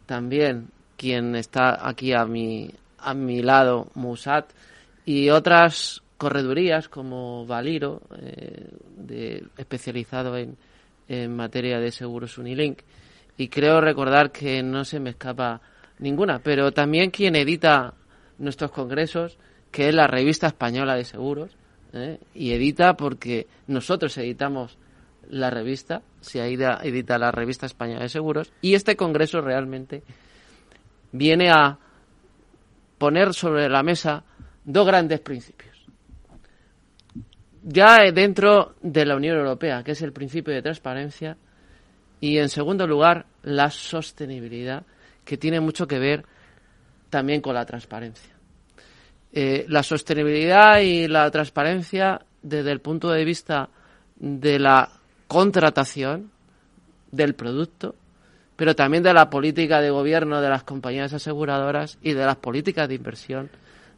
también 0.05 0.67
quien 0.97 1.35
está 1.35 1.87
aquí 1.87 2.13
a 2.13 2.25
mi, 2.25 2.71
a 2.99 3.13
mi 3.13 3.41
lado, 3.41 3.87
Musat, 3.95 4.49
y 5.05 5.29
otras 5.29 6.01
corredurías 6.17 6.87
como 6.89 7.45
Valiro, 7.47 8.01
eh, 8.19 9.43
especializado 9.57 10.37
en, 10.37 10.57
en 11.07 11.35
materia 11.35 11.79
de 11.79 11.91
seguros 11.91 12.37
Unilink. 12.37 12.79
Y 13.37 13.47
creo 13.47 13.81
recordar 13.81 14.31
que 14.31 14.61
no 14.61 14.85
se 14.85 14.99
me 14.99 15.11
escapa 15.11 15.61
ninguna. 15.99 16.39
Pero 16.39 16.71
también 16.71 17.11
quien 17.11 17.35
edita 17.35 17.93
nuestros 18.37 18.71
congresos, 18.71 19.37
que 19.71 19.89
es 19.89 19.95
la 19.95 20.07
revista 20.07 20.47
española 20.47 20.95
de 20.95 21.05
seguros, 21.05 21.55
¿eh? 21.93 22.19
y 22.33 22.51
edita 22.51 22.95
porque 22.95 23.47
nosotros 23.67 24.17
editamos 24.17 24.77
la 25.29 25.49
revista, 25.49 26.01
se 26.19 26.45
edita 26.45 27.17
la 27.17 27.31
revista 27.31 27.65
española 27.65 28.01
de 28.01 28.09
seguros, 28.09 28.51
y 28.61 28.73
este 28.73 28.95
congreso 28.95 29.41
realmente 29.41 30.03
viene 31.11 31.49
a 31.49 31.77
poner 32.97 33.33
sobre 33.33 33.69
la 33.69 33.83
mesa 33.83 34.23
dos 34.65 34.85
grandes 34.85 35.19
principios. 35.21 35.70
Ya 37.63 37.99
dentro 38.11 38.75
de 38.81 39.05
la 39.05 39.15
Unión 39.15 39.37
Europea, 39.37 39.83
que 39.83 39.91
es 39.91 40.01
el 40.01 40.13
principio 40.13 40.53
de 40.53 40.61
transparencia, 40.61 41.37
y 42.19 42.37
en 42.37 42.49
segundo 42.49 42.87
lugar, 42.87 43.25
la 43.43 43.69
sostenibilidad, 43.69 44.83
que 45.23 45.37
tiene 45.37 45.59
mucho 45.59 45.87
que 45.87 45.99
ver 45.99 46.25
también 47.09 47.41
con 47.41 47.53
la 47.53 47.65
transparencia. 47.65 48.33
Eh, 49.33 49.65
la 49.69 49.83
sostenibilidad 49.83 50.79
y 50.79 51.07
la 51.07 51.29
transparencia 51.31 52.21
desde 52.41 52.71
el 52.71 52.81
punto 52.81 53.11
de 53.11 53.23
vista 53.23 53.69
de 54.17 54.59
la 54.59 54.89
contratación 55.27 56.31
del 57.11 57.35
producto, 57.35 57.95
pero 58.55 58.75
también 58.75 59.03
de 59.03 59.13
la 59.13 59.29
política 59.29 59.81
de 59.81 59.89
gobierno 59.89 60.41
de 60.41 60.49
las 60.49 60.63
compañías 60.63 61.13
aseguradoras 61.13 61.97
y 62.01 62.13
de 62.13 62.25
las 62.25 62.37
políticas 62.37 62.87
de 62.89 62.95
inversión 62.95 63.49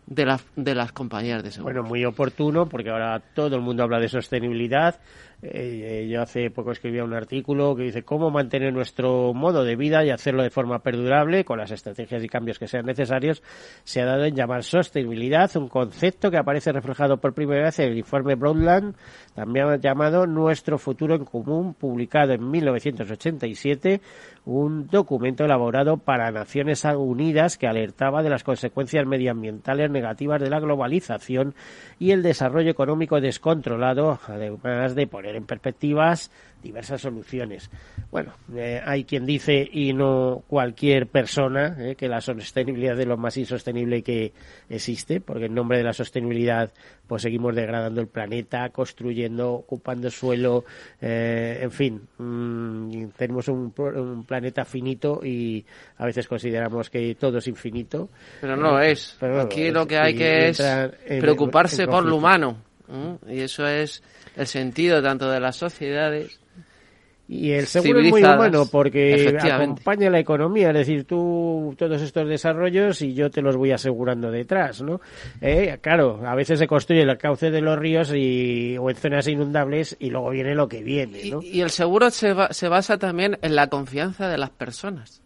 de, 0.05 0.25
las 0.25 0.43
de 0.55 0.75
las 0.75 0.91
compañías 0.91 1.43
de 1.43 1.51
seguros. 1.51 1.73
Bueno, 1.75 1.87
muy 1.87 2.05
oportuno 2.05 2.67
porque 2.67 2.89
ahora 2.89 3.21
todo 3.33 3.55
el 3.55 3.61
mundo 3.61 3.83
habla 3.83 3.99
de 3.99 4.09
sostenibilidad. 4.09 4.99
Eh, 5.45 6.07
yo 6.09 6.21
hace 6.21 6.49
poco 6.49 6.71
escribía 6.71 7.03
un 7.03 7.13
artículo 7.13 7.75
que 7.75 7.83
dice 7.83 8.03
cómo 8.03 8.31
mantener 8.31 8.71
nuestro 8.71 9.33
modo 9.33 9.65
de 9.65 9.75
vida 9.75 10.05
y 10.05 10.09
hacerlo 10.09 10.41
de 10.41 10.49
forma 10.49 10.79
perdurable 10.79 11.43
con 11.43 11.59
las 11.59 11.71
estrategias 11.71 12.23
y 12.23 12.29
cambios 12.29 12.57
que 12.57 12.67
sean 12.67 12.85
necesarios. 12.85 13.43
Se 13.83 14.01
ha 14.01 14.05
dado 14.05 14.23
en 14.23 14.35
llamar 14.35 14.63
sostenibilidad 14.63 15.51
un 15.57 15.67
concepto 15.67 16.31
que 16.31 16.37
aparece 16.37 16.71
reflejado 16.71 17.17
por 17.17 17.33
primera 17.33 17.65
vez 17.65 17.77
en 17.79 17.91
el 17.91 17.97
informe 17.97 18.35
Broadland, 18.35 18.95
también 19.35 19.81
llamado 19.81 20.25
Nuestro 20.25 20.77
futuro 20.77 21.15
en 21.15 21.25
común, 21.25 21.73
publicado 21.73 22.31
en 22.31 22.49
1987 22.49 23.99
un 24.45 24.87
documento 24.87 25.45
elaborado 25.45 25.97
para 25.97 26.31
Naciones 26.31 26.85
Unidas 26.85 27.57
que 27.57 27.67
alertaba 27.67 28.23
de 28.23 28.29
las 28.29 28.43
consecuencias 28.43 29.05
medioambientales 29.05 29.89
negativas 29.89 30.41
de 30.41 30.49
la 30.49 30.59
globalización 30.59 31.55
y 31.99 32.11
el 32.11 32.23
desarrollo 32.23 32.71
económico 32.71 33.19
descontrolado, 33.21 34.19
además 34.27 34.95
de 34.95 35.07
poner 35.07 35.32
en 35.35 35.45
perspectivas 35.45 36.31
diversas 36.63 37.01
soluciones. 37.01 37.69
Bueno, 38.09 38.33
eh, 38.55 38.81
hay 38.83 39.03
quien 39.03 39.25
dice, 39.25 39.67
y 39.71 39.93
no 39.93 40.43
cualquier 40.47 41.07
persona, 41.07 41.75
eh, 41.77 41.95
que 41.95 42.07
la 42.07 42.21
sostenibilidad 42.21 42.99
es 42.99 43.05
lo 43.05 43.17
más 43.17 43.37
insostenible 43.37 44.01
que 44.01 44.31
existe, 44.69 45.19
porque 45.19 45.45
en 45.45 45.53
nombre 45.53 45.77
de 45.77 45.83
la 45.83 45.93
sostenibilidad 45.93 46.71
pues 47.05 47.21
seguimos 47.21 47.53
degradando 47.53 47.99
el 47.99 48.07
planeta, 48.07 48.69
construyendo, 48.69 49.51
ocupando 49.51 50.09
suelo, 50.09 50.63
eh, 51.01 51.59
en 51.61 51.71
fin, 51.71 52.01
mm, 52.17 53.07
tenemos 53.17 53.49
un, 53.49 53.73
un, 53.77 54.23
planeta 54.23 54.63
finito 54.63 55.19
y 55.23 55.65
a 55.97 56.05
veces 56.05 56.27
consideramos 56.27 56.89
que 56.89 57.15
todo 57.15 57.39
es 57.39 57.47
infinito. 57.47 58.09
Pero 58.39 58.55
no 58.55 58.79
es. 58.79 59.17
Aquí 59.21 59.69
lo 59.69 59.85
que 59.85 59.97
hay 59.97 60.15
que 60.15 60.47
es 60.49 60.63
preocuparse 61.19 61.85
por 61.87 62.05
lo 62.05 62.15
humano. 62.15 62.72
Y 63.27 63.39
eso 63.39 63.67
es 63.67 64.03
el 64.35 64.47
sentido 64.47 65.01
tanto 65.01 65.29
de 65.29 65.39
las 65.39 65.55
sociedades 65.55 66.39
y 67.27 67.51
el 67.51 67.67
seguro 67.67 67.99
es 67.99 68.11
muy 68.11 68.21
bueno 68.21 68.65
porque 68.65 69.37
acompaña 69.41 70.09
la 70.09 70.19
economía, 70.19 70.69
es 70.69 70.75
decir, 70.75 71.05
tú 71.05 71.73
todos 71.77 72.01
estos 72.01 72.27
desarrollos 72.27 73.01
y 73.01 73.13
yo 73.13 73.31
te 73.31 73.41
los 73.41 73.55
voy 73.55 73.71
asegurando 73.71 74.29
detrás, 74.29 74.81
¿no? 74.81 74.99
Eh, 75.39 75.77
claro, 75.81 76.21
a 76.25 76.35
veces 76.35 76.59
se 76.59 76.67
construye 76.67 77.01
el 77.01 77.17
cauce 77.17 77.49
de 77.49 77.61
los 77.61 77.79
ríos 77.79 78.11
y, 78.13 78.77
o 78.77 78.89
en 78.89 78.95
zonas 78.97 79.27
inundables 79.27 79.95
y 79.99 80.09
luego 80.09 80.31
viene 80.31 80.53
lo 80.53 80.67
que 80.67 80.83
viene, 80.83 81.29
¿no? 81.29 81.41
Y, 81.41 81.61
el 81.61 81.69
seguro 81.69 82.09
se, 82.11 82.35
se 82.51 82.67
basa 82.67 82.97
también 82.97 83.39
en 83.41 83.55
la 83.55 83.67
confianza 83.67 84.27
de 84.27 84.37
las 84.37 84.49
personas. 84.49 85.21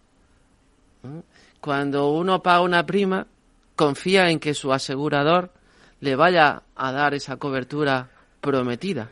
Cuando 1.60 2.12
uno 2.12 2.44
paga 2.44 2.62
una 2.62 2.86
prima, 2.86 3.28
confía 3.76 4.30
en 4.30 4.40
que 4.40 4.54
su 4.54 4.72
asegurador 4.72 5.52
le 6.00 6.16
vaya 6.16 6.64
a 6.76 6.92
dar 6.92 7.14
esa 7.14 7.38
cobertura 7.38 8.10
prometida. 8.42 9.10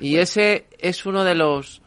Y 0.00 0.16
ese 0.16 0.66
es 0.78 1.06
uno 1.06 1.24
de 1.24 1.34
los 1.34 1.82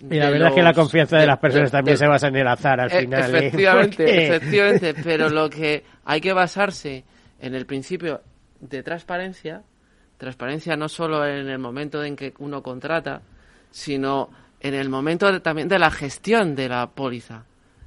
y 0.00 0.14
la 0.14 0.30
verdad 0.30 0.50
es 0.50 0.54
que 0.54 0.62
la 0.62 0.74
confianza 0.74 1.18
de, 1.18 1.26
las 1.26 1.38
personas 1.38 1.72
también 1.72 1.96
se 1.96 2.06
basa 2.06 2.28
en 2.28 2.36
el 2.36 2.46
azar 2.46 2.80
al 2.80 2.92
e- 2.92 3.00
final. 3.00 3.34
¿eh? 3.34 3.38
Efectivamente, 3.38 4.26
efectivamente, 4.26 4.94
pero 5.02 5.28
lo 5.28 5.50
que 5.50 5.82
hay 6.04 6.20
que 6.20 6.32
basarse 6.32 7.04
en 7.40 7.54
el 7.54 7.66
principio 7.66 8.20
de 8.60 8.82
transparencia, 8.84 9.62
transparencia 10.16 10.76
no 10.76 10.88
solo 10.88 11.26
en 11.26 11.48
el 11.48 11.58
momento 11.58 12.04
en 12.04 12.14
que 12.14 12.32
uno 12.38 12.62
contrata, 12.62 13.22
sino 13.70 14.30
en 14.60 14.74
el 14.74 14.88
momento 14.88 15.40
también 15.42 15.68
de 15.68 15.80
la 15.80 15.90
gestión 15.90 16.54
de 16.54 16.68
la 16.68 16.90
póliza. 16.90 17.44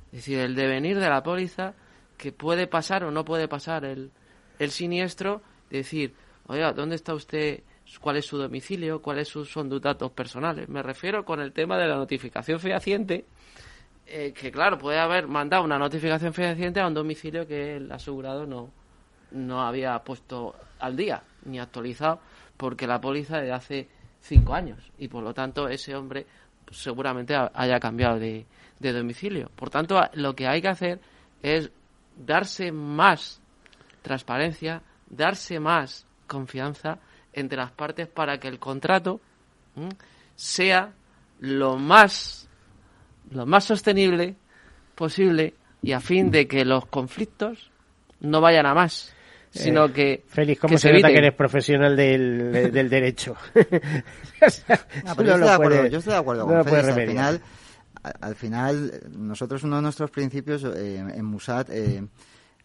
Es 0.08 0.20
decir, 0.20 0.40
el 0.40 0.56
devenir 0.56 1.00
de 1.00 1.10
la 1.10 1.24
póliza 1.24 1.74
que 2.18 2.34
puede 2.34 2.68
pasar 2.68 3.06
o 3.06 3.12
no 3.12 3.24
puede 3.24 3.48
pasar 3.48 3.86
el, 3.86 4.12
el 4.60 4.72
siniestro, 4.72 5.42
decir, 5.78 6.14
oiga, 6.48 6.74
¿dónde 6.74 6.96
está 6.96 7.14
usted 7.14 7.64
cuál 8.00 8.18
es 8.18 8.26
su 8.26 8.38
domicilio, 8.38 9.02
cuáles 9.02 9.28
son 9.28 9.46
sus 9.46 9.82
datos 9.82 10.12
personales. 10.12 10.70
Me 10.70 10.82
refiero 10.82 11.26
con 11.26 11.42
el 11.42 11.52
tema 11.52 11.78
de 11.78 11.88
la 11.88 11.96
notificación 11.96 12.60
fehaciente, 12.60 13.26
eh, 14.06 14.34
que 14.34 14.52
claro, 14.52 14.78
puede 14.78 15.00
haber 15.00 15.28
mandado 15.28 15.64
una 15.64 15.78
notificación 15.78 16.34
fehaciente 16.34 16.80
a 16.80 16.88
un 16.88 16.94
domicilio 16.94 17.48
que 17.48 17.78
el 17.78 17.92
asegurado 17.92 18.46
no, 18.46 18.70
no 19.32 19.62
había 19.62 19.98
puesto 20.00 20.56
al 20.80 20.96
día 20.96 21.24
ni 21.46 21.60
actualizado 21.60 22.20
porque 22.58 22.88
la 22.88 23.02
póliza 23.02 23.40
de 23.40 23.52
hace 23.52 23.88
cinco 24.22 24.54
años 24.54 24.92
y 25.00 25.08
por 25.08 25.24
lo 25.24 25.34
tanto 25.34 25.68
ese 25.68 25.96
hombre 25.96 26.28
seguramente 26.72 27.36
haya 27.54 27.80
cambiado 27.80 28.20
de, 28.20 28.46
de 28.80 28.94
domicilio. 28.94 29.50
Por 29.56 29.70
tanto, 29.70 30.00
lo 30.14 30.36
que 30.36 30.48
hay 30.48 30.62
que 30.62 30.68
hacer 30.68 31.00
es 31.42 31.72
darse 32.16 32.72
más 32.72 33.42
transparencia, 34.02 34.82
darse 35.12 35.60
más 35.60 36.08
confianza 36.28 36.98
entre 37.34 37.58
las 37.58 37.72
partes 37.72 38.08
para 38.08 38.40
que 38.40 38.48
el 38.48 38.60
contrato 38.60 39.20
sea 40.36 40.94
lo 41.40 41.78
más 41.78 42.48
lo 43.30 43.46
más 43.46 43.64
sostenible 43.64 44.36
posible 44.96 45.54
y 45.82 45.94
a 45.94 46.00
fin 46.00 46.32
de 46.32 46.48
que 46.48 46.66
los 46.66 46.86
conflictos 46.86 47.72
no 48.20 48.42
vayan 48.42 48.66
a 48.66 48.74
más 48.74 49.14
sino 49.50 49.86
eh, 49.86 49.92
que 49.92 50.24
Félix, 50.28 50.62
¿cómo 50.62 50.78
se, 50.78 50.94
nota 50.94 51.10
que 51.10 51.18
eres 51.18 51.36
profesional 51.36 51.96
del, 51.96 52.72
del 52.72 52.90
derecho? 52.90 53.36
no, 53.56 53.62
yo, 54.40 54.48
estoy 54.48 55.26
de 55.26 55.50
acuerdo, 55.50 55.88
yo, 55.88 55.98
estoy 56.00 56.14
de 56.14 56.20
acuerdo, 56.20 56.48
con 56.48 56.64
Félix, 56.64 56.88
al 56.88 57.08
final 57.08 57.42
al 58.22 58.36
final 58.36 59.02
nosotros 59.16 59.64
uno 59.64 59.76
de 59.76 59.82
nuestros 59.84 60.10
principios 60.10 60.64
eh, 60.64 60.98
en 60.98 61.26
Musat 61.26 61.70
eh, 61.70 62.04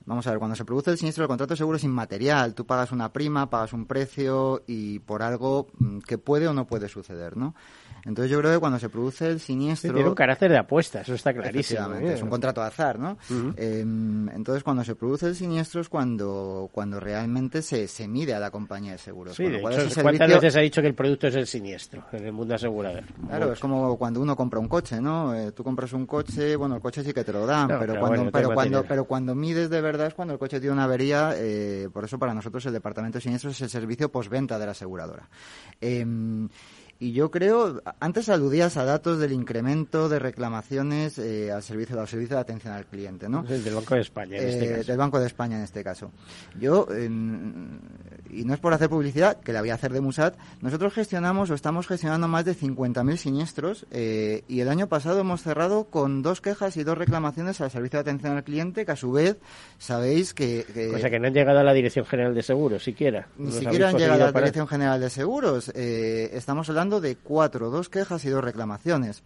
Vamos 0.06 0.24
a 0.28 0.30
ver, 0.30 0.38
cuando 0.38 0.54
se 0.54 0.64
produce 0.64 0.92
el 0.92 0.98
siniestro, 0.98 1.24
el 1.24 1.28
contrato 1.28 1.56
seguro 1.56 1.76
es 1.76 1.84
inmaterial. 1.84 2.54
Tú 2.54 2.64
pagas 2.64 2.92
una 2.92 3.12
prima, 3.12 3.50
pagas 3.50 3.72
un 3.72 3.86
precio 3.86 4.62
y 4.66 5.00
por 5.00 5.20
algo 5.20 5.66
mm, 5.78 5.98
que 5.98 6.16
puede 6.16 6.46
o 6.46 6.54
no 6.54 6.64
puede 6.64 6.88
suceder, 6.88 7.36
¿no? 7.36 7.56
Entonces 8.04 8.30
yo 8.30 8.38
creo 8.38 8.52
que 8.52 8.60
cuando 8.60 8.78
se 8.78 8.88
produce 8.88 9.26
el 9.26 9.40
siniestro... 9.40 9.92
tiene 9.92 10.08
un 10.08 10.14
carácter 10.14 10.52
de 10.52 10.58
apuesta, 10.58 11.00
eso 11.00 11.14
está 11.14 11.34
clarísimo. 11.34 11.92
¿eh? 11.94 12.14
Es 12.14 12.22
un 12.22 12.28
contrato 12.28 12.60
de 12.60 12.68
azar, 12.68 13.00
¿no? 13.00 13.18
Em, 13.56 14.28
entonces 14.28 14.62
cuando 14.62 14.84
se 14.84 14.94
produce 14.94 15.26
el 15.26 15.34
siniestro 15.34 15.80
es 15.80 15.88
cuando, 15.88 16.70
cuando 16.70 17.00
realmente 17.00 17.62
se, 17.62 17.88
se 17.88 18.06
mide 18.06 18.32
a 18.32 18.38
la 18.38 18.52
compañía 18.52 18.92
de 18.92 18.98
seguros. 18.98 19.34
Sí, 19.34 19.42
de 19.42 19.56
hecho, 19.56 20.02
¿cuántas 20.02 20.28
veces 20.28 20.54
ha 20.54 20.60
dicho 20.60 20.80
que 20.80 20.86
el 20.86 20.94
producto 20.94 21.26
es 21.26 21.34
el 21.34 21.48
siniestro 21.48 22.04
en 22.12 22.26
el 22.26 22.32
mundo 22.32 22.54
asegurador? 22.54 23.02
Claro, 23.26 23.52
es 23.52 23.58
como 23.58 23.98
cuando 23.98 24.20
uno 24.20 24.36
compra 24.36 24.60
un 24.60 24.68
coche, 24.68 25.00
¿no? 25.00 25.34
Eh, 25.34 25.50
tú 25.50 25.64
compras 25.64 25.92
un 25.92 26.06
coche, 26.06 26.54
bueno, 26.54 26.76
el 26.76 26.80
coche 26.80 27.02
sí 27.02 27.12
que 27.12 27.24
te 27.24 27.32
lo 27.32 27.44
dan, 27.44 27.66
pero, 27.66 27.98
cuando, 27.98 28.30
pero, 28.30 28.54
cuando, 28.54 28.84
pero 28.84 29.04
cuando 29.04 29.34
mides 29.34 29.68
de 29.68 29.80
verdad 29.80 29.95
es 30.04 30.14
cuando 30.14 30.34
el 30.34 30.38
coche 30.38 30.60
tiene 30.60 30.74
una 30.74 30.84
avería, 30.84 31.32
eh, 31.36 31.88
por 31.92 32.04
eso 32.04 32.18
para 32.18 32.34
nosotros 32.34 32.66
el 32.66 32.72
departamento 32.72 33.18
de 33.18 33.22
siniestros 33.22 33.54
es 33.54 33.62
el 33.62 33.70
servicio 33.70 34.10
postventa 34.10 34.58
de 34.58 34.66
la 34.66 34.72
aseguradora. 34.72 35.28
Eh, 35.80 36.04
y 36.98 37.12
yo 37.12 37.30
creo, 37.30 37.82
antes 38.00 38.30
aludías 38.30 38.78
a 38.78 38.84
datos 38.84 39.18
del 39.18 39.32
incremento 39.32 40.08
de 40.08 40.18
reclamaciones 40.18 41.18
eh, 41.18 41.52
al 41.52 41.62
servicio, 41.62 42.00
al 42.00 42.08
servicio 42.08 42.36
de 42.36 42.40
atención 42.40 42.72
al 42.72 42.86
cliente, 42.86 43.28
¿no? 43.28 43.42
Del 43.42 43.74
Banco 43.74 43.94
de 43.94 44.00
España, 44.00 44.38
en 44.38 44.48
este 44.48 44.64
eh, 44.64 44.76
caso. 44.76 44.86
Del 44.86 44.96
Banco 44.96 45.20
de 45.20 45.26
España, 45.26 45.56
en 45.58 45.62
este 45.62 45.84
caso. 45.84 46.10
Yo, 46.58 46.88
y 46.96 48.44
no 48.44 48.54
es 48.54 48.60
por 48.60 48.72
hacer 48.72 48.88
publicidad, 48.88 49.38
que 49.40 49.52
la 49.52 49.60
voy 49.60 49.70
a 49.70 49.74
hacer 49.74 49.92
de 49.92 50.00
Musat, 50.00 50.36
nosotros 50.62 50.94
gestionamos 50.94 51.50
o 51.50 51.54
estamos 51.54 51.86
gestionando 51.86 52.28
más 52.28 52.46
de 52.46 52.54
50.000 52.54 53.16
siniestros 53.16 53.86
eh, 53.90 54.44
y 54.48 54.60
el 54.60 54.68
año 54.68 54.88
pasado 54.88 55.20
hemos 55.20 55.42
cerrado 55.42 55.84
con 55.84 56.22
dos 56.22 56.40
quejas 56.40 56.78
y 56.78 56.84
dos 56.84 56.96
reclamaciones 56.96 57.60
al 57.60 57.70
servicio 57.70 57.98
de 57.98 58.10
atención 58.10 58.36
al 58.38 58.44
cliente, 58.44 58.86
que 58.86 58.92
a 58.92 58.96
su 58.96 59.12
vez 59.12 59.36
sabéis 59.76 60.32
que... 60.32 60.64
o 60.94 60.98
sea, 60.98 61.10
que 61.10 61.18
no 61.18 61.26
han 61.26 61.34
llegado 61.34 61.58
a 61.58 61.64
la 61.64 61.74
Dirección 61.74 62.06
General 62.06 62.34
de 62.34 62.42
Seguros, 62.42 62.82
siquiera. 62.82 63.28
Ni 63.36 63.52
siquiera 63.52 63.90
han 63.90 63.98
llegado 63.98 64.24
a 64.24 64.30
la 64.30 64.40
Dirección 64.40 64.66
General 64.66 64.98
de 64.98 65.10
Seguros. 65.10 65.68
estamos 65.74 66.70
hablando 66.70 66.85
de 66.88 67.16
cuatro, 67.16 67.70
dos 67.70 67.88
quejas 67.88 68.24
y 68.24 68.30
dos 68.30 68.42
reclamaciones. 68.42 69.22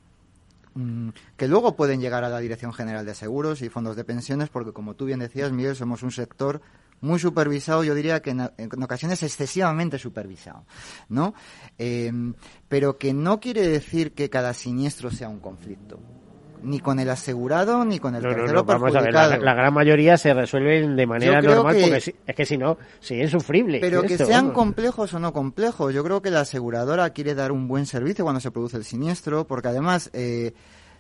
mm, 0.74 1.08
que 1.36 1.48
luego 1.48 1.74
pueden 1.74 2.00
llegar 2.00 2.22
a 2.22 2.28
la 2.28 2.38
Dirección 2.38 2.72
General 2.72 3.04
de 3.04 3.14
Seguros 3.14 3.60
y 3.60 3.68
Fondos 3.68 3.96
de 3.96 4.04
Pensiones, 4.04 4.50
porque 4.50 4.72
como 4.72 4.94
tú 4.94 5.06
bien 5.06 5.18
decías, 5.18 5.50
Miguel, 5.50 5.74
somos 5.74 6.04
un 6.04 6.12
sector 6.12 6.62
muy 7.00 7.18
supervisado, 7.18 7.82
yo 7.82 7.94
diría 7.94 8.22
que 8.22 8.30
en, 8.30 8.82
ocasiones 8.82 9.22
excesivamente 9.22 9.98
supervisado, 9.98 10.64
¿no? 11.08 11.34
Eh, 11.78 12.12
pero 12.68 12.98
que 12.98 13.12
no 13.12 13.40
quiere 13.40 13.66
decir 13.66 14.12
que 14.12 14.30
cada 14.30 14.54
siniestro 14.54 15.10
sea 15.10 15.28
un 15.28 15.40
conflicto 15.40 15.98
ni 16.62 16.80
con 16.80 16.98
el 17.00 17.10
asegurado 17.10 17.84
ni 17.84 17.98
con 17.98 18.14
el 18.14 18.22
tercero 18.22 18.64
vamos 18.64 18.94
a 18.94 19.00
ver, 19.00 19.12
la, 19.12 19.54
gran 19.54 19.72
mayoría 19.72 20.16
se 20.16 20.34
resuelven 20.34 20.96
de 20.96 21.06
manera 21.06 21.40
normal 21.40 21.76
porque 21.80 22.14
es 22.26 22.36
que 22.36 22.46
si 22.46 22.56
no, 22.56 22.78
sí 23.00 23.20
es 23.20 23.32
insufrible. 23.32 23.78
Pero 23.80 24.02
que 24.02 24.18
sean 24.18 24.52
complejos 24.52 25.14
o 25.14 25.18
no 25.18 25.32
complejos, 25.32 25.94
yo 25.94 26.04
creo 26.04 26.22
que 26.22 26.30
la 26.30 26.40
aseguradora 26.40 27.10
quiere 27.10 27.34
dar 27.34 27.52
un 27.52 27.68
buen 27.68 27.86
servicio 27.86 28.24
cuando 28.24 28.40
se 28.40 28.50
produce 28.50 28.76
el 28.76 28.84
siniestro, 28.84 29.46
porque 29.46 29.68
además, 29.68 30.10
eh, 30.12 30.52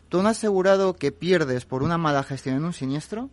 tú 0.08 0.20
un 0.20 0.26
asegurado 0.26 0.94
que 0.94 1.12
pierdes 1.12 1.64
por 1.64 1.82
una 1.82 1.98
mala 1.98 2.22
gestión 2.22 2.56
en 2.56 2.64
un 2.64 2.72
siniestro, 2.72 3.30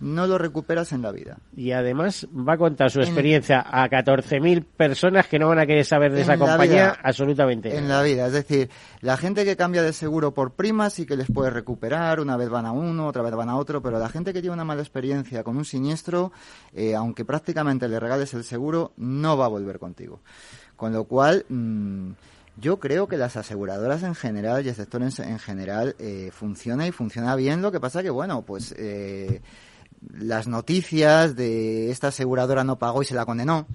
no 0.00 0.26
lo 0.26 0.38
recuperas 0.38 0.92
en 0.92 1.02
la 1.02 1.12
vida. 1.12 1.38
Y 1.56 1.72
además 1.72 2.26
va 2.32 2.54
a 2.54 2.58
contar 2.58 2.90
su 2.90 3.00
experiencia 3.00 3.64
a 3.66 3.88
14.000 3.88 4.64
personas 4.64 5.26
que 5.26 5.38
no 5.38 5.48
van 5.48 5.58
a 5.58 5.66
querer 5.66 5.84
saber 5.84 6.12
de 6.12 6.22
esa 6.22 6.36
compañía 6.36 6.96
absolutamente. 7.02 7.76
En 7.76 7.88
la 7.88 8.02
vida, 8.02 8.26
es 8.26 8.32
decir, 8.32 8.70
la 9.00 9.16
gente 9.16 9.44
que 9.44 9.56
cambia 9.56 9.82
de 9.82 9.92
seguro 9.92 10.34
por 10.34 10.52
prima 10.52 10.90
sí 10.90 11.06
que 11.06 11.16
les 11.16 11.30
puede 11.30 11.50
recuperar, 11.50 12.20
una 12.20 12.36
vez 12.36 12.48
van 12.48 12.66
a 12.66 12.72
uno, 12.72 13.06
otra 13.06 13.22
vez 13.22 13.34
van 13.34 13.48
a 13.48 13.56
otro, 13.56 13.82
pero 13.82 13.98
la 13.98 14.08
gente 14.08 14.32
que 14.32 14.40
tiene 14.40 14.54
una 14.54 14.64
mala 14.64 14.82
experiencia 14.82 15.42
con 15.42 15.56
un 15.56 15.64
siniestro, 15.64 16.32
eh, 16.74 16.94
aunque 16.94 17.24
prácticamente 17.24 17.88
le 17.88 17.98
regales 17.98 18.34
el 18.34 18.44
seguro, 18.44 18.92
no 18.96 19.36
va 19.36 19.46
a 19.46 19.48
volver 19.48 19.78
contigo. 19.78 20.20
Con 20.76 20.92
lo 20.92 21.04
cual... 21.04 21.44
Mm, 21.48 22.12
yo 22.58 22.78
creo 22.78 23.06
que 23.06 23.18
las 23.18 23.36
aseguradoras 23.36 24.02
en 24.02 24.14
general 24.14 24.64
y 24.64 24.70
el 24.70 24.74
sector 24.74 25.02
en, 25.02 25.38
general 25.38 25.94
eh, 25.98 26.30
funciona 26.32 26.86
y 26.86 26.90
funciona 26.90 27.36
bien. 27.36 27.60
Lo 27.60 27.70
que 27.70 27.80
pasa 27.80 28.02
que, 28.02 28.08
bueno, 28.08 28.46
pues 28.46 28.74
eh, 28.78 29.42
las 30.12 30.46
noticias 30.46 31.36
de 31.36 31.90
esta 31.90 32.08
aseguradora 32.08 32.64
no 32.64 32.78
pagó 32.78 33.02
y 33.02 33.04
se 33.04 33.14
la 33.14 33.26
condenó. 33.26 33.66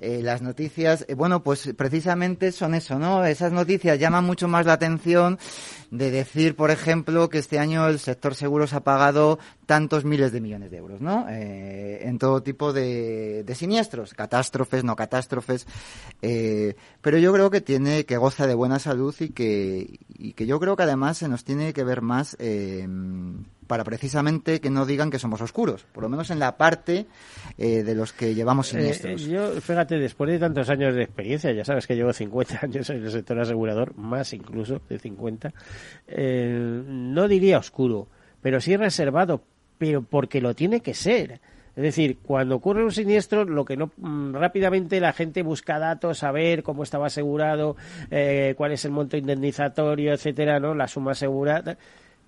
Eh, 0.00 0.20
las 0.22 0.42
noticias, 0.42 1.04
eh, 1.08 1.14
bueno, 1.14 1.42
pues 1.42 1.72
precisamente 1.76 2.52
son 2.52 2.74
eso, 2.74 2.98
¿no? 2.98 3.24
Esas 3.24 3.52
noticias 3.52 3.98
llaman 3.98 4.24
mucho 4.24 4.48
más 4.48 4.66
la 4.66 4.74
atención 4.74 5.38
de 5.90 6.10
decir, 6.10 6.54
por 6.54 6.70
ejemplo, 6.70 7.28
que 7.28 7.38
este 7.38 7.58
año 7.58 7.88
el 7.88 7.98
sector 7.98 8.34
seguros 8.34 8.74
ha 8.74 8.80
pagado 8.80 9.38
tantos 9.66 10.04
miles 10.04 10.32
de 10.32 10.40
millones 10.40 10.70
de 10.70 10.76
euros, 10.76 11.00
¿no? 11.00 11.26
Eh, 11.28 12.00
en 12.02 12.18
todo 12.18 12.42
tipo 12.42 12.72
de, 12.72 13.44
de, 13.44 13.54
siniestros, 13.54 14.14
catástrofes, 14.14 14.84
no 14.84 14.96
catástrofes. 14.96 15.66
pero 16.20 17.18
yo 17.18 17.32
creo 17.32 17.50
que 17.50 17.60
tiene, 17.60 18.04
que 18.04 18.16
goza 18.16 18.46
de 18.46 18.54
buena 18.54 18.78
salud 18.78 19.14
y 19.20 19.30
que, 19.30 20.00
y 20.08 20.32
que 20.34 20.46
yo 20.46 20.60
creo 20.60 20.76
que 20.76 20.82
además 20.82 21.18
se 21.18 21.28
nos 21.28 21.44
tiene 21.44 21.72
que 21.72 21.84
ver 21.84 22.02
más 22.02 22.36
para 23.68 23.84
precisamente 23.84 24.60
que 24.60 24.70
no 24.70 24.86
digan 24.86 25.10
que 25.10 25.20
somos 25.20 25.40
oscuros, 25.40 25.84
por 25.92 26.02
lo 26.02 26.08
menos 26.08 26.30
en 26.30 26.40
la 26.40 26.56
parte 26.56 27.06
eh, 27.58 27.84
de 27.84 27.94
los 27.94 28.12
que 28.12 28.34
llevamos 28.34 28.72
eh, 28.72 28.78
siniestros. 28.78 29.22
yo, 29.22 29.60
fíjate, 29.60 29.98
después 29.98 30.30
de 30.30 30.38
tantos 30.38 30.68
años 30.70 30.96
de 30.96 31.02
experiencia, 31.02 31.52
ya 31.52 31.64
sabes 31.64 31.86
que 31.86 31.94
llevo 31.94 32.12
50 32.12 32.60
años 32.62 32.90
en 32.90 33.04
el 33.04 33.10
sector 33.10 33.38
asegurador, 33.38 33.96
más 33.96 34.32
incluso 34.32 34.80
de 34.88 34.98
50, 34.98 35.52
eh, 36.08 36.82
no 36.86 37.28
diría 37.28 37.58
oscuro, 37.58 38.08
pero 38.40 38.60
sí 38.60 38.76
reservado, 38.76 39.42
pero 39.76 40.02
porque 40.02 40.40
lo 40.40 40.54
tiene 40.54 40.80
que 40.80 40.94
ser. 40.94 41.40
Es 41.76 41.82
decir, 41.82 42.18
cuando 42.24 42.56
ocurre 42.56 42.82
un 42.82 42.90
siniestro, 42.90 43.44
lo 43.44 43.64
que 43.64 43.76
no 43.76 43.92
mm, 43.98 44.34
rápidamente 44.34 44.98
la 44.98 45.12
gente 45.12 45.42
busca 45.42 45.78
datos, 45.78 46.18
saber 46.18 46.64
cómo 46.64 46.82
estaba 46.82 47.06
asegurado, 47.06 47.76
cuál 48.56 48.72
es 48.72 48.84
el 48.84 48.90
monto 48.90 49.16
indemnizatorio, 49.16 50.12
etcétera, 50.12 50.58
¿no? 50.58 50.74
La 50.74 50.88
suma 50.88 51.12
asegurada 51.12 51.78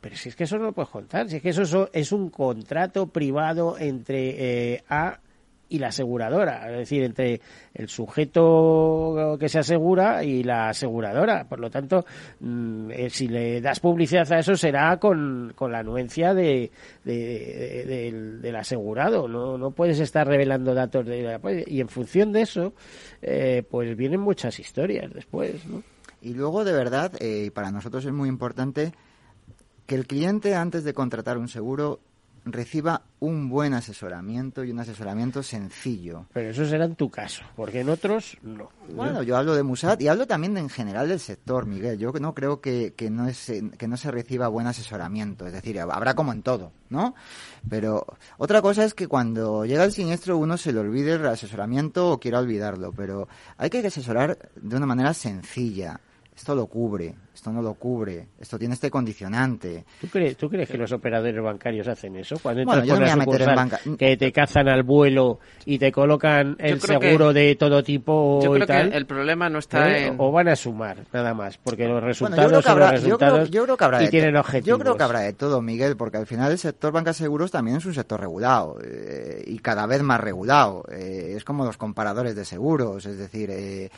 pero 0.01 0.17
si 0.17 0.31
es 0.31 0.37
que 0.37 0.45
eso 0.45 0.59
no 0.59 0.65
lo 0.65 0.73
puedes 0.73 0.91
contar, 0.91 1.29
si 1.29 1.37
es 1.37 1.43
que 1.43 1.51
eso 1.51 1.89
es 1.93 2.13
un 2.13 2.31
contrato 2.31 3.07
privado 3.09 3.77
entre 3.79 4.75
eh, 4.75 4.85
A 4.89 5.21
y 5.71 5.79
la 5.79 5.89
aseguradora, 5.89 6.69
es 6.73 6.79
decir, 6.79 7.05
entre 7.05 7.41
el 7.73 7.89
sujeto 7.89 9.37
que 9.39 9.49
se 9.49 9.61
asegura 9.61 10.25
y 10.25 10.43
la 10.43 10.71
aseguradora. 10.71 11.45
Por 11.49 11.61
lo 11.61 11.71
tanto, 11.71 12.05
mm, 12.41 12.91
eh, 12.91 13.09
si 13.09 13.29
le 13.29 13.61
das 13.61 13.79
publicidad 13.79 14.31
a 14.33 14.41
eso 14.41 14.57
será 14.57 14.99
con, 14.99 15.53
con 15.55 15.71
la 15.71 15.79
anuencia 15.79 16.35
de, 16.35 16.73
del, 17.05 18.57
asegurado. 18.57 19.29
No, 19.29 19.57
no 19.57 19.71
puedes 19.71 20.01
estar 20.01 20.27
revelando 20.27 20.75
datos 20.75 21.07
de 21.07 21.65
y 21.69 21.81
en 21.81 21.89
función 21.89 22.33
de 22.33 22.43
eso, 22.43 22.75
eh, 23.23 23.63
pues 23.71 23.97
vienen 23.97 24.21
muchas 24.21 24.59
historias 24.59 25.13
después. 25.15 25.65
¿no? 25.67 25.85
Y 26.21 26.35
luego, 26.35 26.65
de 26.65 26.73
verdad, 26.73 27.13
eh, 27.21 27.53
para 27.55 27.71
nosotros 27.71 28.05
es 28.05 28.13
muy 28.13 28.29
importante 28.29 28.93
que 29.91 29.97
el 29.97 30.07
cliente 30.07 30.55
antes 30.55 30.85
de 30.85 30.95
contratar 30.95 31.37
un 31.37 31.49
seguro 31.49 31.99
reciba 32.45 33.03
un 33.19 33.49
buen 33.49 33.75
asesoramiento 33.75 34.63
y 34.63 34.71
un 34.71 34.79
asesoramiento 34.79 35.43
sencillo. 35.43 36.27
Pero 36.33 36.51
eso 36.51 36.65
será 36.65 36.85
en 36.85 36.95
tu 36.95 37.11
caso, 37.11 37.43
porque 37.57 37.81
en 37.81 37.89
otros 37.89 38.39
no. 38.41 38.71
Bueno, 38.95 39.25
yo 39.25 39.37
hablo 39.37 39.57
de 39.57 39.65
Musat 39.65 40.01
y 40.01 40.07
hablo 40.07 40.29
también 40.29 40.57
en 40.59 40.69
general 40.69 41.09
del 41.09 41.19
sector, 41.19 41.67
Miguel. 41.67 41.99
Yo 41.99 42.13
no 42.21 42.37
creo 42.37 42.61
que, 42.61 42.95
que, 42.97 43.11
no 43.11 43.27
es, 43.27 43.53
que 43.77 43.89
no 43.89 43.97
se 43.97 44.13
reciba 44.13 44.47
buen 44.47 44.69
asesoramiento, 44.69 45.45
es 45.49 45.53
decir, 45.53 45.81
habrá 45.81 46.15
como 46.15 46.33
en 46.33 46.43
todo, 46.43 46.71
¿no? 46.89 47.17
Pero 47.69 48.07
otra 48.39 48.63
cosa 48.63 48.85
es 48.85 48.95
que 48.95 49.09
cuando 49.09 49.65
llega 49.65 49.83
el 49.83 49.91
siniestro 49.91 50.39
uno 50.39 50.57
se 50.57 50.73
le 50.73 50.79
olvide 50.79 51.15
el 51.15 51.27
asesoramiento 51.27 52.13
o 52.13 52.21
quiera 52.21 52.39
olvidarlo, 52.39 52.93
pero 52.93 53.27
hay 53.57 53.71
que 53.71 53.85
asesorar 53.85 54.39
de 54.55 54.77
una 54.77 54.87
manera 54.87 55.15
sencilla. 55.15 55.99
Esto 56.41 56.55
lo 56.55 56.69
cubre, 56.69 57.15
esto 57.35 57.53
no 57.53 57.61
lo 57.61 57.75
cubre, 57.75 58.29
esto 58.39 58.59
tiene 58.59 58.73
este 58.73 58.91
condicionante. 58.91 59.85
¿Tú 60.01 60.07
crees, 60.07 60.39
¿tú 60.39 60.49
crees 60.49 60.71
que 60.71 60.79
los 60.79 60.91
operadores 60.91 61.39
bancarios 61.43 61.87
hacen 61.87 62.17
eso? 62.17 62.39
Cuando 62.43 62.63
entras 62.63 62.87
por 62.87 62.99
la 62.99 63.13
sucursal, 63.13 63.97
que 63.99 64.17
te 64.17 64.33
cazan 64.33 64.67
al 64.67 64.83
vuelo 64.83 65.39
y 65.67 65.79
te 65.79 65.93
colocan 65.93 66.57
el 66.59 66.81
seguro 66.81 67.35
de 67.35 67.57
todo 67.57 67.83
tipo 67.83 68.41
yo 68.43 68.53
creo 68.53 68.67
Que 68.67 68.97
el 68.97 69.05
problema 69.05 69.51
no 69.51 69.59
está 69.59 69.91
¿Eh? 69.91 70.07
en... 70.07 70.15
O 70.17 70.33
van 70.33 70.49
a 70.49 70.57
sumar, 70.57 71.05
nada 71.13 71.35
más, 71.35 71.59
porque 71.59 71.87
los 71.87 72.03
resultados 72.03 72.65
son 72.65 72.79
los 72.79 72.91
resultados 72.91 73.51
yo 73.51 73.65
creo, 73.65 73.77
que 73.77 73.85
habrá 73.85 74.03
y 74.03 74.09
tienen 74.09 74.35
objetivos. 74.37 74.79
Yo 74.79 74.83
creo 74.83 74.97
que 74.97 75.03
habrá 75.03 75.21
de 75.21 75.35
todo, 75.35 75.61
Miguel, 75.61 75.99
porque 75.99 76.17
al 76.17 76.27
final 76.27 76.53
el 76.53 76.59
sector 76.59 76.91
banca 76.91 77.13
seguros 77.13 77.51
también 77.51 77.77
es 77.77 77.85
un 77.85 77.93
sector 77.93 78.19
regulado 78.19 78.79
eh, 78.83 79.45
y 79.47 79.59
cada 79.59 79.85
vez 79.85 80.03
más 80.03 80.19
regulado. 80.19 80.85
Eh, 80.91 81.35
es 81.37 81.45
como 81.45 81.67
los 81.67 81.77
comparadores 81.77 82.35
de 82.35 82.47
seguros, 82.47 83.05
es 83.05 83.19
decir... 83.19 83.51
Mm, 83.51 83.91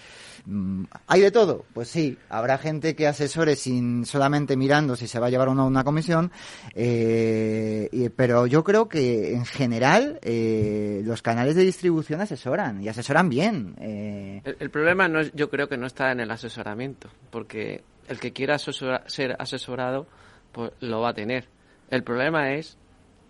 ¿Hay 1.07 1.21
de 1.21 1.31
todo? 1.31 1.65
Pues 1.73 1.89
sí, 1.89 2.19
habrá 2.29 2.59
gente 2.59 2.97
que 2.97 3.07
asesore 3.07 3.55
sin 3.55 4.05
solamente 4.05 4.57
mirando 4.57 4.97
si 4.97 5.07
se 5.07 5.21
va 5.21 5.29
a 5.29 5.31
llevar 5.31 5.49
o 5.49 5.55
no 5.55 5.67
una 5.67 5.85
comisión, 5.85 6.33
eh, 6.75 8.11
pero 8.17 8.47
yo 8.47 8.65
creo 8.65 8.89
que 8.89 9.35
en 9.35 9.45
general 9.45 10.19
eh, 10.23 11.03
los 11.05 11.23
canales 11.23 11.55
de 11.55 11.63
distribución 11.63 12.21
asesoran 12.21 12.83
y 12.83 12.89
asesoran 12.89 13.29
bien. 13.29 13.77
Eh. 13.81 14.43
El, 14.59 14.71
problema 14.71 15.07
no 15.07 15.21
es, 15.21 15.33
yo 15.33 15.49
creo 15.49 15.69
que 15.69 15.77
no 15.77 15.87
está 15.87 16.11
en 16.11 16.21
el 16.21 16.31
asesoramiento, 16.31 17.09
porque 17.31 17.85
el 18.09 18.19
que 18.19 18.33
quiera 18.33 18.59
ser 18.59 19.37
asesorado 19.39 20.07
pues 20.51 20.73
lo 20.81 21.01
va 21.01 21.11
a 21.11 21.15
tener. 21.15 21.47
El 21.89 22.03
problema 22.03 22.55
es 22.55 22.77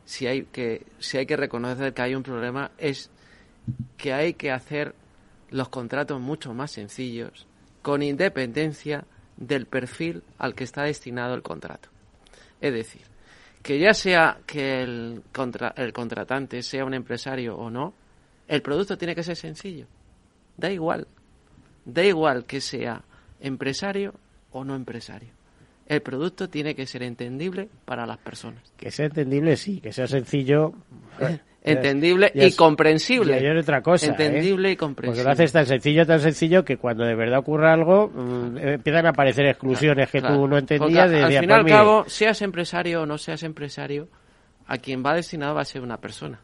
si 0.04 0.26
hay 0.26 0.44
que 0.44 0.86
si 0.98 1.18
hay 1.18 1.26
que 1.26 1.36
reconocer 1.36 1.92
que 1.92 2.02
hay 2.02 2.14
un 2.14 2.22
problema 2.22 2.72
es 2.78 3.10
que 3.96 4.12
hay 4.12 4.34
que 4.34 4.50
hacer 4.50 4.94
los 5.52 5.68
contratos 5.68 6.20
mucho 6.20 6.54
más 6.54 6.72
sencillos, 6.72 7.46
con 7.82 8.02
independencia 8.02 9.04
del 9.36 9.66
perfil 9.66 10.22
al 10.38 10.54
que 10.54 10.64
está 10.64 10.82
destinado 10.82 11.34
el 11.34 11.42
contrato. 11.42 11.88
Es 12.60 12.72
decir, 12.72 13.02
que 13.62 13.78
ya 13.78 13.94
sea 13.94 14.38
que 14.46 14.82
el, 14.82 15.22
el 15.76 15.92
contratante 15.92 16.62
sea 16.62 16.84
un 16.84 16.94
empresario 16.94 17.56
o 17.56 17.70
no, 17.70 17.94
el 18.48 18.62
producto 18.62 18.98
tiene 18.98 19.14
que 19.14 19.22
ser 19.22 19.36
sencillo. 19.36 19.86
Da 20.56 20.70
igual. 20.70 21.06
Da 21.84 22.04
igual 22.04 22.44
que 22.44 22.60
sea 22.60 23.02
empresario 23.40 24.14
o 24.50 24.64
no 24.64 24.74
empresario. 24.74 25.30
El 25.86 26.02
producto 26.02 26.48
tiene 26.48 26.74
que 26.74 26.86
ser 26.86 27.02
entendible 27.02 27.68
para 27.84 28.06
las 28.06 28.18
personas. 28.18 28.62
Que 28.76 28.90
sea 28.90 29.06
entendible, 29.06 29.56
sí. 29.56 29.80
Que 29.80 29.92
sea 29.92 30.06
sencillo. 30.06 30.74
entendible 31.62 32.32
y 32.34 32.52
comprensible. 32.52 33.40
Y 33.40 33.58
otra 33.58 33.82
cosa. 33.82 34.06
¿eh? 34.06 34.10
Entendible 34.10 34.72
y 34.72 34.76
comprensible. 34.76 35.22
Porque 35.22 35.24
lo 35.24 35.32
haces 35.32 35.52
tan 35.52 35.66
sencillo, 35.66 36.06
tan 36.06 36.20
sencillo 36.20 36.64
que 36.64 36.76
cuando 36.76 37.04
de 37.04 37.14
verdad 37.14 37.38
ocurra 37.38 37.72
algo 37.72 38.08
mm, 38.08 38.58
empiezan 38.58 39.06
a 39.06 39.10
aparecer 39.10 39.46
exclusiones 39.46 40.10
que 40.10 40.20
tú 40.20 40.48
no 40.48 40.58
entendías. 40.58 41.10
al 41.12 41.32
fin 41.32 41.50
y 41.50 41.52
al 41.52 41.66
cabo, 41.66 42.04
seas 42.06 42.42
empresario 42.42 43.02
o 43.02 43.06
no 43.06 43.18
seas 43.18 43.42
empresario, 43.42 44.08
a 44.66 44.78
quien 44.78 45.04
va 45.04 45.14
destinado 45.14 45.54
va 45.54 45.62
a 45.62 45.66
ser 45.66 45.82
una 45.82 45.98
persona. 45.98 46.40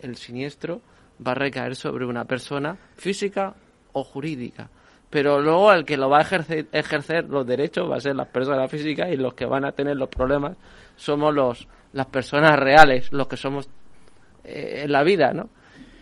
El 0.00 0.16
siniestro 0.16 0.82
va 1.26 1.32
a 1.32 1.36
recaer 1.36 1.74
sobre 1.74 2.04
una 2.04 2.24
persona 2.24 2.76
física 2.96 3.54
o 3.92 4.04
jurídica. 4.04 4.68
Pero 5.08 5.40
luego 5.40 5.72
el 5.72 5.84
que 5.84 5.96
lo 5.96 6.10
va 6.10 6.18
a 6.18 6.22
ejercer, 6.22 6.66
ejercer 6.72 7.24
los 7.24 7.46
derechos 7.46 7.90
va 7.90 7.96
a 7.96 8.00
ser 8.00 8.16
las 8.16 8.28
personas 8.28 8.70
físicas 8.70 9.08
y 9.10 9.16
los 9.16 9.34
que 9.34 9.46
van 9.46 9.64
a 9.64 9.72
tener 9.72 9.96
los 9.96 10.08
problemas 10.08 10.56
somos 10.96 11.32
los 11.32 11.68
las 11.96 12.06
personas 12.06 12.58
reales, 12.58 13.10
los 13.10 13.26
que 13.26 13.38
somos 13.38 13.70
eh, 14.44 14.82
en 14.84 14.92
la 14.92 15.02
vida, 15.02 15.32
¿no? 15.32 15.48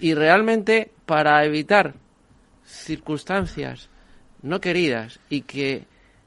Y 0.01 0.15
realmente 0.15 0.91
para 1.07 1.45
evitar 1.45 1.95
circunstancias 2.65 3.89
no 4.43 4.61
queridas 4.61 5.21
y 5.29 5.43
que 5.43 5.85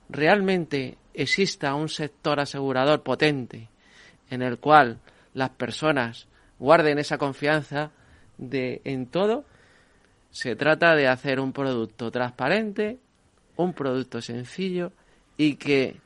realmente 0.08 0.98
exista 1.14 1.76
un 1.76 1.90
sector 1.90 2.40
asegurador 2.40 3.04
potente 3.04 3.68
en 4.30 4.42
el 4.42 4.58
cual 4.58 5.00
las 5.34 5.50
personas 5.50 6.28
guarden 6.60 6.98
esa 6.98 7.18
confianza 7.18 7.92
de 8.38 8.82
en 8.86 9.08
todo, 9.08 9.44
se 10.32 10.56
trata 10.56 10.96
de 10.96 11.10
hacer 11.10 11.42
un 11.42 11.52
producto 11.52 12.10
transparente, 12.10 13.00
un 13.58 13.74
producto 13.74 14.22
sencillo 14.22 14.94
y 15.36 15.56
que 15.56 16.00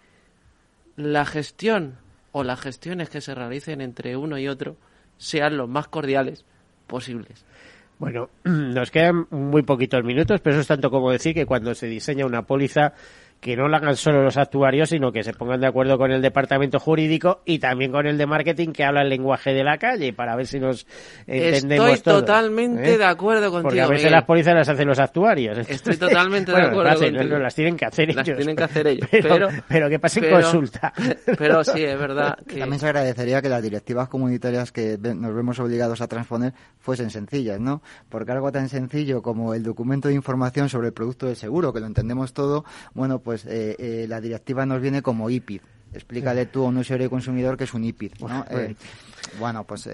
la 0.96 1.26
gestión 1.26 1.98
o 2.32 2.44
las 2.44 2.60
gestiones 2.60 3.10
que 3.10 3.22
se 3.22 3.36
realicen 3.36 3.82
entre 3.82 4.16
uno 4.16 4.38
y 4.38 4.48
otro 4.48 4.78
sean 5.18 5.58
los 5.58 5.70
más 5.70 5.88
cordiales 5.88 6.46
posibles. 6.88 7.46
Bueno, 8.00 8.30
nos 8.44 8.90
quedan 8.90 9.28
muy 9.30 9.62
poquitos 9.62 10.04
minutos, 10.04 10.42
pero 10.42 10.56
eso 10.56 10.62
es 10.62 10.68
tanto 10.68 10.90
como 10.90 11.12
decir 11.12 11.34
que 11.34 11.46
cuando 11.46 11.76
se 11.76 11.88
diseña 11.88 12.26
una 12.26 12.44
póliza 12.44 12.94
que 13.42 13.58
no 13.58 13.68
la 13.68 13.78
hagan 13.78 13.96
solo 13.96 14.24
los 14.24 14.38
actuarios, 14.38 14.90
sino 14.90 15.12
que 15.12 15.24
se 15.24 15.34
pongan 15.34 15.60
de 15.60 15.68
acuerdo 15.68 15.98
con 15.98 16.12
el 16.12 16.22
departamento 16.22 16.80
jurídico 16.80 17.42
y 17.44 17.58
también 17.58 17.92
con 17.92 18.06
el 18.06 18.16
de 18.16 18.28
marketing 18.28 18.70
que 18.72 18.84
habla 18.84 19.02
el 19.02 19.10
lenguaje 19.10 19.52
de 19.52 19.64
la 19.64 19.80
calle 19.80 20.14
para 20.14 20.36
ver 20.36 20.46
si 20.46 20.60
nos 20.60 20.86
entendemos 21.26 21.90
Estoy 21.90 22.14
totalmente 22.14 22.94
¿eh? 22.94 22.98
de 23.00 23.04
acuerdo 23.04 23.50
contigo. 23.50 23.64
Porque 23.64 23.82
a 23.82 23.88
veces 23.88 24.12
las 24.12 24.26
pólizas 24.26 24.54
las 24.54 24.70
hacen 24.70 24.88
los 24.88 25.00
actuarios. 25.00 25.58
Estoy 25.68 25.98
totalmente 25.98 26.52
de 26.56 26.62
acuerdo 26.62 27.00
contigo. 27.00 27.24
No, 27.24 27.40
las 27.40 27.56
tienen 27.56 27.76
que 27.76 27.86
hacer 27.86 28.14
las 28.14 28.28
ellos. 28.28 28.38
tienen 28.38 28.56
que 28.56 28.64
hacer 28.64 28.88
ellos. 28.88 29.10
Pero, 29.12 29.48
pero, 29.68 29.90
que 29.90 30.00
pasen 30.00 30.30
consulta. 30.30 30.94
Pero 31.38 31.64
sí, 31.64 31.84
es 31.84 31.98
verdad. 31.98 32.38
Que... 32.46 32.60
También 32.60 32.80
se 32.80 32.86
agradecería 32.86 33.42
que 33.42 33.50
las 33.50 33.64
directivas 33.64 34.08
comunitarias 34.08 34.72
que 34.72 35.00
nos 35.00 35.34
vemos 35.34 35.60
obligados 35.60 36.02
a 36.02 36.08
transponer 36.08 36.54
fuesen 36.80 37.10
sencillas, 37.10 37.60
¿no? 37.60 37.82
Porque 38.10 38.32
algo 38.32 38.52
tan 38.52 38.70
sencillo 38.70 39.22
como 39.22 39.54
el 39.56 39.64
documento 39.64 40.10
de 40.10 40.14
información 40.14 40.70
sobre 40.70 40.88
el 40.88 40.94
producto 40.94 41.26
del 41.26 41.36
seguro, 41.36 41.74
que 41.74 41.80
lo 41.80 41.88
entendemos 41.88 42.34
todo, 42.34 42.66
bueno, 42.94 43.20
pues 43.20 43.31
pues 43.32 43.46
eh, 43.46 43.78
eh, 43.80 44.06
la 44.10 44.20
directiva 44.20 44.66
nos 44.66 44.82
viene 44.82 45.02
como 45.02 45.30
IPID. 45.30 45.62
Explícale 45.94 46.48
tú 46.48 46.66
a 46.66 46.68
un 46.68 46.76
usuario 46.76 47.08
y 47.08 47.10
consumidor 47.10 47.56
que 47.56 47.64
es 47.64 47.74
un 47.74 47.86
IPID, 47.86 48.12
¿no? 48.20 48.46
Eh, 49.22 49.38
bueno, 49.40 49.64
pues... 49.64 49.90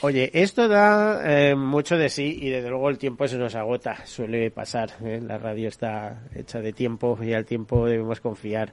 Oye, 0.00 0.30
esto 0.32 0.68
da 0.68 1.54
mucho 1.56 1.96
de 1.96 2.08
sí 2.08 2.38
y 2.40 2.50
desde 2.50 2.68
luego 2.70 2.88
el 2.88 2.98
tiempo 2.98 3.26
se 3.28 3.38
nos 3.38 3.54
agota, 3.54 4.04
suele 4.06 4.50
pasar. 4.50 4.90
La 5.00 5.38
radio 5.38 5.68
está 5.68 6.22
hecha 6.34 6.60
de 6.60 6.72
tiempo 6.72 7.18
y 7.22 7.32
al 7.32 7.44
tiempo 7.44 7.86
debemos 7.86 8.20
confiar. 8.20 8.72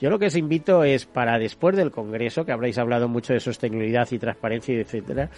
Yo 0.00 0.10
lo 0.10 0.18
que 0.18 0.26
os 0.26 0.36
invito 0.36 0.82
es 0.82 1.06
para 1.06 1.38
después 1.38 1.76
del 1.76 1.92
Congreso, 1.92 2.44
que 2.44 2.52
habréis 2.52 2.78
hablado 2.78 3.08
mucho 3.08 3.34
de 3.34 3.40
sostenibilidad 3.40 4.08
y 4.10 4.18
transparencia, 4.18 4.74
etcétera, 4.74 5.30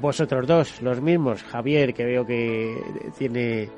vosotros 0.00 0.46
dos, 0.46 0.82
los 0.82 1.00
mismos, 1.00 1.44
Javier, 1.44 1.94
que 1.94 2.04
veo 2.04 2.26
que 2.26 2.76
tiene 3.16 3.70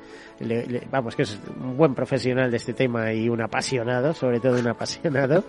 vamos, 0.91 1.15
que 1.15 1.23
es 1.23 1.39
un 1.61 1.77
buen 1.77 1.93
profesional 1.95 2.49
de 2.51 2.57
este 2.57 2.73
tema 2.73 3.13
y 3.13 3.29
un 3.29 3.41
apasionado, 3.41 4.13
sobre 4.13 4.39
todo 4.39 4.59
un 4.59 4.67
apasionado, 4.67 5.43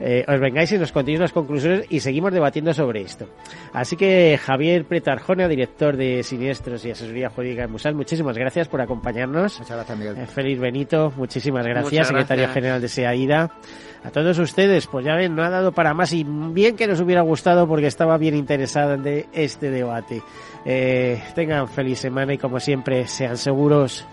eh, 0.00 0.24
os 0.26 0.40
vengáis 0.40 0.72
y 0.72 0.78
nos 0.78 0.92
contéis 0.92 1.18
las 1.18 1.32
conclusiones 1.32 1.86
y 1.90 2.00
seguimos 2.00 2.32
debatiendo 2.32 2.72
sobre 2.72 3.02
esto. 3.02 3.27
Así 3.72 3.96
que 3.96 4.38
Javier 4.42 4.84
Pretarjona, 4.84 5.48
director 5.48 5.96
de 5.96 6.22
Siniestros 6.22 6.84
y 6.84 6.90
Asesoría 6.90 7.30
Jurídica 7.30 7.62
de 7.62 7.68
Musal, 7.68 7.94
muchísimas 7.94 8.36
gracias 8.36 8.68
por 8.68 8.80
acompañarnos. 8.80 9.58
Muchas 9.58 9.76
gracias, 9.76 9.98
Miguel. 9.98 10.18
Eh, 10.18 10.26
feliz 10.26 10.58
Benito, 10.58 11.12
muchísimas 11.16 11.66
gracias, 11.66 12.08
secretario 12.08 12.48
general 12.48 12.80
de 12.80 12.88
SEAIDA. 12.88 13.50
A 14.04 14.10
todos 14.10 14.38
ustedes, 14.38 14.86
pues 14.86 15.04
ya 15.04 15.16
ven, 15.16 15.34
no 15.34 15.42
ha 15.42 15.50
dado 15.50 15.72
para 15.72 15.92
más 15.92 16.12
y 16.12 16.24
bien 16.24 16.76
que 16.76 16.86
nos 16.86 17.00
hubiera 17.00 17.22
gustado 17.22 17.66
porque 17.66 17.88
estaba 17.88 18.16
bien 18.16 18.36
interesada 18.36 18.96
de 18.96 19.26
este 19.32 19.70
debate. 19.70 20.22
Eh, 20.64 21.22
tengan 21.34 21.68
feliz 21.68 21.98
semana 21.98 22.34
y 22.34 22.38
como 22.38 22.60
siempre, 22.60 23.06
sean 23.06 23.36
seguros. 23.36 24.06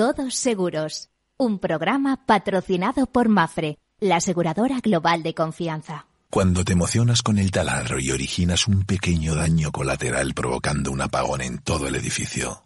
Todos 0.00 0.34
seguros. 0.34 1.10
Un 1.36 1.58
programa 1.58 2.24
patrocinado 2.24 3.04
por 3.04 3.28
Mafre, 3.28 3.76
la 3.98 4.16
aseguradora 4.16 4.80
global 4.80 5.22
de 5.22 5.34
confianza. 5.34 6.06
Cuando 6.30 6.64
te 6.64 6.72
emocionas 6.72 7.20
con 7.20 7.36
el 7.36 7.50
taladro 7.50 8.00
y 8.00 8.10
originas 8.10 8.66
un 8.66 8.86
pequeño 8.86 9.34
daño 9.34 9.70
colateral 9.70 10.32
provocando 10.32 10.90
un 10.90 11.02
apagón 11.02 11.42
en 11.42 11.58
todo 11.58 11.86
el 11.86 11.96
edificio, 11.96 12.64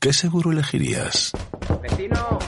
¿qué 0.00 0.12
seguro 0.12 0.50
elegirías? 0.50 1.30
¡Vecino! 1.80 2.40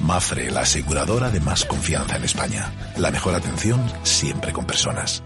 Mafre, 0.00 0.52
la 0.52 0.60
aseguradora 0.60 1.32
de 1.32 1.40
más 1.40 1.64
confianza 1.64 2.16
en 2.16 2.22
España. 2.22 2.72
La 2.96 3.10
mejor 3.10 3.34
atención 3.34 3.84
siempre 4.04 4.52
con 4.52 4.66
personas. 4.66 5.20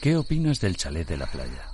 ¿Qué 0.00 0.16
opinas 0.16 0.60
del 0.60 0.76
chalet 0.76 1.08
de 1.08 1.16
la 1.16 1.26
playa? 1.26 1.73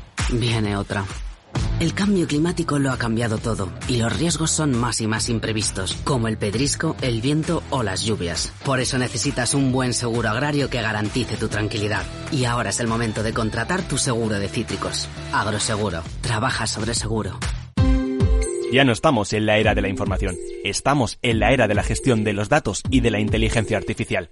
viene 0.31 0.77
otra. 0.77 1.05
El 1.79 1.95
cambio 1.95 2.27
climático 2.27 2.77
lo 2.77 2.91
ha 2.91 2.97
cambiado 2.97 3.39
todo 3.39 3.71
y 3.87 3.97
los 3.97 4.15
riesgos 4.15 4.51
son 4.51 4.77
más 4.77 5.01
y 5.01 5.07
más 5.07 5.29
imprevistos, 5.29 5.97
como 6.03 6.27
el 6.27 6.37
pedrisco, 6.37 6.95
el 7.01 7.21
viento 7.21 7.63
o 7.71 7.81
las 7.81 8.03
lluvias. 8.03 8.53
Por 8.63 8.79
eso 8.79 8.99
necesitas 8.99 9.55
un 9.55 9.71
buen 9.71 9.93
seguro 9.93 10.29
agrario 10.29 10.69
que 10.69 10.81
garantice 10.81 11.37
tu 11.37 11.47
tranquilidad. 11.47 12.03
Y 12.31 12.45
ahora 12.45 12.69
es 12.69 12.79
el 12.79 12.87
momento 12.87 13.23
de 13.23 13.33
contratar 13.33 13.81
tu 13.81 13.97
seguro 13.97 14.37
de 14.37 14.47
cítricos. 14.47 15.09
Agroseguro. 15.33 16.03
Trabaja 16.21 16.67
sobre 16.67 16.93
seguro. 16.93 17.39
Ya 18.71 18.85
no 18.85 18.93
estamos 18.93 19.33
en 19.33 19.45
la 19.45 19.57
era 19.57 19.75
de 19.75 19.81
la 19.81 19.89
información, 19.89 20.37
estamos 20.63 21.19
en 21.21 21.39
la 21.39 21.51
era 21.51 21.67
de 21.67 21.73
la 21.73 21.83
gestión 21.83 22.23
de 22.23 22.31
los 22.31 22.47
datos 22.47 22.83
y 22.89 23.01
de 23.01 23.11
la 23.11 23.19
inteligencia 23.19 23.75
artificial. 23.75 24.31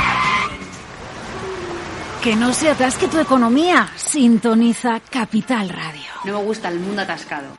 Que 2.23 2.35
no 2.35 2.53
se 2.53 2.69
atasque 2.69 3.07
tu 3.07 3.17
economía. 3.17 3.89
Sintoniza 3.95 4.99
Capital 4.99 5.69
Radio. 5.69 6.03
No 6.23 6.37
me 6.39 6.45
gusta 6.45 6.69
el 6.69 6.79
mundo 6.79 7.01
atascado. 7.01 7.57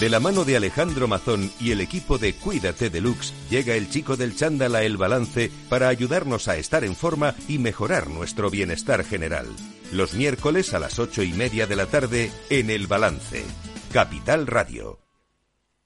De 0.00 0.08
la 0.08 0.18
mano 0.18 0.44
de 0.44 0.56
Alejandro 0.56 1.06
Mazón 1.06 1.52
y 1.60 1.70
el 1.70 1.82
equipo 1.82 2.16
de 2.16 2.32
Cuídate 2.32 2.88
Deluxe, 2.88 3.34
llega 3.50 3.74
el 3.74 3.90
chico 3.90 4.16
del 4.16 4.34
chándal 4.34 4.74
a 4.74 4.82
El 4.82 4.96
Balance 4.96 5.52
para 5.68 5.88
ayudarnos 5.88 6.48
a 6.48 6.56
estar 6.56 6.82
en 6.82 6.96
forma 6.96 7.34
y 7.46 7.58
mejorar 7.58 8.08
nuestro 8.08 8.48
bienestar 8.48 9.04
general. 9.04 9.46
Los 9.92 10.14
miércoles 10.14 10.72
a 10.72 10.78
las 10.78 10.98
ocho 10.98 11.22
y 11.22 11.34
media 11.34 11.66
de 11.66 11.76
la 11.76 11.86
tarde 11.86 12.32
en 12.48 12.70
El 12.70 12.86
Balance. 12.86 13.44
Capital 13.92 14.46
Radio. 14.46 14.98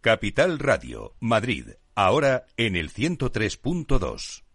Capital 0.00 0.60
Radio, 0.60 1.16
Madrid, 1.18 1.70
ahora 1.96 2.46
en 2.56 2.76
el 2.76 2.92
103.2. 2.92 4.45